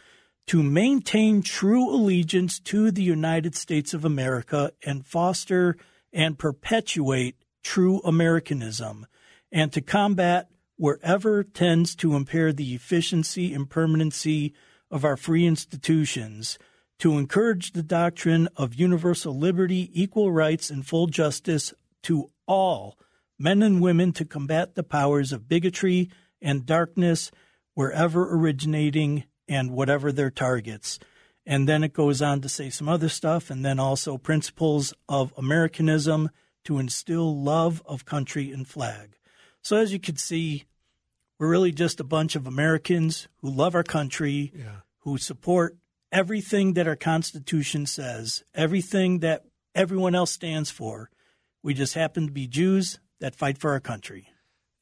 To 0.47 0.63
maintain 0.63 1.43
true 1.43 1.95
allegiance 1.95 2.59
to 2.61 2.91
the 2.91 3.03
United 3.03 3.55
States 3.55 3.93
of 3.93 4.07
America 4.07 4.73
and 4.83 5.05
foster 5.05 5.77
and 6.11 6.39
perpetuate 6.39 7.37
true 7.63 8.01
Americanism, 8.07 9.07
and 9.53 9.71
to 9.75 9.83
combat 9.83 10.49
wherever 10.77 11.45
tends 11.45 11.95
to 11.97 12.17
impair 12.17 12.51
the 12.51 12.75
efficiency 12.75 13.53
and 13.53 13.69
permanency 13.69 14.55
of 14.91 15.05
our 15.05 15.19
free 15.19 15.45
institutions 15.45 16.59
to 16.99 17.19
encourage 17.19 17.73
the 17.73 17.83
doctrine 17.83 18.49
of 18.57 18.75
universal 18.75 19.37
liberty, 19.37 19.91
equal 19.93 20.31
rights, 20.31 20.71
and 20.71 20.87
full 20.87 21.07
justice 21.07 21.75
to 22.03 22.31
all 22.47 22.97
men 23.43 23.63
and 23.63 23.81
women 23.81 24.13
to 24.13 24.25
combat 24.25 24.77
the 24.77 24.85
powers 24.85 25.33
of 25.33 25.49
bigotry 25.49 26.09
and 26.41 26.65
darkness 26.65 27.33
wherever 27.75 28.33
originating 28.35 29.25
and 29.49 29.73
whatever 29.73 30.13
their 30.13 30.31
targets. 30.31 31.01
And 31.45 31.69
then 31.69 31.83
it 31.83 31.93
goes 31.93 32.23
on 32.23 32.41
to 32.43 32.49
say 32.49 32.71
some 32.71 32.89
other 32.89 33.09
stuff, 33.09 33.51
and 33.51 33.65
then 33.65 33.81
also 33.81 34.17
principles 34.17 34.95
of 35.09 35.35
Americanism 35.37 36.31
to 36.65 36.79
instill 36.79 37.43
love 37.43 37.83
of 37.85 38.05
country 38.05 38.53
and 38.53 38.67
flag. 38.67 39.17
So, 39.61 39.77
as 39.77 39.93
you 39.93 39.99
can 39.99 40.17
see, 40.17 40.65
we're 41.39 41.49
really 41.49 41.73
just 41.73 41.99
a 41.99 42.05
bunch 42.05 42.37
of 42.37 42.47
Americans 42.47 43.27
who 43.41 43.51
love 43.51 43.75
our 43.75 43.83
country, 43.83 44.53
yeah. 44.55 44.83
who 45.01 45.19
support 45.19 45.77
everything 46.13 46.75
that 46.75 46.87
our 46.87 46.97
Constitution 46.97 47.87
says, 47.87 48.45
everything 48.55 49.21
that 49.21 49.45
everyone 49.75 50.15
else 50.15 50.31
stands 50.31 50.71
for. 50.71 51.11
We 51.63 51.75
just 51.75 51.95
happen 51.95 52.27
to 52.27 52.33
be 52.33 52.47
Jews 52.47 52.99
that 53.21 53.35
fight 53.35 53.59
for 53.59 53.73
our 53.73 53.81
country. 53.81 54.29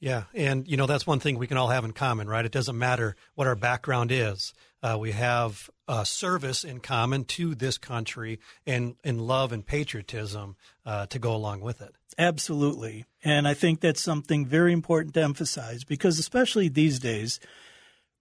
Yeah, 0.00 0.24
and 0.34 0.66
you 0.66 0.78
know 0.78 0.86
that's 0.86 1.06
one 1.06 1.20
thing 1.20 1.38
we 1.38 1.46
can 1.46 1.58
all 1.58 1.68
have 1.68 1.84
in 1.84 1.92
common, 1.92 2.26
right? 2.26 2.46
It 2.46 2.52
doesn't 2.52 2.78
matter 2.78 3.16
what 3.34 3.46
our 3.46 3.54
background 3.54 4.10
is. 4.10 4.54
Uh, 4.82 4.96
we 4.98 5.12
have 5.12 5.68
uh, 5.86 6.04
service 6.04 6.64
in 6.64 6.80
common 6.80 7.24
to 7.24 7.54
this 7.54 7.76
country, 7.76 8.40
and 8.66 8.94
and 9.04 9.20
love 9.20 9.52
and 9.52 9.64
patriotism 9.64 10.56
uh, 10.86 11.04
to 11.06 11.18
go 11.18 11.34
along 11.34 11.60
with 11.60 11.82
it. 11.82 11.94
Absolutely, 12.16 13.04
and 13.22 13.46
I 13.46 13.52
think 13.52 13.80
that's 13.80 14.00
something 14.00 14.46
very 14.46 14.72
important 14.72 15.12
to 15.14 15.22
emphasize 15.22 15.84
because, 15.84 16.18
especially 16.18 16.68
these 16.70 16.98
days, 16.98 17.38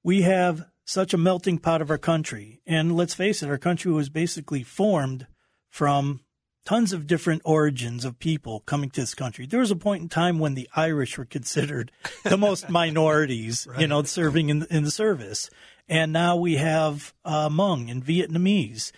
we 0.04 0.24
have 0.24 0.66
such 0.90 1.14
a 1.14 1.18
melting 1.18 1.60
pot 1.60 1.82
of 1.82 1.92
our 1.92 2.00
country. 2.00 2.62
And 2.66 2.96
let's 2.96 3.14
face 3.14 3.44
it, 3.44 3.50
our 3.50 3.60
country 3.60 3.92
was 3.92 4.10
basically 4.10 4.64
formed 4.64 5.28
from 5.70 6.22
tons 6.66 6.94
of 6.94 7.06
different 7.06 7.44
origins 7.46 8.06
of 8.06 8.18
people 8.18 8.62
coming 8.62 8.90
to 8.92 9.02
this 9.02 9.14
country. 9.14 9.46
There 9.46 9.60
was 9.60 9.70
a 9.70 9.76
point 9.76 10.02
in 10.02 10.10
time 10.10 10.40
when 10.40 10.56
the 10.56 10.68
Irish 10.76 11.18
were 11.18 11.26
considered 11.26 11.92
the 12.24 12.38
most 12.38 12.70
minorities, 12.72 13.68
right. 13.70 13.82
you 13.82 13.88
know, 13.88 14.02
serving 14.02 14.50
in, 14.50 14.66
in 14.72 14.84
the 14.84 14.90
service. 14.90 15.52
And 15.88 16.12
now 16.12 16.36
we 16.38 16.56
have 16.56 17.14
uh, 17.24 17.50
Hmong 17.50 17.92
and 17.92 18.04
Vietnamese 18.04 18.92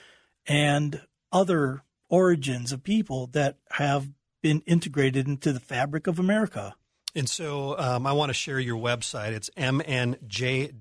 and 0.48 1.02
other 1.32 1.84
origins 2.10 2.72
of 2.72 2.84
people 2.84 3.28
that 3.28 3.58
have 3.72 4.10
been 4.42 4.62
integrated 4.66 5.28
into 5.28 5.52
the 5.52 5.60
fabric 5.60 6.08
of 6.08 6.20
America. 6.20 6.74
And 7.14 7.30
so 7.30 7.78
um, 7.78 8.08
I 8.08 8.14
want 8.14 8.30
to 8.30 8.34
share 8.34 8.60
your 8.60 8.80
website. 8.80 9.32
It's 9.32 9.50
mnjwv.org. 9.52 10.80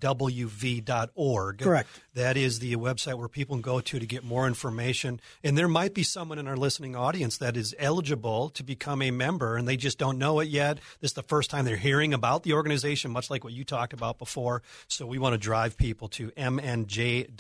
Correct. 1.59 1.89
That 2.15 2.37
is 2.37 2.59
the 2.61 2.77
website 2.77 3.15
where 3.15 3.29
people 3.29 3.57
can 3.57 3.63
go 3.63 3.81
to 3.81 3.99
to 3.99 4.07
get 4.07 4.23
more 4.25 4.47
information. 4.47 5.21
And 5.43 5.59
there 5.59 5.67
might 5.69 5.95
be 5.95 6.03
someone 6.03 6.39
in 6.39 6.47
our 6.47 6.57
listening 6.57 6.95
audience 6.95 7.39
that 7.39 7.57
is 7.57 7.75
eligible 7.79 8.51
to 8.51 8.63
become 8.63 9.03
a 9.03 9.11
member 9.11 9.57
and 9.57 9.67
they 9.67 9.77
just 9.77 9.99
don't 9.99 10.19
know 10.19 10.39
it 10.41 10.49
yet. 10.49 10.79
This 11.01 11.11
is 11.11 11.15
the 11.15 11.23
first 11.23 11.51
time 11.51 11.65
they're 11.65 11.77
hearing 11.77 12.15
about 12.15 12.43
the 12.43 12.53
organization, 12.53 13.11
much 13.11 13.31
like 13.31 13.43
what 13.45 13.53
you 13.53 13.65
talked 13.65 13.93
about 13.93 14.19
before. 14.19 14.63
So 14.89 15.07
we 15.07 15.19
want 15.19 15.35
to 15.35 15.39
drive 15.39 15.77
people 15.77 16.09
to 16.11 16.31
mnjwv.org 16.33 17.39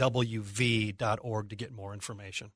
to 1.48 1.56
get 1.56 1.72
more 1.72 1.92
information. 1.94 2.50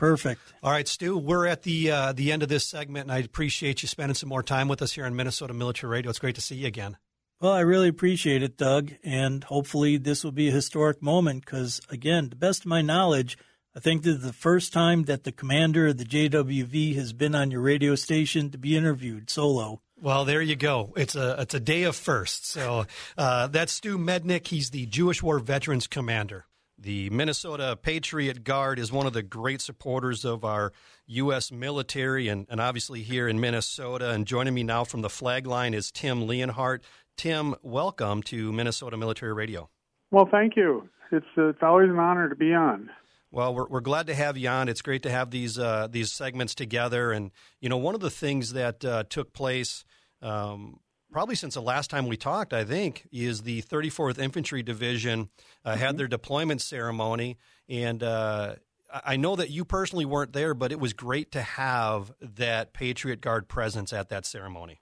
Perfect. 0.00 0.40
All 0.62 0.72
right, 0.72 0.88
Stu, 0.88 1.18
we're 1.18 1.46
at 1.46 1.62
the 1.62 1.90
uh, 1.90 2.12
the 2.14 2.32
end 2.32 2.42
of 2.42 2.48
this 2.48 2.66
segment, 2.66 3.04
and 3.04 3.12
I 3.12 3.18
appreciate 3.18 3.82
you 3.82 3.88
spending 3.88 4.14
some 4.14 4.30
more 4.30 4.42
time 4.42 4.66
with 4.66 4.80
us 4.80 4.92
here 4.92 5.04
on 5.04 5.14
Minnesota 5.14 5.52
Military 5.52 5.90
Radio. 5.90 6.08
It's 6.08 6.18
great 6.18 6.36
to 6.36 6.40
see 6.40 6.56
you 6.56 6.66
again. 6.66 6.96
Well, 7.38 7.52
I 7.52 7.60
really 7.60 7.88
appreciate 7.88 8.42
it, 8.42 8.56
Doug, 8.56 8.92
and 9.04 9.44
hopefully 9.44 9.98
this 9.98 10.24
will 10.24 10.32
be 10.32 10.48
a 10.48 10.52
historic 10.52 11.02
moment 11.02 11.44
because, 11.44 11.82
again, 11.90 12.24
to 12.24 12.30
the 12.30 12.36
best 12.36 12.60
of 12.60 12.66
my 12.66 12.80
knowledge, 12.80 13.36
I 13.76 13.80
think 13.80 14.02
this 14.02 14.16
is 14.16 14.22
the 14.22 14.32
first 14.32 14.72
time 14.72 15.04
that 15.04 15.24
the 15.24 15.32
commander 15.32 15.88
of 15.88 15.98
the 15.98 16.06
JWV 16.06 16.94
has 16.94 17.12
been 17.12 17.34
on 17.34 17.50
your 17.50 17.60
radio 17.60 17.94
station 17.94 18.50
to 18.52 18.58
be 18.58 18.78
interviewed 18.78 19.28
solo. 19.28 19.82
Well, 20.00 20.24
there 20.24 20.40
you 20.40 20.56
go. 20.56 20.94
It's 20.96 21.14
a 21.14 21.42
it's 21.42 21.52
a 21.52 21.60
day 21.60 21.82
of 21.82 21.94
firsts. 21.94 22.48
So 22.48 22.86
uh, 23.18 23.48
that's 23.48 23.72
Stu 23.72 23.98
Mednick. 23.98 24.46
He's 24.46 24.70
the 24.70 24.86
Jewish 24.86 25.22
War 25.22 25.38
Veterans 25.40 25.86
Commander. 25.86 26.46
The 26.82 27.10
Minnesota 27.10 27.76
Patriot 27.76 28.42
Guard 28.42 28.78
is 28.78 28.90
one 28.90 29.06
of 29.06 29.12
the 29.12 29.22
great 29.22 29.60
supporters 29.60 30.24
of 30.24 30.46
our 30.46 30.72
U.S. 31.08 31.52
military 31.52 32.28
and, 32.28 32.46
and 32.48 32.58
obviously 32.58 33.02
here 33.02 33.28
in 33.28 33.38
Minnesota. 33.38 34.12
And 34.12 34.26
joining 34.26 34.54
me 34.54 34.62
now 34.62 34.84
from 34.84 35.02
the 35.02 35.10
flag 35.10 35.46
line 35.46 35.74
is 35.74 35.90
Tim 35.90 36.26
Leonhardt. 36.26 36.82
Tim, 37.18 37.54
welcome 37.62 38.22
to 38.24 38.50
Minnesota 38.50 38.96
Military 38.96 39.34
Radio. 39.34 39.68
Well, 40.10 40.26
thank 40.30 40.56
you. 40.56 40.88
It's, 41.12 41.26
uh, 41.36 41.48
it's 41.48 41.58
always 41.60 41.90
an 41.90 41.98
honor 41.98 42.30
to 42.30 42.34
be 42.34 42.54
on. 42.54 42.88
Well, 43.30 43.54
we're, 43.54 43.68
we're 43.68 43.80
glad 43.80 44.06
to 44.06 44.14
have 44.14 44.38
you 44.38 44.48
on. 44.48 44.70
It's 44.70 44.80
great 44.80 45.02
to 45.02 45.10
have 45.10 45.30
these 45.30 45.58
uh, 45.58 45.86
these 45.90 46.10
segments 46.10 46.54
together. 46.54 47.12
And 47.12 47.30
you 47.60 47.68
know, 47.68 47.76
one 47.76 47.94
of 47.94 48.00
the 48.00 48.10
things 48.10 48.54
that 48.54 48.82
uh, 48.86 49.04
took 49.10 49.34
place 49.34 49.84
um, 50.22 50.80
probably 51.10 51.34
since 51.34 51.54
the 51.54 51.62
last 51.62 51.90
time 51.90 52.06
we 52.06 52.16
talked, 52.16 52.52
I 52.52 52.64
think, 52.64 53.08
is 53.12 53.42
the 53.42 53.62
34th 53.62 54.18
Infantry 54.18 54.62
Division 54.62 55.28
uh, 55.64 55.72
mm-hmm. 55.72 55.80
had 55.80 55.98
their 55.98 56.08
deployment 56.08 56.60
ceremony. 56.60 57.38
And 57.68 58.02
uh, 58.02 58.56
I 59.04 59.16
know 59.16 59.36
that 59.36 59.50
you 59.50 59.64
personally 59.64 60.04
weren't 60.04 60.32
there, 60.32 60.54
but 60.54 60.72
it 60.72 60.80
was 60.80 60.92
great 60.92 61.32
to 61.32 61.42
have 61.42 62.12
that 62.20 62.72
Patriot 62.72 63.20
Guard 63.20 63.48
presence 63.48 63.92
at 63.92 64.08
that 64.08 64.26
ceremony. 64.26 64.80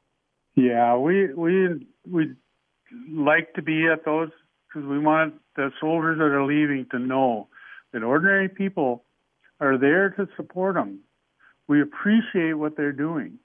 Yeah, 0.55 0.97
we 0.97 1.33
we 1.35 1.87
we 2.05 2.35
like 3.11 3.55
to 3.55 3.63
be 3.63 3.87
at 3.87 4.05
those 4.05 4.31
because 4.67 4.89
we 4.89 4.99
want 4.99 5.35
the 5.57 5.71
soldiers 5.81 6.19
that 6.19 6.25
are 6.25 6.45
leaving 6.45 6.87
to 6.91 6.99
know 6.99 7.49
that 7.93 8.03
ordinary 8.03 8.49
people 8.49 9.05
are 9.61 9.79
there 9.79 10.11
to 10.11 10.29
support 10.37 10.75
them. 10.75 11.01
We 11.69 11.83
appreciate 11.83 12.55
what 12.55 12.77
they're 12.77 12.93
doing. 12.93 13.39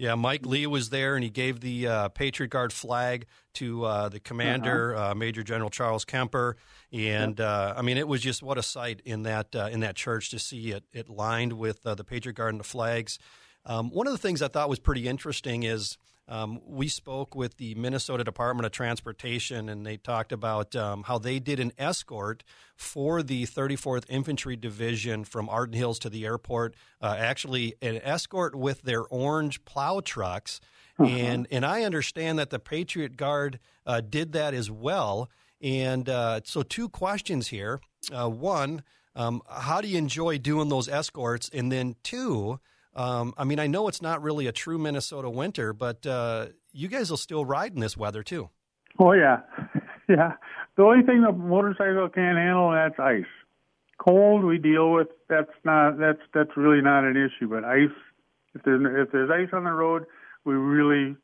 Yeah, 0.00 0.14
Mike 0.14 0.46
Lee 0.46 0.66
was 0.66 0.88
there, 0.88 1.14
and 1.14 1.22
he 1.22 1.28
gave 1.28 1.60
the 1.60 1.86
uh, 1.86 2.08
Patriot 2.08 2.48
Guard 2.48 2.72
flag 2.72 3.26
to 3.52 3.84
uh, 3.84 4.08
the 4.08 4.18
commander, 4.18 4.96
uh-huh. 4.96 5.10
uh, 5.10 5.14
Major 5.14 5.42
General 5.42 5.68
Charles 5.68 6.06
Kemper, 6.06 6.56
and 6.90 7.38
uh, 7.38 7.74
I 7.76 7.82
mean, 7.82 7.98
it 7.98 8.08
was 8.08 8.22
just 8.22 8.42
what 8.42 8.56
a 8.56 8.62
sight 8.62 9.02
in 9.04 9.24
that 9.24 9.54
uh, 9.54 9.68
in 9.70 9.80
that 9.80 9.96
church 9.96 10.30
to 10.30 10.38
see 10.38 10.70
it 10.70 10.84
it 10.94 11.10
lined 11.10 11.52
with 11.52 11.86
uh, 11.86 11.94
the 11.94 12.02
Patriot 12.02 12.32
Guard 12.32 12.54
and 12.54 12.60
the 12.60 12.64
flags. 12.64 13.18
Um, 13.66 13.90
one 13.90 14.06
of 14.06 14.14
the 14.14 14.18
things 14.18 14.40
I 14.40 14.48
thought 14.48 14.70
was 14.70 14.78
pretty 14.78 15.06
interesting 15.06 15.64
is 15.64 15.98
um, 16.30 16.60
we 16.64 16.86
spoke 16.86 17.34
with 17.34 17.56
the 17.56 17.74
Minnesota 17.74 18.22
Department 18.22 18.64
of 18.64 18.70
Transportation, 18.70 19.68
and 19.68 19.84
they 19.84 19.96
talked 19.96 20.30
about 20.30 20.76
um, 20.76 21.02
how 21.02 21.18
they 21.18 21.40
did 21.40 21.58
an 21.58 21.72
escort 21.76 22.44
for 22.76 23.20
the 23.20 23.46
34th 23.46 24.04
Infantry 24.08 24.54
Division 24.54 25.24
from 25.24 25.48
Arden 25.48 25.74
Hills 25.74 25.98
to 25.98 26.08
the 26.08 26.24
airport. 26.24 26.76
Uh, 27.02 27.16
actually, 27.18 27.74
an 27.82 28.00
escort 28.04 28.54
with 28.54 28.82
their 28.82 29.02
orange 29.02 29.64
plow 29.64 29.98
trucks, 29.98 30.60
uh-huh. 31.00 31.10
and 31.10 31.48
and 31.50 31.66
I 31.66 31.82
understand 31.82 32.38
that 32.38 32.50
the 32.50 32.60
Patriot 32.60 33.16
Guard 33.16 33.58
uh, 33.84 34.00
did 34.00 34.32
that 34.32 34.54
as 34.54 34.70
well. 34.70 35.28
And 35.60 36.08
uh, 36.08 36.42
so, 36.44 36.62
two 36.62 36.88
questions 36.88 37.48
here: 37.48 37.80
uh, 38.12 38.30
one, 38.30 38.84
um, 39.16 39.42
how 39.50 39.80
do 39.80 39.88
you 39.88 39.98
enjoy 39.98 40.38
doing 40.38 40.68
those 40.68 40.88
escorts? 40.88 41.50
And 41.52 41.72
then 41.72 41.96
two 42.04 42.60
um, 42.94 43.34
I 43.38 43.44
mean, 43.44 43.58
I 43.58 43.66
know 43.66 43.88
it's 43.88 44.02
not 44.02 44.22
really 44.22 44.46
a 44.46 44.52
true 44.52 44.78
Minnesota 44.78 45.30
winter, 45.30 45.72
but 45.72 46.06
uh, 46.06 46.48
you 46.72 46.88
guys 46.88 47.10
will 47.10 47.16
still 47.16 47.44
ride 47.44 47.74
in 47.74 47.80
this 47.80 47.96
weather 47.96 48.22
too. 48.22 48.50
Oh 48.98 49.12
yeah, 49.12 49.40
yeah. 50.08 50.32
The 50.76 50.82
only 50.82 51.04
thing 51.04 51.22
the 51.22 51.32
motorcycle 51.32 52.08
can't 52.08 52.38
handle 52.38 52.72
that's 52.72 52.98
ice. 52.98 53.24
Cold 53.98 54.44
we 54.44 54.58
deal 54.58 54.92
with. 54.92 55.08
That's 55.28 55.50
not 55.64 55.98
that's 55.98 56.20
that's 56.34 56.56
really 56.56 56.80
not 56.80 57.04
an 57.04 57.16
issue. 57.16 57.48
But 57.48 57.64
ice, 57.64 57.90
if 58.54 58.62
there's 58.64 59.06
if 59.06 59.12
there's 59.12 59.30
ice 59.30 59.50
on 59.52 59.64
the 59.64 59.72
road, 59.72 60.06
we 60.44 60.54
really 60.54 61.16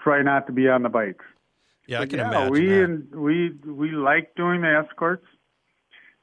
try 0.00 0.22
not 0.22 0.46
to 0.46 0.52
be 0.52 0.68
on 0.68 0.82
the 0.82 0.88
bikes. 0.88 1.24
Yeah, 1.86 1.98
but 1.98 2.04
I 2.04 2.06
can 2.06 2.18
yeah, 2.20 2.28
imagine. 2.28 2.52
We 2.52 2.68
that. 2.68 3.18
we 3.18 3.50
we 3.70 3.90
like 3.90 4.34
doing 4.34 4.62
the 4.62 4.82
escorts 4.82 5.26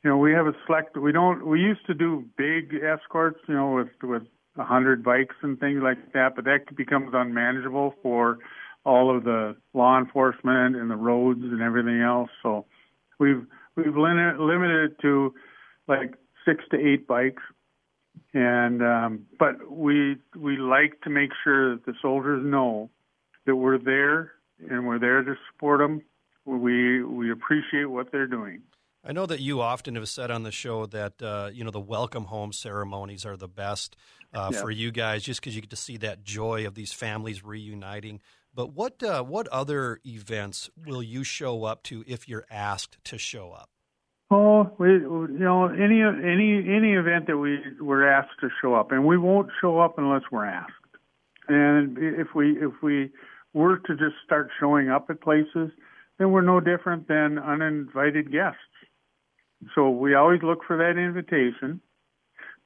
you 0.04 0.10
know, 0.10 0.18
we 0.18 0.34
have 0.34 0.48
a 0.48 0.54
select. 0.66 0.98
We 0.98 1.12
don't. 1.12 1.46
We 1.46 1.60
used 1.60 1.86
to 1.88 1.94
do 1.94 2.26
big 2.38 2.74
escorts, 2.74 3.40
you 3.48 3.54
know, 3.54 3.76
with 3.76 3.90
with 4.02 4.24
a 4.58 4.64
hundred 4.64 5.04
bikes 5.04 5.36
and 5.42 5.60
things 5.60 5.82
like 5.84 6.14
that, 6.14 6.36
but 6.36 6.46
that 6.46 6.76
becomes 6.76 7.12
unmanageable 7.14 7.96
for 8.02 8.40
all 8.84 9.16
of 9.16 9.24
the 9.24 9.56
law 9.74 9.98
enforcement 10.00 10.76
and 10.76 10.90
the 10.90 10.96
roads 10.96 11.42
and 11.44 11.62
everything 11.62 12.02
else. 12.02 12.30
So 12.42 12.66
we've 13.20 13.46
we've 13.76 13.96
limited 13.96 14.92
it 14.92 15.00
to 15.02 15.34
like 15.88 16.16
six 16.46 16.64
to 16.72 16.78
eight 16.78 17.08
bikes, 17.08 17.44
and 18.34 18.82
um, 18.82 19.26
but 19.38 19.72
we 19.72 20.18
we 20.36 20.58
like 20.58 21.00
to 21.02 21.10
make 21.10 21.30
sure 21.44 21.76
that 21.76 21.86
the 21.86 21.94
soldiers 22.02 22.44
know 22.44 22.90
that 23.46 23.56
we're 23.56 23.78
there 23.78 24.34
and 24.70 24.88
we're 24.88 25.00
there 25.00 25.24
to 25.24 25.36
support 25.52 25.80
them. 25.80 26.02
We 26.46 27.04
we 27.04 27.32
appreciate 27.32 27.86
what 27.86 28.12
they're 28.12 28.28
doing. 28.28 28.64
I 29.04 29.14
know 29.14 29.26
that 29.26 29.40
you 29.40 29.62
often 29.62 29.96
have 29.96 30.08
said 30.08 30.30
on 30.30 30.44
the 30.44 30.52
show 30.52 30.86
that 30.88 31.22
uh, 31.22 31.50
you 31.52 31.64
know 31.64 31.72
the 31.72 31.80
welcome 31.80 32.26
home 32.26 32.54
ceremonies 32.54 33.26
are 33.26 33.36
the 33.36 33.48
best 33.48 33.96
uh, 34.34 34.52
yeah. 34.54 34.62
for 34.62 34.70
you 34.70 34.92
guys, 34.92 35.24
just 35.24 35.42
because 35.42 35.56
you 35.56 35.62
get 35.62 35.72
to 35.72 35.76
see 35.76 35.98
that 35.98 36.24
joy 36.24 36.68
of 36.68 36.76
these 36.76 36.94
families 36.94 37.44
reuniting. 37.44 38.22
But 38.54 38.74
what 38.74 39.02
uh, 39.02 39.24
what 39.24 39.48
other 39.48 40.00
events 40.06 40.70
will 40.86 41.02
you 41.02 41.24
show 41.24 41.64
up 41.64 41.82
to 41.84 42.04
if 42.06 42.30
you're 42.30 42.46
asked 42.52 43.04
to 43.06 43.18
show 43.18 43.52
up? 43.52 43.70
Oh, 44.30 44.72
we 44.78 44.90
you 44.90 45.28
know 45.32 45.68
any 45.68 46.02
any 46.02 46.60
any 46.70 46.94
event 46.94 47.26
that 47.26 47.38
we 47.38 47.60
were 47.82 48.08
asked 48.08 48.40
to 48.42 48.50
show 48.62 48.76
up, 48.76 48.92
and 48.92 49.06
we 49.06 49.18
won't 49.18 49.50
show 49.60 49.80
up 49.80 49.98
unless 49.98 50.24
we're 50.32 50.46
asked. 50.46 50.74
And 51.48 51.98
if 51.98 52.36
we 52.36 52.52
if 52.52 52.84
we 52.84 53.10
were 53.54 53.78
to 53.78 53.96
just 53.96 54.16
start 54.24 54.50
showing 54.60 54.90
up 54.90 55.10
at 55.10 55.22
places, 55.22 55.72
then 56.20 56.32
we're 56.32 56.42
no 56.42 56.60
different 56.60 57.08
than 57.08 57.40
uninvited 57.40 58.32
guests 58.32 58.60
so 59.76 59.90
we 59.90 60.16
always 60.16 60.42
look 60.44 60.60
for 60.66 60.78
that 60.78 61.00
invitation. 61.00 61.82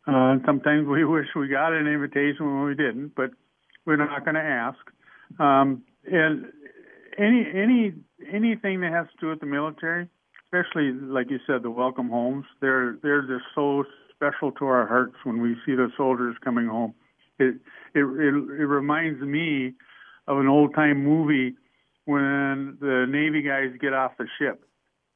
Uh, 0.07 0.37
sometimes 0.45 0.87
we 0.87 1.03
wish 1.05 1.27
we 1.35 1.47
got 1.47 1.73
an 1.73 1.87
invitation 1.87 2.45
when 2.45 2.65
we 2.65 2.75
didn't, 2.75 3.13
but 3.15 3.31
we're 3.85 3.97
not 3.97 4.23
going 4.23 4.35
to 4.35 4.41
ask. 4.41 4.79
Um, 5.39 5.83
and 6.05 6.45
any 7.17 7.45
any 7.53 7.93
anything 8.31 8.81
that 8.81 8.91
has 8.91 9.07
to 9.07 9.17
do 9.19 9.27
with 9.29 9.39
the 9.39 9.45
military, 9.45 10.07
especially 10.45 10.91
like 10.91 11.29
you 11.29 11.39
said, 11.47 11.63
the 11.63 11.71
welcome 11.71 12.09
homes, 12.09 12.45
they're 12.61 12.97
they're 13.01 13.21
just 13.21 13.45
so 13.53 13.83
special 14.15 14.51
to 14.53 14.65
our 14.65 14.87
hearts 14.87 15.15
when 15.23 15.41
we 15.41 15.55
see 15.65 15.75
the 15.75 15.89
soldiers 15.97 16.35
coming 16.43 16.67
home. 16.67 16.93
It 17.39 17.55
it 17.93 18.03
it, 18.03 18.33
it 18.33 18.67
reminds 18.67 19.21
me 19.21 19.73
of 20.27 20.37
an 20.37 20.47
old 20.47 20.75
time 20.75 21.03
movie 21.03 21.55
when 22.05 22.77
the 22.79 23.05
Navy 23.09 23.41
guys 23.41 23.75
get 23.81 23.93
off 23.93 24.11
the 24.17 24.27
ship 24.39 24.63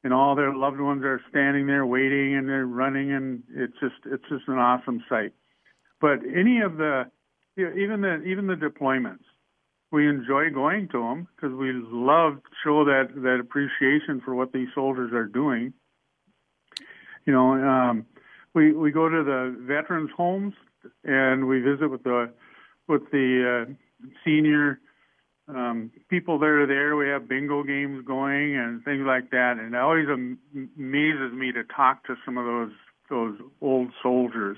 and 0.02 0.12
all 0.12 0.34
their 0.34 0.54
loved 0.54 0.80
ones 0.80 1.04
are 1.04 1.20
standing 1.28 1.66
there 1.66 1.84
waiting 1.84 2.36
and 2.36 2.48
they're 2.48 2.66
running 2.66 3.12
and 3.12 3.42
it's 3.54 3.74
just 3.80 3.96
it's 4.06 4.24
just 4.28 4.48
an 4.48 4.58
awesome 4.58 5.02
sight. 5.08 5.32
But 6.00 6.20
any 6.24 6.60
of 6.60 6.76
the 6.76 7.10
you 7.56 7.68
know, 7.68 7.76
even 7.76 8.00
the 8.00 8.22
even 8.22 8.46
the 8.46 8.54
deployments 8.54 9.24
we 9.92 10.08
enjoy 10.08 10.50
going 10.50 10.88
to 10.88 11.00
them 11.00 11.26
because 11.34 11.54
we 11.56 11.72
love 11.72 12.34
to 12.36 12.50
show 12.64 12.84
that 12.84 13.08
that 13.14 13.38
appreciation 13.40 14.20
for 14.24 14.34
what 14.34 14.52
these 14.52 14.68
soldiers 14.74 15.12
are 15.12 15.26
doing. 15.26 15.72
You 17.26 17.32
know 17.32 17.52
um 17.52 18.06
we 18.54 18.72
we 18.72 18.90
go 18.90 19.08
to 19.08 19.22
the 19.22 19.56
veterans' 19.60 20.10
homes 20.16 20.54
and 21.04 21.46
we 21.46 21.60
visit 21.60 21.88
with 21.88 22.02
the 22.02 22.32
with 22.88 23.02
the 23.12 23.66
uh, 23.68 23.72
senior 24.24 24.80
um, 25.54 25.90
people 26.08 26.38
that 26.38 26.46
are 26.46 26.66
there. 26.66 26.96
We 26.96 27.08
have 27.08 27.28
bingo 27.28 27.62
games 27.62 28.04
going 28.06 28.56
and 28.56 28.84
things 28.84 29.04
like 29.06 29.30
that. 29.30 29.56
And 29.58 29.74
it 29.74 29.78
always 29.78 30.06
amazes 30.08 31.32
me 31.32 31.52
to 31.52 31.64
talk 31.64 32.04
to 32.06 32.16
some 32.24 32.38
of 32.38 32.44
those 32.44 32.72
those 33.08 33.38
old 33.60 33.90
soldiers. 34.02 34.56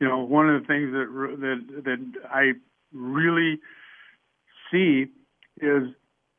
You 0.00 0.08
know, 0.08 0.18
one 0.18 0.48
of 0.48 0.62
the 0.62 0.66
things 0.66 0.92
that 0.92 1.06
that 1.40 1.82
that 1.84 2.30
I 2.30 2.52
really 2.92 3.58
see 4.70 5.06
is 5.60 5.82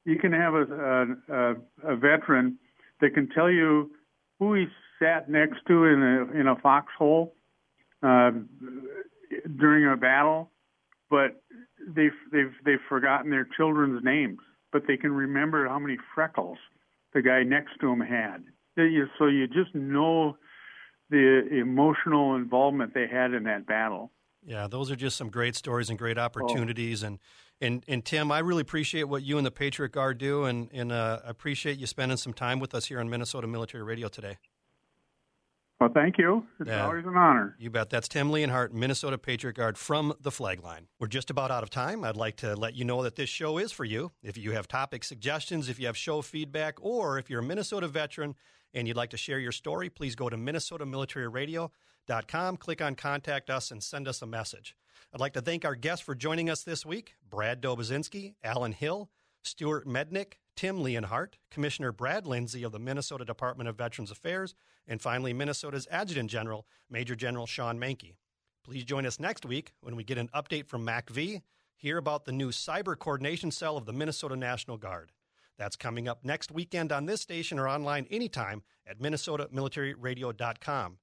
you 0.05 0.17
can 0.19 0.31
have 0.31 0.53
a 0.53 1.15
a, 1.29 1.91
a 1.93 1.95
veteran 1.95 2.57
that 3.01 3.13
can 3.13 3.29
tell 3.29 3.49
you 3.49 3.91
who 4.39 4.53
he 4.53 4.65
sat 4.99 5.29
next 5.29 5.59
to 5.67 5.85
in 5.85 6.01
a 6.01 6.39
in 6.39 6.47
a 6.47 6.55
foxhole 6.55 7.33
uh, 8.03 8.31
during 9.57 9.91
a 9.91 9.97
battle, 9.97 10.51
but 11.09 11.41
they've 11.87 12.11
they've 12.31 12.53
they've 12.63 12.79
forgotten 12.87 13.29
their 13.31 13.47
children's 13.57 14.03
names, 14.03 14.39
but 14.71 14.83
they 14.87 14.97
can 14.97 15.11
remember 15.11 15.67
how 15.67 15.79
many 15.79 15.97
freckles 16.13 16.57
the 17.13 17.21
guy 17.21 17.43
next 17.43 17.79
to 17.81 17.91
him 17.91 18.01
had. 18.01 18.43
So 18.77 19.27
you 19.27 19.47
just 19.47 19.73
know 19.73 20.37
the 21.09 21.47
emotional 21.51 22.35
involvement 22.35 22.93
they 22.93 23.07
had 23.07 23.33
in 23.33 23.43
that 23.43 23.65
battle. 23.65 24.11
Yeah, 24.45 24.67
those 24.67 24.91
are 24.91 24.95
just 24.95 25.17
some 25.17 25.29
great 25.29 25.55
stories 25.55 25.89
and 25.89 25.97
great 25.97 26.17
opportunities. 26.17 27.03
Oh. 27.03 27.07
And, 27.07 27.19
and 27.61 27.83
and 27.87 28.05
Tim, 28.05 28.31
I 28.31 28.39
really 28.39 28.61
appreciate 28.61 29.05
what 29.05 29.23
you 29.23 29.37
and 29.37 29.45
the 29.45 29.51
Patriot 29.51 29.91
Guard 29.91 30.17
do, 30.17 30.43
and 30.43 30.69
and 30.73 30.91
uh, 30.91 31.21
I 31.25 31.29
appreciate 31.29 31.77
you 31.77 31.87
spending 31.87 32.17
some 32.17 32.33
time 32.33 32.59
with 32.59 32.75
us 32.75 32.85
here 32.85 32.99
on 32.99 33.09
Minnesota 33.09 33.47
Military 33.47 33.83
Radio 33.83 34.07
today. 34.07 34.37
Well, 35.79 35.91
thank 35.93 36.17
you. 36.17 36.45
It's 36.59 36.69
yeah, 36.69 36.85
always 36.85 37.05
an 37.05 37.15
honor. 37.17 37.55
You 37.59 37.69
bet. 37.69 37.89
That's 37.89 38.07
Tim 38.07 38.31
Leonhardt, 38.31 38.73
Minnesota 38.73 39.17
Patriot 39.17 39.57
Guard 39.57 39.77
from 39.77 40.13
the 40.21 40.31
flag 40.31 40.63
line. 40.63 40.87
We're 40.99 41.07
just 41.07 41.29
about 41.29 41.51
out 41.51 41.63
of 41.63 41.69
time. 41.69 42.05
I'd 42.05 42.15
like 42.15 42.37
to 42.37 42.55
let 42.55 42.75
you 42.75 42.85
know 42.85 43.03
that 43.03 43.17
this 43.17 43.29
show 43.29 43.57
is 43.57 43.73
for 43.73 43.83
you. 43.83 44.13
If 44.23 44.37
you 44.37 44.51
have 44.51 44.69
topic 44.69 45.03
suggestions, 45.03 45.67
if 45.67 45.77
you 45.77 45.87
have 45.87 45.97
show 45.97 46.21
feedback, 46.21 46.75
or 46.81 47.19
if 47.19 47.29
you're 47.29 47.41
a 47.41 47.43
Minnesota 47.43 47.89
veteran 47.89 48.35
and 48.73 48.87
you'd 48.87 48.95
like 48.95 49.09
to 49.09 49.17
share 49.17 49.39
your 49.39 49.51
story, 49.51 49.89
please 49.89 50.15
go 50.15 50.29
to 50.29 50.37
minnesotamilitaryradio.com, 50.37 52.57
click 52.57 52.81
on 52.81 52.95
Contact 52.95 53.49
Us, 53.49 53.69
and 53.69 53.83
send 53.83 54.07
us 54.07 54.21
a 54.21 54.25
message. 54.25 54.77
I'd 55.13 55.19
like 55.19 55.33
to 55.33 55.41
thank 55.41 55.65
our 55.65 55.75
guests 55.75 56.05
for 56.05 56.15
joining 56.15 56.49
us 56.49 56.63
this 56.63 56.85
week 56.85 57.15
Brad 57.29 57.61
Doboszenski, 57.61 58.35
Alan 58.43 58.71
Hill, 58.71 59.09
Stewart 59.45 59.87
Mednick, 59.87 60.33
Tim 60.55 60.81
Leonhardt, 60.81 61.37
Commissioner 61.51 61.91
Brad 61.91 62.25
Lindsay 62.25 62.63
of 62.63 62.71
the 62.71 62.79
Minnesota 62.79 63.25
Department 63.25 63.69
of 63.69 63.77
Veterans 63.77 64.11
Affairs, 64.11 64.55
and 64.87 65.01
finally, 65.01 65.33
Minnesota's 65.33 65.87
Adjutant 65.91 66.29
General, 66.29 66.65
Major 66.89 67.15
General 67.15 67.45
Shawn 67.45 67.79
Manke. 67.79 68.15
Please 68.63 68.83
join 68.83 69.05
us 69.05 69.19
next 69.19 69.45
week 69.45 69.73
when 69.81 69.95
we 69.95 70.03
get 70.03 70.17
an 70.17 70.29
update 70.33 70.67
from 70.67 70.85
MACV, 70.85 71.41
hear 71.75 71.97
about 71.97 72.25
the 72.25 72.31
new 72.31 72.49
Cyber 72.49 72.97
Coordination 72.97 73.51
Cell 73.51 73.77
of 73.77 73.85
the 73.85 73.93
Minnesota 73.93 74.35
National 74.35 74.77
Guard. 74.77 75.11
That's 75.57 75.75
coming 75.75 76.07
up 76.07 76.25
next 76.25 76.51
weekend 76.51 76.91
on 76.91 77.05
this 77.05 77.21
station 77.21 77.59
or 77.59 77.67
online 77.67 78.07
anytime 78.09 78.63
at 78.87 78.99
minnesotamilitaryradio.com. 78.99 80.97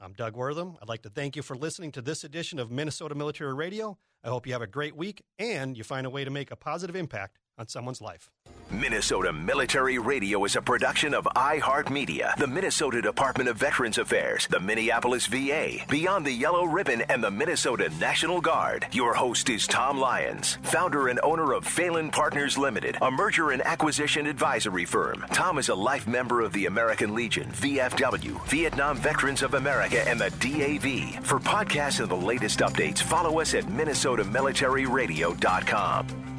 I'm 0.00 0.12
Doug 0.12 0.36
Wortham. 0.36 0.76
I'd 0.80 0.88
like 0.88 1.02
to 1.02 1.10
thank 1.10 1.34
you 1.34 1.42
for 1.42 1.56
listening 1.56 1.90
to 1.92 2.02
this 2.02 2.22
edition 2.22 2.60
of 2.60 2.70
Minnesota 2.70 3.16
Military 3.16 3.52
Radio. 3.52 3.98
I 4.22 4.28
hope 4.28 4.46
you 4.46 4.52
have 4.52 4.62
a 4.62 4.66
great 4.68 4.96
week 4.96 5.22
and 5.38 5.76
you 5.76 5.82
find 5.82 6.06
a 6.06 6.10
way 6.10 6.24
to 6.24 6.30
make 6.30 6.52
a 6.52 6.56
positive 6.56 6.94
impact 6.94 7.38
on 7.58 7.68
someone's 7.68 8.00
life. 8.00 8.30
Minnesota 8.70 9.32
Military 9.32 9.98
Radio 9.98 10.44
is 10.44 10.54
a 10.54 10.60
production 10.60 11.14
of 11.14 11.24
iHeartMedia, 11.24 12.36
the 12.36 12.46
Minnesota 12.46 13.00
Department 13.00 13.48
of 13.48 13.56
Veterans 13.56 13.96
Affairs, 13.96 14.46
the 14.50 14.60
Minneapolis 14.60 15.24
VA, 15.26 15.78
Beyond 15.88 16.26
the 16.26 16.32
Yellow 16.32 16.66
Ribbon, 16.66 17.00
and 17.08 17.24
the 17.24 17.30
Minnesota 17.30 17.90
National 17.98 18.42
Guard. 18.42 18.86
Your 18.92 19.14
host 19.14 19.48
is 19.48 19.66
Tom 19.66 19.98
Lyons, 19.98 20.58
founder 20.62 21.08
and 21.08 21.18
owner 21.22 21.54
of 21.54 21.66
Phelan 21.66 22.10
Partners 22.10 22.58
Limited, 22.58 22.98
a 23.00 23.10
merger 23.10 23.52
and 23.52 23.62
acquisition 23.62 24.26
advisory 24.26 24.84
firm. 24.84 25.24
Tom 25.32 25.56
is 25.58 25.70
a 25.70 25.74
life 25.74 26.06
member 26.06 26.42
of 26.42 26.52
the 26.52 26.66
American 26.66 27.14
Legion, 27.14 27.48
VFW, 27.52 28.46
Vietnam 28.48 28.98
Veterans 28.98 29.42
of 29.42 29.54
America, 29.54 30.06
and 30.06 30.20
the 30.20 30.28
DAV. 30.40 31.24
For 31.24 31.40
podcasts 31.40 32.00
and 32.00 32.10
the 32.10 32.14
latest 32.14 32.58
updates, 32.58 33.02
follow 33.02 33.40
us 33.40 33.54
at 33.54 33.64
MinnesotaMilitaryRadio.com. 33.64 36.37